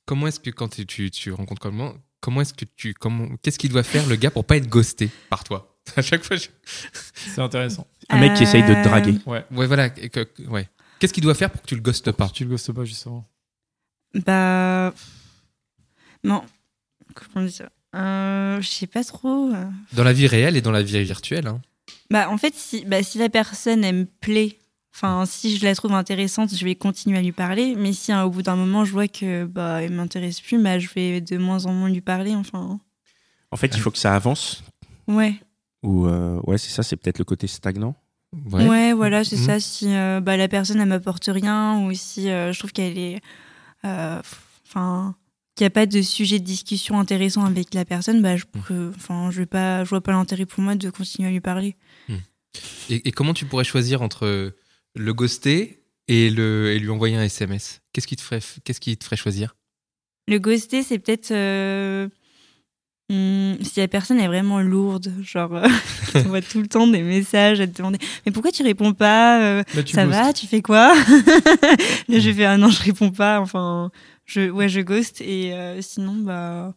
comment 0.04 0.26
est-ce 0.26 0.38
que 0.40 0.50
quand 0.50 0.68
tu, 0.68 0.84
tu, 0.84 1.10
tu 1.10 1.32
rencontres 1.32 1.60
comment, 1.62 1.94
comment 2.20 2.42
est-ce 2.42 2.52
que 2.52 2.66
tu, 2.76 2.92
comment, 2.92 3.28
qu'est-ce 3.42 3.58
qu'il 3.58 3.70
doit 3.70 3.82
faire 3.82 4.06
le 4.06 4.16
gars 4.16 4.30
pour 4.30 4.44
pas 4.44 4.58
être 4.58 4.68
ghosté 4.68 5.08
par 5.30 5.42
toi? 5.44 5.70
À 5.96 6.02
chaque 6.02 6.22
fois, 6.22 6.36
je- 6.36 6.48
C'est 7.14 7.40
intéressant. 7.40 7.86
Un 8.10 8.18
mec 8.20 8.34
qui 8.34 8.42
essaye 8.42 8.62
de 8.62 8.74
te 8.74 8.84
draguer. 8.84 9.14
Ouais. 9.26 9.44
ouais, 9.52 9.66
voilà, 9.66 9.86
et 9.98 10.10
que- 10.10 10.20
que- 10.24 10.42
ouais. 10.48 10.68
Qu'est-ce 10.98 11.12
qu'il 11.14 11.22
doit 11.22 11.34
faire 11.34 11.50
pour 11.50 11.62
que 11.62 11.66
tu 11.66 11.74
le 11.76 11.80
ghostes 11.80 12.12
pas? 12.12 12.28
tu 12.28 12.44
le 12.44 12.50
ghostes 12.50 12.72
pas 12.72 12.84
justement. 12.84 13.26
Bah. 14.26 14.92
Non. 16.22 16.42
Comment 17.14 17.48
ça? 17.48 17.70
Euh, 17.94 18.60
Je 18.60 18.68
sais 18.68 18.86
pas 18.86 19.02
trop. 19.04 19.50
Dans 19.94 20.04
la 20.04 20.12
vie 20.12 20.26
réelle 20.26 20.56
et 20.56 20.60
dans 20.62 20.72
la 20.72 20.82
vie 20.82 21.02
virtuelle. 21.04 21.46
Hein. 21.46 21.60
Bah, 22.10 22.28
en 22.30 22.36
fait, 22.38 22.54
si, 22.54 22.84
bah, 22.84 23.02
si 23.02 23.18
la 23.18 23.28
personne, 23.28 23.82
elle 23.84 23.94
me 23.94 24.04
plaît, 24.04 24.58
enfin, 24.94 25.24
si 25.26 25.56
je 25.56 25.64
la 25.64 25.74
trouve 25.74 25.92
intéressante, 25.92 26.54
je 26.54 26.64
vais 26.64 26.74
continuer 26.74 27.18
à 27.18 27.22
lui 27.22 27.32
parler. 27.32 27.74
Mais 27.76 27.92
si 27.92 28.12
hein, 28.12 28.24
au 28.24 28.30
bout 28.30 28.42
d'un 28.42 28.56
moment, 28.56 28.84
je 28.84 28.92
vois 28.92 29.08
que 29.08 29.44
bah, 29.44 29.82
elle 29.82 29.92
m'intéresse 29.92 30.40
plus, 30.40 30.62
bah, 30.62 30.78
je 30.78 30.88
vais 30.94 31.20
de 31.20 31.38
moins 31.38 31.66
en 31.66 31.72
moins 31.72 31.88
lui 31.90 32.00
parler. 32.02 32.34
Enfin, 32.34 32.78
En 33.50 33.56
fait, 33.56 33.68
il 33.74 33.80
faut 33.80 33.90
que 33.90 33.98
ça 33.98 34.14
avance. 34.14 34.62
ouais. 35.08 35.34
Ou 35.82 36.06
euh, 36.06 36.40
ouais, 36.46 36.56
c'est 36.56 36.70
ça, 36.70 36.82
c'est 36.82 36.96
peut-être 36.96 37.18
le 37.18 37.24
côté 37.26 37.46
stagnant. 37.46 37.94
Ouais, 38.52 38.92
voilà, 38.94 39.22
c'est 39.22 39.36
Mhm. 39.36 39.42
ça. 39.42 39.60
Si 39.60 39.86
euh, 39.94 40.20
bah, 40.20 40.36
la 40.36 40.48
personne, 40.48 40.80
elle 40.80 40.88
m'apporte 40.88 41.26
rien, 41.26 41.80
ou 41.84 41.92
si 41.92 42.30
euh, 42.30 42.52
je 42.52 42.58
trouve 42.58 42.72
qu'elle 42.72 42.96
est. 42.98 43.20
euh, 43.84 44.20
Enfin. 44.66 45.14
qu'il 45.54 45.64
n'y 45.64 45.68
a 45.68 45.70
pas 45.70 45.86
de 45.86 46.02
sujet 46.02 46.40
de 46.40 46.44
discussion 46.44 46.98
intéressant 46.98 47.44
avec 47.44 47.74
la 47.74 47.84
personne, 47.84 48.22
bah, 48.22 48.36
je, 48.36 48.44
peux- 48.44 48.92
enfin, 48.96 49.30
je 49.30 49.38
vais 49.40 49.46
pas, 49.46 49.84
je 49.84 49.90
vois 49.90 50.00
pas 50.00 50.10
l'intérêt 50.12 50.46
pour 50.46 50.62
moi 50.64 50.74
de 50.74 50.90
continuer 50.90 51.28
à 51.28 51.30
lui 51.32 51.40
parler. 51.40 51.76
Et, 52.90 53.08
et 53.08 53.12
comment 53.12 53.34
tu 53.34 53.46
pourrais 53.46 53.64
choisir 53.64 54.02
entre 54.02 54.52
le 54.94 55.14
ghoster 55.14 55.80
et, 56.08 56.30
le, 56.30 56.72
et 56.72 56.78
lui 56.78 56.90
envoyer 56.90 57.16
un 57.16 57.22
SMS 57.24 57.80
Qu'est-ce 57.92 58.06
qui 58.06 58.16
te 58.16 58.22
ferait, 58.22 58.40
qu'est-ce 58.64 58.80
qui 58.80 58.96
te 58.96 59.04
ferait 59.04 59.16
choisir? 59.16 59.56
Le 60.28 60.38
ghoster, 60.38 60.82
c'est 60.82 60.98
peut-être. 60.98 61.30
euh, 61.32 62.08
hmm, 63.10 63.54
si 63.62 63.80
la 63.80 63.88
personne 63.88 64.18
est 64.20 64.26
vraiment 64.26 64.60
lourde, 64.60 65.12
genre, 65.22 65.54
euh, 65.54 65.66
qui 66.06 66.12
t'envoie 66.22 66.40
tout 66.42 66.60
le 66.60 66.66
temps 66.68 66.86
des 66.86 67.02
messages 67.02 67.60
à 67.60 67.66
te 67.66 67.76
demander 67.76 67.98
Mais 68.26 68.32
pourquoi 68.32 68.52
tu 68.52 68.62
réponds 68.62 68.92
pas 68.94 69.42
Euh, 69.42 69.62
Là, 69.74 69.82
tu 69.82 69.94
Ça 69.94 70.06
va 70.06 70.32
Tu 70.32 70.46
fais 70.46 70.62
quoi? 70.62 70.94
Là, 72.08 72.18
je 72.18 72.30
fais 72.32 72.44
Ah 72.44 72.56
non, 72.56 72.70
je 72.70 72.82
réponds 72.82 73.10
pas. 73.10 73.40
Enfin, 73.40 73.90
je, 74.26 74.48
ouais, 74.50 74.68
je 74.68 74.80
ghost. 74.80 75.20
Et 75.20 75.52
euh, 75.54 75.80
sinon, 75.82 76.14
bah. 76.16 76.74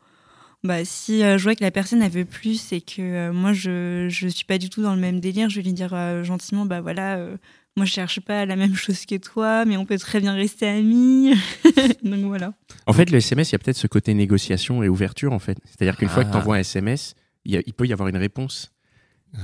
Bah, 0.67 0.83
si 0.85 1.23
euh, 1.23 1.37
je 1.37 1.43
vois 1.43 1.55
que 1.55 1.63
la 1.63 1.71
personne 1.71 2.01
elle 2.01 2.11
veut 2.11 2.25
plus 2.25 2.71
et 2.73 2.81
que 2.81 3.01
euh, 3.01 3.31
moi 3.33 3.53
je, 3.53 4.07
je 4.09 4.27
suis 4.27 4.43
pas 4.45 4.57
du 4.57 4.69
tout 4.69 4.81
dans 4.81 4.93
le 4.93 4.99
même 5.01 5.19
délire, 5.19 5.49
je 5.49 5.55
vais 5.57 5.61
lui 5.63 5.73
dire 5.73 5.93
euh, 5.93 6.23
gentiment 6.23 6.65
bah 6.65 6.81
voilà, 6.81 7.15
euh, 7.15 7.37
moi 7.77 7.85
je 7.85 7.91
cherche 7.91 8.19
pas 8.19 8.45
la 8.45 8.55
même 8.57 8.75
chose 8.75 9.05
que 9.05 9.15
toi, 9.15 9.63
mais 9.65 9.77
on 9.77 9.85
peut 9.85 9.97
très 9.97 10.19
bien 10.19 10.33
rester 10.33 10.67
amis. 10.67 11.33
Donc 12.03 12.19
voilà. 12.25 12.53
En 12.85 12.93
fait, 12.93 13.09
le 13.11 13.17
SMS, 13.17 13.49
il 13.49 13.53
y 13.53 13.55
a 13.55 13.59
peut-être 13.59 13.77
ce 13.77 13.87
côté 13.87 14.13
négociation 14.13 14.83
et 14.83 14.89
ouverture, 14.89 15.31
en 15.33 15.39
fait. 15.39 15.57
C'est-à-dire 15.65 15.95
qu'une 15.97 16.09
fois 16.09 16.23
que 16.23 16.29
Ah. 16.29 16.33
tu 16.33 16.37
envoies 16.37 16.55
un 16.57 16.59
SMS, 16.59 17.15
il, 17.45 17.53
y 17.53 17.57
a- 17.57 17.61
il 17.65 17.73
peut 17.73 17.85
y 17.87 17.93
avoir 17.93 18.09
une 18.09 18.17
réponse. 18.17 18.71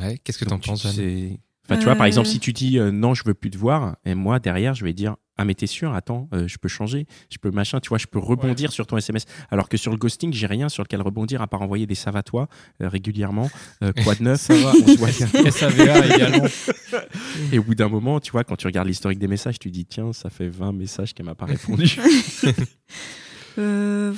Ouais, 0.01 0.17
qu'est-ce 0.23 0.37
que 0.37 0.45
t'en 0.45 0.59
tu 0.59 0.69
penses, 0.69 0.83
Jeanne 0.83 0.93
sais- 0.93 1.39
Enfin, 1.65 1.77
tu 1.77 1.85
vois, 1.85 1.95
par 1.95 2.05
exemple, 2.07 2.27
si 2.27 2.39
tu 2.39 2.51
dis 2.53 2.77
euh, 2.79 2.91
non, 2.91 3.13
je 3.13 3.23
veux 3.25 3.33
plus 3.33 3.49
te 3.49 3.57
voir, 3.57 3.95
et 4.05 4.15
moi, 4.15 4.39
derrière, 4.39 4.73
je 4.73 4.83
vais 4.83 4.91
dire 4.93 5.15
ah, 5.37 5.45
mais 5.45 5.55
t'es 5.55 5.67
sûr, 5.67 5.93
attends, 5.93 6.29
euh, 6.33 6.47
je 6.47 6.57
peux 6.57 6.67
changer, 6.67 7.07
je 7.29 7.37
peux 7.39 7.49
machin, 7.51 7.79
tu 7.79 7.89
vois, 7.89 7.97
je 7.97 8.07
peux 8.07 8.19
rebondir 8.19 8.71
sur 8.71 8.85
ton 8.87 8.97
SMS. 8.97 9.25
Alors 9.49 9.67
que 9.69 9.77
sur 9.77 9.91
le 9.91 9.97
ghosting, 9.97 10.31
j'ai 10.33 10.45
rien 10.47 10.69
sur 10.69 10.83
lequel 10.83 11.01
rebondir 11.01 11.41
à 11.41 11.47
part 11.47 11.61
envoyer 11.63 11.85
des 11.87 11.95
ça 11.95 12.11
va 12.11 12.21
toi 12.23 12.47
euh, 12.81 12.87
régulièrement. 12.89 13.49
Euh, 13.83 13.91
quoi 14.03 14.15
de 14.15 14.23
neuf? 14.23 14.41
Ça 14.41 14.53
va. 14.55 14.73
On 14.83 14.87
se 14.87 14.97
voit. 14.97 15.11
SAVA 15.51 16.05
également. 16.15 16.45
Et 17.51 17.59
au 17.59 17.63
bout 17.63 17.75
d'un 17.75 17.89
moment, 17.89 18.19
tu 18.19 18.31
vois, 18.31 18.43
quand 18.43 18.55
tu 18.55 18.67
regardes 18.67 18.87
l'historique 18.87 19.19
des 19.19 19.27
messages, 19.27 19.57
tu 19.59 19.71
dis 19.71 19.85
tiens, 19.85 20.13
ça 20.13 20.29
fait 20.29 20.47
20 20.49 20.71
messages 20.73 21.13
qu'elle 21.13 21.25
m'a 21.25 21.35
pas 21.35 21.45
répondu. 21.45 21.97
Euh, 23.59 24.13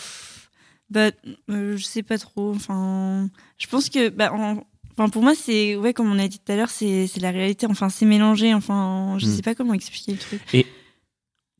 bah, 0.89 1.12
euh, 1.49 1.75
je 1.78 1.84
sais 1.84 2.04
pas 2.04 2.17
trop. 2.17 2.54
Enfin, 2.56 3.30
je 3.58 3.67
pense 3.67 3.89
que, 3.89 4.10
bah, 4.10 4.32
en- 4.34 4.63
enfin, 4.97 5.10
pour 5.10 5.23
moi, 5.23 5.34
c'est, 5.36 5.75
ouais, 5.75 5.93
comme 5.93 6.10
on 6.12 6.19
a 6.19 6.28
dit 6.28 6.39
tout 6.39 6.51
à 6.51 6.56
l'heure, 6.56 6.69
c'est, 6.69 7.08
la 7.19 7.32
réalité. 7.32 7.67
Enfin, 7.69 7.89
c'est 7.89 8.06
mélangé. 8.06 8.54
Enfin, 8.54 9.17
je 9.19 9.25
Hmm. 9.25 9.30
sais 9.36 9.41
pas 9.41 9.56
comment 9.56 9.73
expliquer 9.73 10.13
le 10.13 10.17
truc. 10.17 10.41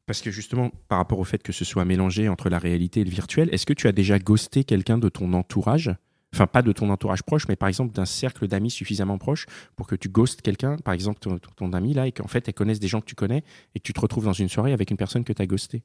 Parce 0.06 0.22
que 0.22 0.30
justement, 0.30 0.72
par 0.88 1.00
rapport 1.00 1.20
au 1.20 1.24
fait 1.24 1.42
que 1.42 1.52
ce 1.52 1.66
soit 1.66 1.86
mélangé 1.86 2.30
entre 2.30 2.50
la 2.50 2.60
réalité 2.60 3.02
et 3.02 3.04
le 3.04 3.10
virtuel, 3.10 3.50
est-ce 3.52 3.66
que 3.66 3.74
tu 3.74 3.88
as 3.88 3.92
déjà 3.92 4.20
ghosté 4.20 4.64
quelqu'un 4.64 4.98
de 4.98 5.10
ton 5.10 5.34
entourage? 5.34 5.96
Enfin, 6.34 6.48
pas 6.48 6.62
de 6.62 6.72
ton 6.74 6.90
entourage 6.90 7.24
proche, 7.24 7.48
mais 7.48 7.56
par 7.56 7.70
exemple 7.70 7.94
d'un 7.94 8.06
cercle 8.06 8.48
d'amis 8.48 8.70
suffisamment 8.70 9.18
proche 9.18 9.46
pour 9.78 9.88
que 9.88 9.96
tu 9.96 10.10
ghostes 10.10 10.42
quelqu'un, 10.42 10.76
par 10.78 10.94
exemple 10.94 11.20
ton, 11.56 11.74
ami 11.74 11.94
là, 11.94 12.08
et 12.08 12.12
qu'en 12.12 12.28
fait 12.28 12.48
elle 12.48 12.54
connaisse 12.54 12.80
des 12.80 12.90
gens 12.90 13.00
que 13.00 13.06
tu 13.06 13.16
connais 13.16 13.44
et 13.74 13.80
que 13.80 13.84
tu 13.84 13.94
te 13.94 14.02
retrouves 14.02 14.26
dans 14.26 14.34
une 14.34 14.50
soirée 14.50 14.74
avec 14.74 14.92
une 14.92 14.98
personne 14.98 15.24
que 15.24 15.32
tu 15.34 15.42
as 15.42 15.48
ghosté. 15.48 15.84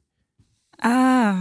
Ah, 0.81 1.35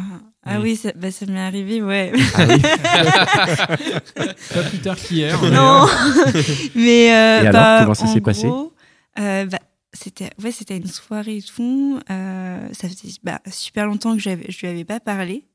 ah 0.44 0.60
oui, 0.60 0.76
ça, 0.76 0.92
bah, 0.94 1.10
ça 1.10 1.26
m'est 1.26 1.40
arrivé, 1.40 1.82
ouais. 1.82 2.12
Ah 2.34 2.44
oui? 2.48 2.62
Pas 4.54 4.62
plus 4.62 4.78
tard 4.78 4.96
qu'hier. 4.96 5.42
non, 5.42 5.86
mais 6.74 7.12
euh, 7.12 7.42
Et 7.42 7.46
alors, 7.46 7.52
bah, 7.52 7.78
comment 7.80 7.94
ça 7.94 8.06
s'est 8.06 8.20
passé? 8.20 8.46
gros, 8.46 8.72
euh, 9.18 9.46
bah, 9.46 9.58
c'était, 9.92 10.31
ouais, 10.42 10.53
c'était 10.53 10.76
une 10.76 10.87
soirée 10.87 11.38
et 11.38 11.42
tout. 11.42 11.98
Euh, 12.11 12.68
ça 12.72 12.88
faisait 12.88 13.12
bah, 13.22 13.40
super 13.50 13.87
longtemps 13.87 14.16
que 14.16 14.22
je 14.22 14.31
lui 14.61 14.68
avais 14.68 14.85
pas 14.85 15.00
parlé, 15.00 15.46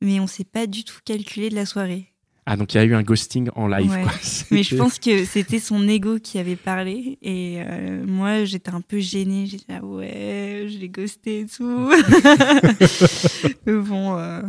mais 0.00 0.20
on 0.20 0.26
s'est 0.26 0.44
pas 0.44 0.66
du 0.66 0.84
tout 0.84 0.98
calculé 1.04 1.48
de 1.48 1.54
la 1.54 1.66
soirée. 1.66 2.08
Ah, 2.44 2.56
donc 2.56 2.74
il 2.74 2.78
y 2.78 2.80
a 2.80 2.84
eu 2.84 2.94
un 2.94 3.04
ghosting 3.04 3.50
en 3.54 3.68
live. 3.68 3.88
Ouais. 3.88 4.02
quoi. 4.02 4.12
Mais 4.50 4.64
je 4.64 4.74
pense 4.74 4.98
que 4.98 5.24
c'était 5.24 5.60
son 5.60 5.86
ego 5.86 6.18
qui 6.18 6.38
avait 6.38 6.56
parlé. 6.56 7.16
Et 7.22 7.58
euh, 7.58 8.04
moi, 8.04 8.44
j'étais 8.44 8.70
un 8.72 8.80
peu 8.80 8.98
gênée. 8.98 9.46
J'étais 9.46 9.72
là, 9.74 9.84
ouais, 9.84 10.66
je 10.68 10.76
l'ai 10.78 10.88
ghosté 10.88 11.42
et 11.42 11.46
tout. 11.46 11.88
Mais 13.66 13.74
bon. 13.74 14.16
euh, 14.18 14.42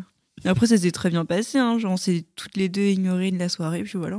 Après, 0.43 0.65
ça 0.65 0.77
s'est 0.77 0.91
très 0.91 1.11
bien 1.11 1.23
passé. 1.23 1.59
Hein. 1.59 1.77
Genre, 1.77 1.91
on 1.91 1.97
s'est 1.97 2.25
toutes 2.35 2.57
les 2.57 2.67
deux 2.67 2.81
ignorées 2.87 3.29
de 3.29 3.37
la 3.37 3.47
soirée. 3.47 3.83
Puis 3.83 3.99
voilà. 3.99 4.17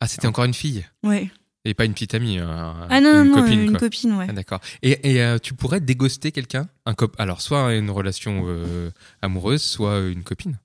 Ah, 0.00 0.06
c'était 0.06 0.28
encore 0.28 0.44
une 0.44 0.54
fille? 0.54 0.86
Ouais. 1.02 1.28
Et 1.68 1.74
pas 1.74 1.84
une 1.84 1.92
petite 1.92 2.14
amie. 2.14 2.38
un- 2.38 2.86
Ah 2.90 3.00
non, 3.00 3.22
une 3.24 3.30
non, 3.30 3.42
copine, 3.42 3.60
une 3.60 3.70
quoi. 3.70 3.78
copine, 3.80 4.12
ouais. 4.14 4.26
Ah, 4.28 4.32
D'accord. 4.32 4.60
Et, 4.82 5.10
et, 5.12 5.22
euh, 5.22 5.38
tu 5.38 5.54
pourrais 5.54 5.80
déghoster 5.80 6.32
quelqu'un 6.32 6.68
un 6.86 6.94
cop 6.94 7.14
Alors, 7.18 7.40
soit 7.40 7.74
une 7.74 7.90
relation 7.90 8.44
euh, 8.46 8.90
amoureuse, 9.22 9.62
soit 9.62 10.00
une 10.08 10.22
copine. 10.24 10.58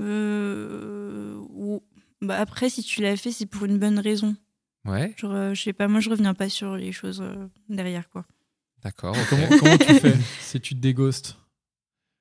Euh, 0.00 1.34
ou- 1.50 1.82
bah, 2.20 2.38
après, 2.38 2.70
si 2.70 2.82
tu 2.82 3.02
l'as 3.02 3.16
fait, 3.16 3.32
c'est 3.32 3.46
pour 3.46 3.64
une 3.64 3.78
bonne 3.78 3.98
raison. 3.98 4.36
Ouais, 4.84 5.14
Genre, 5.16 5.32
euh, 5.32 5.54
je 5.54 5.62
sais 5.62 5.72
pas, 5.72 5.86
moi, 5.88 6.00
je 6.00 6.10
reviens 6.10 6.34
pas 6.34 6.48
sur 6.48 6.76
les 6.76 6.92
choses 6.92 7.20
euh, 7.22 7.46
derrière, 7.68 8.08
quoi. 8.08 8.24
d'accord. 8.82 9.16
Comment, 9.30 9.46
comment 9.60 9.78
tu 9.78 9.94
fais 9.94 10.14
si 10.40 10.60
tu 10.60 10.74
te 10.74 10.80
déghostes 10.80 11.36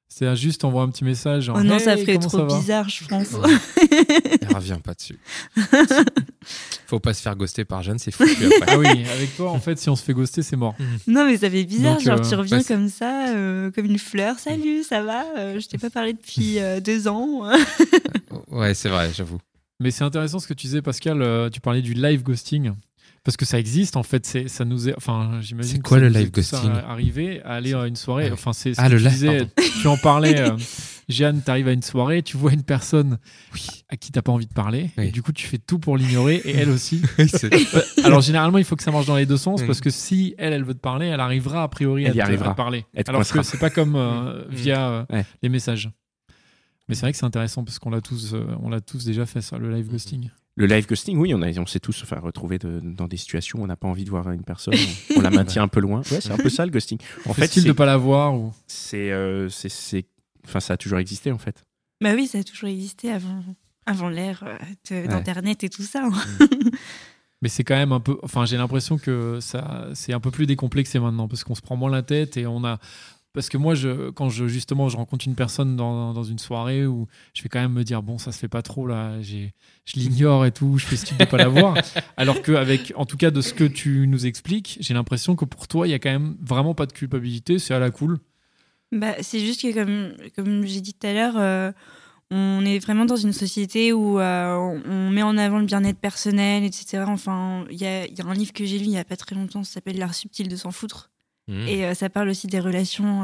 C'est 0.10 0.36
juste 0.36 0.64
envoyer 0.64 0.88
un 0.88 0.92
petit 0.92 1.04
message. 1.04 1.46
Genre, 1.46 1.58
oh 1.60 1.64
non, 1.64 1.80
ça 1.80 1.98
ferait 1.98 2.20
trop 2.20 2.46
bizarre, 2.46 2.88
je 2.90 3.06
pense. 3.08 3.32
Ouais. 3.32 3.50
Elle 4.42 4.56
revient 4.56 4.78
pas 4.84 4.94
dessus. 4.94 5.18
Faut 6.92 7.00
pas 7.00 7.14
se 7.14 7.22
faire 7.22 7.38
ghoster 7.38 7.64
par 7.64 7.82
Jeanne, 7.82 7.98
c'est 8.00 8.14
après. 8.14 8.26
Ah 8.68 8.78
oui, 8.78 8.86
avec 8.86 9.34
toi, 9.38 9.50
en 9.52 9.60
fait, 9.62 9.80
si 9.80 9.90
on 9.90 9.96
se 9.96 10.04
fait 10.04 10.14
ghoster, 10.14 10.42
c'est 10.44 10.58
mort. 10.58 10.76
Non, 11.08 11.26
mais 11.26 11.38
ça 11.38 11.50
fait 11.50 11.64
bizarre. 11.64 11.94
Donc, 11.96 12.04
genre, 12.04 12.20
euh, 12.20 12.30
tu 12.30 12.36
reviens 12.36 12.58
bah, 12.58 12.64
comme 12.68 12.90
ça, 12.90 13.30
euh, 13.30 13.72
comme 13.72 13.86
une 13.86 13.98
fleur. 13.98 14.38
Salut, 14.40 14.84
ça 14.84 15.02
va? 15.02 15.24
Euh, 15.38 15.58
Je 15.62 15.68
t'ai 15.70 15.78
pas 15.78 15.90
parlé 16.00 16.12
depuis 16.12 16.60
euh, 16.60 16.82
deux 16.82 17.08
ans. 17.08 17.44
Ouais, 18.50 18.74
c'est 18.74 18.90
vrai, 18.90 19.10
j'avoue. 19.14 19.40
Mais 19.80 19.92
c'est 19.92 20.04
intéressant 20.04 20.40
ce 20.40 20.48
que 20.48 20.54
tu 20.54 20.68
disais, 20.68 20.82
Pascal. 20.82 21.22
euh, 21.22 21.50
tu 21.50 21.62
parlais 21.62 21.82
du 21.82 21.94
live 21.94 22.24
ghosting. 22.24 22.72
Parce 23.24 23.38
que 23.38 23.46
ça 23.46 23.58
existe, 23.58 23.96
en 23.96 24.04
fait. 24.04 24.26
C'est, 24.26 24.48
ça 24.50 24.66
nous 24.66 24.90
est, 24.90 24.94
enfin, 24.98 25.40
j'imagine. 25.42 25.72
C'est 25.72 25.78
que 25.78 25.84
quoi 25.88 25.98
ça 26.00 26.04
le 26.04 26.10
live 26.10 26.32
ghosting? 26.32 26.72
Arrivé 26.88 27.42
à 27.44 27.54
aller 27.54 27.74
à 27.74 27.88
une 27.88 27.96
soirée. 27.96 28.28
Ah, 28.30 28.34
Enfin, 28.34 28.52
c'est 28.52 28.74
ce 28.74 28.82
Ah, 28.82 28.88
que 28.88 28.94
le 28.94 28.98
tu 28.98 29.04
live, 29.06 29.14
disais. 29.14 29.48
Tu 29.82 29.88
en 29.88 29.96
parlais. 29.96 30.44
Jeanne, 31.12 31.42
t'arrives 31.42 31.68
à 31.68 31.72
une 31.74 31.82
soirée, 31.82 32.24
tu 32.24 32.38
vois 32.38 32.54
une 32.54 32.64
personne 32.64 33.20
à 33.90 33.98
qui 33.98 34.12
t'as 34.12 34.22
pas 34.22 34.32
envie 34.32 34.48
de 34.48 34.54
parler, 34.54 34.90
Oui. 34.98 35.08
et 35.08 35.12
du 35.12 35.22
coup 35.22 35.32
tu 35.34 35.46
fais 35.46 35.58
tout 35.60 35.78
pour 35.80 35.98
l'ignorer, 35.98 36.42
et 36.46 36.52
elle 36.56 36.70
aussi. 36.70 37.02
Oui, 37.20 37.30
Euh, 37.44 37.82
Alors 38.04 38.22
généralement 38.22 38.58
il 38.58 38.64
faut 38.64 38.76
que 38.76 38.84
ça 38.84 38.92
marche 38.92 39.06
dans 39.06 39.16
les 39.18 39.26
deux 39.26 39.38
sens, 39.38 39.62
Mm. 39.62 39.68
parce 39.68 39.82
que 39.82 39.90
si 39.90 40.34
elle, 40.38 40.54
elle 40.54 40.64
veut 40.64 40.74
te 40.74 40.80
parler, 40.80 41.08
elle 41.08 41.20
arrivera 41.20 41.64
a 41.64 41.68
priori 41.68 42.04
Elle 42.06 42.12
à, 42.12 42.14
y 42.14 42.18
te, 42.18 42.22
arrivera. 42.24 42.50
à 42.50 42.54
te 42.54 42.58
parler. 42.58 42.86
Te 42.96 43.10
Alors 43.10 43.20
coincera. 43.22 43.40
que 43.40 43.46
c'est 43.46 43.60
pas 43.60 43.70
comme 43.70 43.96
euh, 43.96 44.46
Mm. 44.50 44.54
via 44.54 44.90
euh, 44.90 45.06
Ouais. 45.12 45.26
les 45.44 45.50
messages. 45.50 45.90
Mais 46.90 46.96
c'est 46.96 47.02
vrai 47.02 47.12
que 47.12 47.18
c'est 47.18 47.26
intéressant 47.26 47.64
parce 47.64 47.80
qu'on 47.80 47.90
l'a 47.92 48.02
tous, 48.02 48.34
euh, 48.34 48.46
on 48.62 48.70
l'a 48.70 48.82
tous 48.82 49.06
déjà 49.06 49.26
fait 49.26 49.42
ça, 49.42 49.58
le 49.58 49.74
live 49.74 49.90
ghosting. 49.90 50.30
Le 50.58 50.66
live 50.66 50.86
ghosting, 50.86 51.18
oui, 51.18 51.34
on, 51.34 51.42
a, 51.42 51.48
on 51.58 51.66
s'est 51.66 51.80
tous 51.80 52.02
enfin, 52.04 52.20
retrouvés 52.20 52.58
de- 52.60 52.82
dans 52.84 53.08
des 53.08 53.16
situations 53.16 53.60
où 53.60 53.64
on 53.64 53.68
n'a 53.68 53.78
pas 53.78 53.88
envie 53.88 54.04
de 54.04 54.10
voir 54.10 54.30
une 54.32 54.44
personne, 54.44 54.74
on, 55.16 55.20
on 55.20 55.22
la 55.22 55.30
maintient 55.30 55.64
un 55.64 55.70
peu 55.70 55.80
loin. 55.80 56.00
Ouais, 56.12 56.20
c'est 56.20 56.32
un 56.32 56.38
peu 56.38 56.50
ça 56.50 56.66
le 56.66 56.72
ghosting. 56.72 56.98
En 57.26 57.34
fait, 57.34 57.48
c'est- 57.48 57.62
de 57.64 57.72
pas 57.72 57.86
la 57.86 57.96
voir 57.96 58.36
ou 58.36 58.52
c'est, 58.68 59.12
euh, 59.14 59.48
c'est- 59.48 59.70
enfin, 60.46 60.60
ça 60.60 60.74
a 60.74 60.78
toujours 60.78 61.00
existé 61.00 61.32
en 61.32 61.38
fait. 61.38 61.64
bah 62.02 62.14
oui, 62.16 62.28
ça 62.28 62.40
a 62.40 62.44
toujours 62.44 62.70
existé 62.70 63.12
avant, 63.12 63.44
avant 63.86 64.10
l'ère 64.10 64.44
euh, 64.92 65.08
d'Internet 65.08 65.64
et 65.64 65.70
tout 65.70 65.84
ça. 65.84 66.06
hein. 66.06 66.48
Mais 67.42 67.50
c'est 67.50 67.64
quand 67.64 67.76
même 67.76 67.92
un 67.92 68.00
peu. 68.00 68.18
Enfin, 68.22 68.46
j'ai 68.46 68.58
l'impression 68.58 68.98
que 69.00 69.40
ça, 69.42 69.88
c'est 69.96 70.14
un 70.14 70.20
peu 70.20 70.30
plus 70.30 70.46
décomplexé 70.46 71.00
maintenant 71.00 71.28
parce 71.28 71.44
qu'on 71.44 71.56
se 71.56 71.62
prend 71.62 71.76
moins 71.76 71.90
la 71.90 72.04
tête 72.04 72.38
et 72.38 72.46
on 72.46 72.64
a. 72.64 72.80
Parce 73.34 73.48
que 73.48 73.58
moi, 73.58 73.76
je, 73.76 74.10
quand 74.12 74.30
je 74.30 74.46
justement 74.48 74.90
je 74.90 74.98
rencontre 74.98 75.26
une 75.26 75.36
personne 75.36 75.78
dans, 75.78 76.14
dans 76.14 76.24
une 76.24 76.38
soirée 76.38 76.86
où 76.86 77.08
je 77.34 77.42
vais 77.42 77.50
quand 77.50 77.62
même 77.62 77.72
me 77.72 77.84
dire 77.86 78.04
bon, 78.04 78.18
ça 78.18 78.34
se 78.34 78.38
fait 78.38 78.50
pas 78.50 78.62
trop 78.62 78.86
là, 78.86 79.22
j'ai, 79.22 79.54
je 79.86 80.00
l'ignore 80.00 80.46
et 80.46 80.52
tout, 80.52 80.78
je 80.78 80.86
fais 80.86 80.98
style 80.98 81.18
de 81.18 81.24
pas 81.26 81.38
la 81.38 81.48
voir. 81.48 81.76
Alors 82.18 82.42
que 82.42 82.52
avec, 82.52 82.92
en 82.98 83.06
tout 83.06 83.16
cas, 83.18 83.32
de 83.32 83.40
ce 83.40 83.54
que 83.54 83.64
tu 83.64 84.06
nous 84.06 84.26
expliques, 84.26 84.78
j'ai 84.82 84.94
l'impression 84.94 85.38
que 85.38 85.46
pour 85.46 85.70
toi, 85.70 85.88
il 85.88 85.92
y 85.92 85.94
a 85.94 86.00
quand 86.00 86.12
même 86.12 86.36
vraiment 86.42 86.76
pas 86.76 86.86
de 86.86 86.92
culpabilité, 86.92 87.58
c'est 87.58 87.74
à 87.74 87.80
la 87.80 87.90
cool. 87.90 88.20
Bah, 88.92 89.16
c'est 89.22 89.40
juste 89.40 89.62
que, 89.62 89.74
comme, 89.74 90.14
comme 90.36 90.66
j'ai 90.66 90.82
dit 90.82 90.94
tout 90.94 91.08
à 91.08 91.14
l'heure, 91.14 91.36
euh, 91.38 91.72
on 92.30 92.64
est 92.66 92.80
vraiment 92.80 93.06
dans 93.06 93.16
une 93.16 93.34
société 93.34 93.94
où 93.94 94.20
euh, 94.20 94.56
on 94.56 94.82
on 94.90 95.10
met 95.10 95.24
en 95.24 95.38
avant 95.38 95.60
le 95.60 95.66
bien-être 95.66 96.00
personnel, 96.00 96.64
etc. 96.64 97.04
Enfin, 97.08 97.66
il 97.70 97.78
y 97.80 97.86
a, 97.86 98.06
y 98.08 98.22
a 98.22 98.26
un 98.26 98.34
livre 98.34 98.54
que 98.54 98.66
j'ai 98.66 98.78
lu 98.80 98.86
il 98.86 98.92
y 98.92 98.98
a 98.98 99.04
pas 99.06 99.16
très 99.18 99.36
longtemps, 99.36 99.64
ça 99.64 99.74
s'appelle 99.76 99.98
L'art 99.98 100.14
subtil 100.14 100.48
de 100.48 100.56
s'en 100.56 100.72
foutre. 100.72 101.10
Mmh. 101.48 101.68
Et 101.68 101.86
euh, 101.86 101.94
ça 101.94 102.10
parle 102.10 102.30
aussi 102.30 102.48
des 102.48 102.60
relations, 102.60 103.24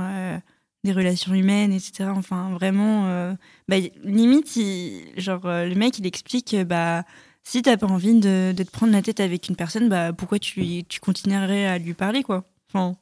des 0.84 0.94
relations 0.94 1.34
humaines, 1.34 1.74
etc. 1.74 2.10
Enfin, 2.16 2.50
vraiment, 2.52 3.08
euh, 3.08 3.34
bah, 3.68 3.76
limite, 4.04 4.56
il- 4.56 5.04
genre, 5.18 5.46
euh, 5.46 5.66
le 5.68 5.76
mec, 5.76 5.98
il 6.00 6.06
explique, 6.08 6.54
euh, 6.54 6.64
bah, 6.64 7.04
si 7.44 7.62
t'as 7.62 7.78
pas 7.78 7.88
envie 7.88 8.14
de, 8.20 8.54
de 8.56 8.64
te 8.64 8.72
prendre 8.72 8.92
la 8.94 9.02
tête 9.02 9.20
avec 9.20 9.48
une 9.50 9.56
personne, 9.56 9.90
bah, 9.90 10.12
pourquoi 10.14 10.40
tu, 10.40 10.84
tu 10.86 11.00
continuerais 11.00 11.66
à 11.66 11.78
lui 11.78 11.94
parler, 11.94 12.24
quoi. 12.24 12.44
Enfin, 12.70 12.96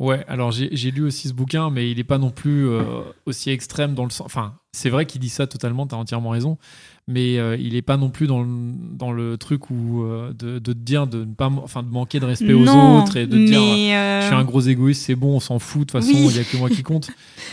Ouais, 0.00 0.24
alors 0.26 0.50
j'ai 0.50 0.90
lu 0.90 1.02
aussi 1.04 1.28
ce 1.28 1.32
bouquin, 1.32 1.70
mais 1.70 1.88
il 1.88 1.98
n'est 1.98 2.04
pas 2.04 2.18
non 2.18 2.30
plus 2.30 2.66
euh, 2.68 2.82
aussi 3.26 3.50
extrême 3.50 3.94
dans 3.94 4.02
le 4.02 4.10
sens. 4.10 4.26
Enfin, 4.26 4.54
c'est 4.72 4.90
vrai 4.90 5.06
qu'il 5.06 5.20
dit 5.20 5.28
ça 5.28 5.46
totalement, 5.46 5.86
tu 5.86 5.94
as 5.94 5.98
entièrement 5.98 6.30
raison, 6.30 6.58
mais 7.06 7.38
euh, 7.38 7.56
il 7.56 7.74
n'est 7.74 7.82
pas 7.82 7.96
non 7.96 8.10
plus 8.10 8.26
dans 8.26 8.42
le, 8.42 8.48
dans 8.92 9.12
le 9.12 9.38
truc 9.38 9.70
où 9.70 10.02
euh, 10.02 10.32
de, 10.32 10.58
de 10.58 10.72
te 10.72 10.78
dire 10.78 11.06
de 11.06 11.18
ne 11.24 11.32
pas, 11.32 11.46
enfin, 11.62 11.84
de 11.84 11.88
manquer 11.90 12.18
de 12.18 12.24
respect 12.24 12.54
aux 12.54 12.66
autres 12.66 13.16
et 13.16 13.28
de 13.28 13.36
te 13.36 13.44
dire 13.46 13.60
je 14.20 14.26
suis 14.26 14.34
un 14.34 14.42
gros 14.42 14.62
égoïste, 14.62 15.02
c'est 15.04 15.14
bon, 15.14 15.36
on 15.36 15.40
s'en 15.40 15.60
fout, 15.60 15.82
de 15.82 15.92
toute 15.92 15.92
façon, 15.92 16.10
Oui. 16.12 16.26
il 16.30 16.36
y 16.38 16.40
a 16.40 16.44
que 16.44 16.56
moi 16.56 16.68
qui 16.70 16.82
compte. 16.82 17.08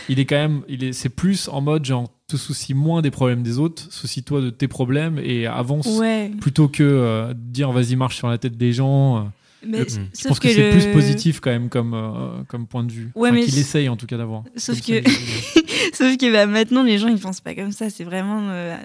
Il 0.08 0.18
est 0.18 0.24
quand 0.24 0.34
même, 0.34 0.62
il 0.68 0.82
est, 0.82 0.92
c'est 0.92 1.10
plus 1.10 1.48
en 1.48 1.60
mode 1.60 1.84
genre, 1.84 2.08
te 2.26 2.36
soucie 2.36 2.74
moins 2.74 3.02
des 3.02 3.12
problèmes 3.12 3.44
des 3.44 3.60
autres, 3.60 3.84
soucie-toi 3.92 4.40
de 4.40 4.50
tes 4.50 4.66
problèmes 4.66 5.20
et 5.22 5.46
avance 5.46 5.86
Ouais. 5.86 6.32
plutôt 6.40 6.66
que 6.66 7.28
de 7.28 7.34
dire 7.34 7.70
vas-y 7.70 7.94
marche 7.94 8.16
sur 8.16 8.26
la 8.28 8.38
tête 8.38 8.56
des 8.56 8.72
gens. 8.72 9.30
Mais, 9.66 9.78
Le- 9.80 9.84
Je 9.88 9.90
sauf 10.12 10.28
pense 10.28 10.40
que, 10.40 10.48
c'est 10.48 10.72
le- 10.72 10.78
plus 10.78 10.92
positif 10.92 11.40
quand 11.40 11.50
même 11.50 11.68
comme, 11.68 11.94
euh, 11.94 12.42
comme 12.48 12.66
point 12.66 12.84
de 12.84 12.92
vue. 12.92 13.10
Ouais, 13.14 13.28
Enfin, 13.30 13.38
mais 13.38 13.44
qu'il 13.46 13.58
essaye 13.58 13.88
en 13.88 13.96
tout 13.96 14.06
cas 14.06 14.16
d'avoir. 14.16 14.42
Sauf 14.56 14.80
que- 14.80 15.02
Sauf 15.94 16.16
que 16.16 16.32
bah, 16.32 16.46
maintenant, 16.46 16.82
les 16.82 16.98
gens, 16.98 17.08
ils 17.08 17.18
pensent 17.20 17.40
pas 17.40 17.54
comme 17.54 17.72
ça. 17.72 17.88
C'est 17.90 18.04
vraiment 18.04 18.48
euh, 18.50 18.76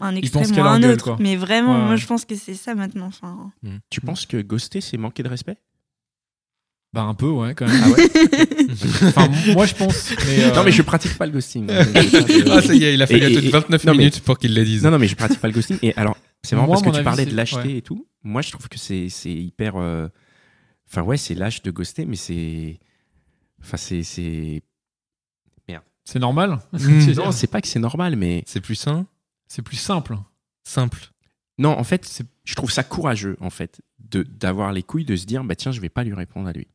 un 0.00 0.14
extrême 0.16 0.50
ou 0.56 0.60
un 0.60 0.80
gueule, 0.80 0.90
autre. 0.92 1.04
quoi. 1.04 1.16
Mais 1.20 1.36
vraiment, 1.36 1.74
Ouais, 1.74 1.80
ouais. 1.80 1.86
moi, 1.86 1.96
je 1.96 2.06
pense 2.06 2.24
que 2.24 2.34
c'est 2.34 2.54
ça 2.54 2.74
maintenant. 2.74 3.06
Enfin, 3.06 3.52
Tu 3.90 4.00
penses 4.00 4.26
que 4.26 4.36
ghoster, 4.42 4.80
c'est 4.80 4.96
manquer 4.98 5.22
de 5.22 5.28
respect? 5.28 5.56
Bah 6.94 7.02
un 7.04 7.14
peu, 7.14 7.28
ouais, 7.28 7.54
quand 7.54 7.66
même. 7.66 7.80
Ah 7.82 7.88
ouais? 7.88 8.06
Enfin, 9.08 9.28
moi 9.54 9.64
je 9.64 9.74
pense. 9.74 10.10
Mais, 10.26 10.44
euh, 10.44 10.54
Non, 10.54 10.62
mais 10.62 10.72
je 10.72 10.82
pratique 10.82 11.16
pas 11.16 11.24
le 11.24 11.32
ghosting. 11.32 11.66
Ah, 12.50 12.60
ça 12.60 12.74
y 12.74 12.84
est, 12.84 12.92
il 12.92 13.00
a 13.00 13.06
fallu 13.06 13.22
Et- 13.22 13.32
et- 13.32 13.36
attendre 13.38 13.50
29 13.50 13.84
non, 13.84 13.92
mais- 13.92 13.98
minutes 13.98 14.20
pour 14.20 14.38
qu'il 14.38 14.54
le 14.54 14.62
dise. 14.62 14.82
Non, 14.84 14.90
non, 14.90 14.98
mais 14.98 15.08
je 15.08 15.16
pratique 15.16 15.40
pas 15.40 15.48
le 15.48 15.54
ghosting. 15.54 15.78
Et 15.80 15.94
alors, 15.96 16.18
c'est 16.42 16.54
marrant 16.54 16.66
Moi, 16.66 16.74
parce 16.76 16.82
que 16.86 16.90
tu 16.90 16.96
avis, 16.96 17.04
parlais 17.04 17.24
de 17.24 17.34
lâcheté 17.34 17.68
ouais. 17.68 17.76
et 17.78 17.82
tout. 17.82 18.06
Moi, 18.24 18.42
je 18.42 18.50
trouve 18.52 18.68
que 18.68 18.78
c'est 18.78 19.08
c'est 19.08 19.32
hyper. 19.32 19.76
euh, 19.76 20.08
Enfin, 20.88 21.02
ouais, 21.02 21.16
c'est 21.16 21.34
lâche 21.34 21.62
de 21.62 21.70
ghoster, 21.70 22.04
mais 22.06 22.16
c'est. 22.16 22.78
Enfin, 23.62 23.76
c'est. 23.76 24.02
c'est- 24.02 24.62
c'est 26.04 26.18
normal? 26.18 26.58
Mm. 26.72 26.98
Dire, 26.98 27.24
Non, 27.24 27.30
c'est 27.32 27.46
pas 27.46 27.60
que 27.60 27.68
c'est 27.68 27.78
normal, 27.78 28.16
mais. 28.16 28.42
C'est 28.46 28.60
plus 28.60 28.74
sain, 28.74 29.06
c'est 29.46 29.62
plus 29.62 29.76
simple. 29.76 30.16
simple. 30.64 30.98
Non, 31.58 31.70
en 31.78 31.84
fait, 31.84 32.22
je 32.44 32.54
trouve 32.56 32.72
ça 32.72 32.82
courageux, 32.82 33.36
en 33.40 33.50
fait, 33.50 33.80
de 34.00 34.22
d'avoir 34.24 34.72
les 34.72 34.82
couilles 34.82 35.04
de 35.04 35.14
se 35.14 35.26
dire, 35.26 35.44
bah 35.44 35.54
tiens, 35.54 35.70
je 35.70 35.80
vais 35.80 35.88
pas 35.90 36.02
lui 36.02 36.12
répondre 36.14 36.48
à 36.48 36.52
lui. 36.52 36.66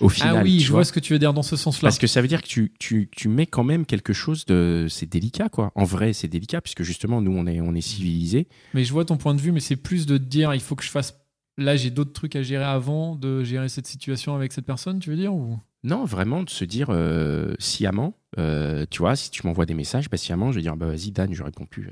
Au 0.00 0.08
final. 0.08 0.36
ah 0.38 0.42
oui, 0.42 0.60
je 0.60 0.70
vois 0.70 0.84
ce 0.84 0.92
que 0.92 1.00
tu 1.00 1.12
veux 1.12 1.18
dire 1.18 1.34
dans 1.34 1.42
ce 1.42 1.56
sens-là. 1.56 1.88
Parce 1.88 1.98
que 1.98 2.06
ça 2.06 2.20
veut 2.22 2.28
dire 2.28 2.42
que 2.42 2.46
tu, 2.46 2.72
tu, 2.78 3.08
tu 3.10 3.28
mets 3.28 3.46
quand 3.46 3.64
même 3.64 3.86
quelque 3.86 4.12
chose 4.12 4.44
de. 4.46 4.86
C'est 4.88 5.08
délicat, 5.08 5.48
quoi. 5.48 5.72
En 5.74 5.84
vrai, 5.84 6.12
c'est 6.12 6.28
délicat, 6.28 6.60
puisque 6.60 6.82
justement, 6.82 7.20
nous, 7.20 7.32
on 7.32 7.46
est, 7.46 7.60
on 7.60 7.74
est 7.74 7.80
civilisés. 7.80 8.48
Mais 8.72 8.84
je 8.84 8.92
vois 8.92 9.04
ton 9.04 9.16
point 9.16 9.34
de 9.34 9.40
vue, 9.40 9.52
mais 9.52 9.60
c'est 9.60 9.76
plus 9.76 10.06
de 10.06 10.18
te 10.18 10.22
dire 10.22 10.54
il 10.54 10.60
faut 10.60 10.76
que 10.76 10.84
je 10.84 10.90
fasse. 10.90 11.14
Là, 11.56 11.76
j'ai 11.76 11.90
d'autres 11.90 12.12
trucs 12.12 12.34
à 12.34 12.42
gérer 12.42 12.64
avant 12.64 13.14
de 13.14 13.44
gérer 13.44 13.68
cette 13.68 13.86
situation 13.86 14.34
avec 14.34 14.52
cette 14.52 14.66
personne, 14.66 14.98
tu 14.98 15.10
veux 15.10 15.16
dire 15.16 15.32
ou... 15.32 15.56
Non, 15.84 16.04
vraiment, 16.06 16.42
de 16.42 16.50
se 16.50 16.64
dire 16.64 16.88
euh, 16.88 17.54
sciemment, 17.58 18.18
euh, 18.38 18.86
tu 18.90 19.00
vois, 19.00 19.16
si 19.16 19.30
tu 19.30 19.46
m'envoies 19.46 19.66
des 19.66 19.74
messages, 19.74 20.08
bah, 20.08 20.16
sciemment, 20.16 20.50
je 20.50 20.56
vais 20.56 20.62
dire, 20.62 20.76
bah 20.76 20.86
vas-y, 20.86 21.12
Dan, 21.12 21.32
je 21.32 21.42
réponds 21.42 21.66
plus. 21.66 21.90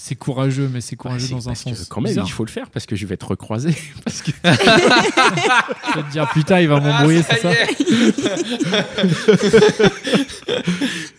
C'est 0.00 0.14
courageux, 0.14 0.70
mais 0.72 0.80
c'est 0.80 0.94
courageux 0.94 1.22
Ouais, 1.22 1.26
c'est 1.28 1.34
dans 1.34 1.48
un 1.48 1.54
sens. 1.56 1.86
Quand 1.88 2.00
même, 2.00 2.10
bizarre. 2.12 2.24
il 2.26 2.30
faut 2.30 2.44
le 2.44 2.50
faire 2.50 2.70
parce 2.70 2.86
que 2.86 2.94
je 2.94 3.04
vais 3.04 3.16
te 3.16 3.24
recroiser. 3.26 3.74
parce 4.04 4.22
que... 4.22 4.30
Tu 4.30 4.36
vas 4.42 6.02
te 6.04 6.10
dire 6.12 6.28
putain, 6.32 6.60
il 6.60 6.68
va 6.68 6.78
m'embrouiller, 6.80 7.22
c'est 7.22 7.40
ça 7.40 7.52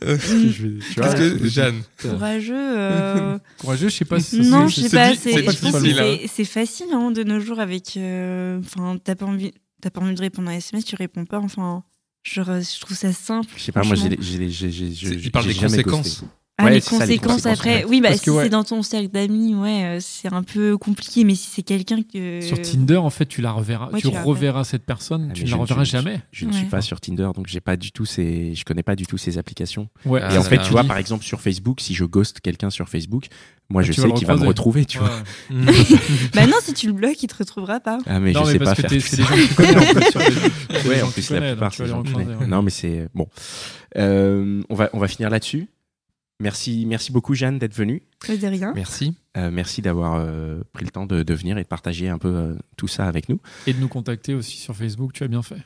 je 0.01 0.67
vais- 0.67 0.79
Parce 0.95 1.15
que, 1.15 1.47
Jeanne, 1.47 1.81
courageux. 2.01 2.53
euh, 2.55 3.37
Courageux, 3.57 3.89
je 3.89 3.95
sais 3.95 4.05
pas 4.05 4.19
si 4.19 4.43
se 4.43 4.49
non, 4.49 4.67
je 4.67 4.75
sais 4.75 4.89
c'est 4.89 4.95
pas. 4.97 5.15
c'est- 5.15 5.31
c'est 5.31 5.43
Je 5.43 5.99
hein. 5.99 6.17
c'est 6.21 6.27
c'est 6.27 6.45
facile 6.45 6.87
hein, 6.93 7.11
de 7.11 7.23
nos 7.23 7.39
jours 7.39 7.59
avec. 7.59 7.97
euh, 7.97 8.59
Enfin, 8.59 8.97
t'as 9.03 9.15
pas 9.15 9.25
envie. 9.25 9.51
T'as 9.81 9.89
pas 9.89 10.01
envie 10.01 10.13
de 10.15 10.21
répondre 10.21 10.49
à 10.49 10.51
un 10.51 10.55
SMS, 10.57 10.83
tu 10.85 10.95
réponds 10.95 11.25
pas. 11.25 11.39
Enfin, 11.39 11.83
genre, 12.23 12.45
je 12.61 12.79
trouve 12.81 12.97
ça 12.97 13.13
simple. 13.13 13.49
Je 13.55 13.61
sais 13.63 13.71
pas, 13.71 13.83
moi, 13.83 13.95
j'ai, 13.95 14.01
franchement. 14.09 14.17
j'ai, 14.21 14.49
j'ai, 14.49 14.71
j'ai, 14.71 14.91
j'ai, 14.93 15.07
il 15.15 15.31
parle 15.31 15.47
des 15.47 15.53
conséquences. 15.55 16.21
ghosté. 16.21 16.25
Ah, 16.61 16.65
Ouais, 16.65 16.71
les 16.75 16.81
c'est 16.81 16.95
ça, 16.97 17.05
les 17.05 17.17
conséquences 17.17 17.45
après. 17.45 17.83
ouais. 17.83 17.85
Oui, 17.89 18.01
bah, 18.01 18.09
Parce 18.09 18.21
si 18.21 18.29
ouais. 18.29 18.43
c'est 18.43 18.49
dans 18.49 18.63
ton 18.65 18.83
cercle 18.83 19.07
d'amis, 19.09 19.55
ouais, 19.55 19.83
euh, 19.85 19.97
c'est 20.01 20.31
un 20.33 20.43
peu 20.43 20.77
compliqué. 20.77 21.23
Mais 21.23 21.35
si 21.35 21.47
c'est 21.49 21.61
quelqu'un 21.63 22.01
que. 22.03 22.41
Sur 22.41 22.61
Tinder, 22.61 22.97
en 22.97 23.09
fait, 23.09 23.25
tu 23.25 23.41
la 23.41 23.51
reverras, 23.53 23.89
Ouais, 23.91 24.01
tu 24.01 24.09
tu 24.09 24.13
la 24.13 24.21
reverras 24.23 24.63
cette 24.65 24.85
personne, 24.85 25.29
Ah, 25.29 25.33
tu 25.33 25.43
ne 25.43 25.47
je 25.47 25.51
la 25.51 25.57
ne 25.57 25.61
reverras 25.61 25.83
jamais. 25.85 26.21
Je 26.31 26.45
ne 26.45 26.51
suis 26.51 26.65
pas 26.65 26.81
sur 26.81 26.99
Tinder, 26.99 27.29
donc 27.33 27.47
j'ai 27.47 27.61
pas 27.61 27.77
du 27.77 27.91
tout 27.93 28.05
ces, 28.05 28.53
je 28.55 28.65
connais 28.65 28.83
pas 28.83 28.95
du 28.95 29.07
tout 29.07 29.17
ces 29.17 29.37
applications. 29.37 29.87
Ouais. 30.05 30.19
Ah, 30.21 30.33
et 30.33 30.37
en 30.37 30.43
ça 30.43 30.49
fait, 30.49 30.57
tu 30.59 30.71
vois, 30.71 30.83
par 30.83 30.97
exemple, 30.97 31.23
sur 31.23 31.39
Facebook, 31.41 31.79
si 31.79 31.93
je 31.95 32.03
ghost 32.05 32.41
quelqu'un 32.41 32.69
sur 32.69 32.89
Facebook, 32.89 33.27
moi, 33.71 33.81
Ah, 33.81 33.85
je 33.85 33.93
sais 33.93 34.11
qu'il 34.11 34.27
va 34.27 34.35
me 34.35 34.45
retrouver, 34.47 34.83
tu 34.85 34.97
vois. 34.97 35.11
Ouais. 35.51 35.57
Bah 36.33 36.45
non, 36.47 36.55
si 36.61 36.73
tu 36.73 36.87
le 36.87 36.93
bloques, 36.93 37.21
il 37.23 37.27
te 37.27 37.35
retrouvera 37.37 37.79
pas. 37.79 37.99
Ah, 38.05 38.19
mais 38.19 38.31
non, 38.33 38.41
je 38.43 38.47
mais 38.47 38.53
sais 38.53 38.59
pas 38.59 38.75
faire 38.75 38.89
c'est 38.89 39.15
des 39.17 39.23
gens 39.23 39.35
que 39.35 39.47
tu 39.47 39.53
connais 39.53 39.77
en 39.77 39.81
fait 39.81 40.11
sur 40.11 40.21
Facebook. 40.21 40.51
C'est 40.71 40.83
des 40.83 40.89
Ouais, 40.89 41.01
en 41.03 41.09
plus, 41.11 41.29
la 41.31 41.41
plupart, 41.51 41.73
c'est. 41.73 42.47
Non, 42.47 42.61
mais 42.63 42.69
c'est 42.71 43.07
bon. 43.13 43.27
Euh, 43.97 44.61
on 44.69 44.75
va, 44.75 44.89
on 44.93 44.99
va 44.99 45.07
finir 45.07 45.29
là-dessus. 45.29 45.67
Merci, 46.41 46.85
merci 46.87 47.11
beaucoup, 47.11 47.35
Jeanne, 47.35 47.59
d'être 47.59 47.75
venue. 47.75 48.01
De 48.27 48.47
rien. 48.47 48.71
merci. 48.73 49.15
Euh, 49.37 49.51
merci 49.51 49.81
d'avoir 49.81 50.15
euh, 50.15 50.61
pris 50.73 50.85
le 50.85 50.91
temps 50.91 51.05
de, 51.05 51.23
de 51.23 51.33
venir 51.33 51.57
et 51.57 51.63
de 51.63 51.67
partager 51.67 52.07
un 52.09 52.17
peu 52.17 52.33
euh, 52.33 52.55
tout 52.77 52.87
ça 52.87 53.05
avec 53.05 53.27
nous. 53.29 53.39
Et 53.67 53.73
de 53.73 53.79
nous 53.79 53.89
contacter 53.89 54.33
aussi 54.33 54.57
sur 54.57 54.75
Facebook, 54.75 55.11
tu 55.13 55.23
as 55.23 55.27
bien 55.27 55.41
fait. 55.41 55.57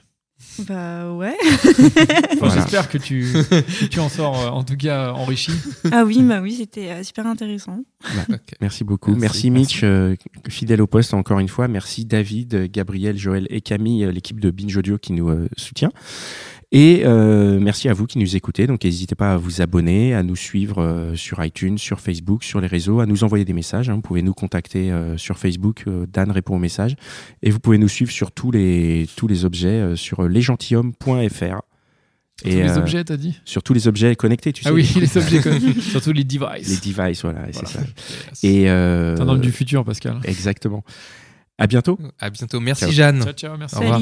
Bah 0.67 1.11
ouais. 1.13 1.35
Enfin, 1.53 2.35
Voilà. 2.39 2.55
J'espère 2.55 2.89
que 2.89 2.97
tu, 2.97 3.31
que 3.31 3.85
tu 3.85 3.99
en 3.99 4.09
sors 4.09 4.39
euh, 4.39 4.49
en 4.49 4.63
tout 4.63 4.75
cas 4.75 5.11
enrichi. 5.11 5.51
ah 5.91 6.03
oui, 6.05 6.21
bah 6.21 6.41
oui, 6.41 6.53
c'était 6.53 6.89
euh, 6.91 7.03
super 7.03 7.25
intéressant. 7.27 7.79
Merci 8.61 8.83
beaucoup. 8.83 9.15
Merci, 9.15 9.51
Merci, 9.51 9.75
Mitch, 9.75 9.83
euh, 9.83 10.15
fidèle 10.49 10.81
au 10.81 10.87
poste 10.87 11.13
encore 11.13 11.39
une 11.39 11.47
fois. 11.47 11.67
Merci 11.67 12.05
David, 12.05 12.71
Gabriel, 12.71 13.17
Joël 13.17 13.47
et 13.49 13.61
Camille, 13.61 14.09
l'équipe 14.11 14.39
de 14.39 14.51
Binge 14.51 14.75
Audio 14.75 14.97
qui 14.97 15.13
nous 15.13 15.29
euh, 15.29 15.47
soutient. 15.57 15.91
Et 16.75 17.03
euh, 17.05 17.59
merci 17.59 17.87
à 17.87 17.93
vous 17.93 18.07
qui 18.07 18.17
nous 18.17 18.35
écoutez. 18.35 18.65
Donc 18.65 18.83
n'hésitez 18.83 19.13
pas 19.13 19.33
à 19.33 19.37
vous 19.37 19.61
abonner, 19.61 20.15
à 20.15 20.23
nous 20.23 20.35
suivre 20.35 20.81
euh, 20.81 21.15
sur 21.15 21.43
iTunes, 21.45 21.77
sur 21.77 21.99
Facebook, 21.99 22.43
sur 22.43 22.59
les 22.61 22.67
réseaux, 22.67 22.99
à 22.99 23.05
nous 23.05 23.23
envoyer 23.23 23.45
des 23.45 23.53
messages. 23.53 23.91
hein. 23.91 23.95
Vous 23.95 24.01
pouvez 24.01 24.23
nous 24.23 24.33
contacter 24.33 24.91
euh, 24.91 25.15
sur 25.15 25.37
Facebook. 25.37 25.83
euh, 25.87 26.07
Dan 26.11 26.31
répond 26.31 26.55
aux 26.55 26.59
messages. 26.59 26.95
Et 27.43 27.51
vous 27.51 27.59
pouvez 27.59 27.77
nous 27.77 27.87
suivre 27.87 28.11
sur 28.11 28.31
tous 28.31 28.49
les, 28.49 29.07
tous 29.15 29.27
les 29.27 29.45
objets 29.45 29.67
euh, 29.67 29.95
sur 29.95 30.27
lesgentilhommes.fr. 30.27 31.61
Tous 32.41 32.47
les 32.49 32.61
euh, 32.67 32.77
objets, 32.79 33.03
t'as 33.03 33.17
dit? 33.17 33.39
Sur 33.45 33.61
tous 33.61 33.75
les 33.75 33.87
objets 33.87 34.15
connectés, 34.15 34.51
tu 34.51 34.63
sais. 34.63 34.69
Ah 34.69 34.73
oui, 34.73 34.89
les 34.99 35.15
objets, 35.17 35.39
comme- 35.43 35.59
surtout 35.79 36.11
les 36.11 36.23
devices. 36.23 36.69
Les 36.83 36.91
devices, 36.91 37.21
voilà, 37.21 37.45
c'est 37.51 37.67
ça. 37.67 37.81
Et 38.41 38.67
euh, 38.71 39.15
T'es 39.15 39.21
un 39.21 39.27
homme 39.29 39.41
du 39.41 39.51
futur, 39.51 39.85
Pascal. 39.85 40.19
Exactement. 40.23 40.83
À 41.59 41.67
bientôt. 41.67 41.99
À 42.19 42.31
bientôt. 42.31 42.59
Merci, 42.59 42.85
Ciao. 42.85 42.91
Jeanne. 42.91 43.21
Ciao, 43.21 43.33
ciao, 43.33 43.57
merci. 43.59 43.75
Au 43.75 43.79
revoir. 43.81 44.01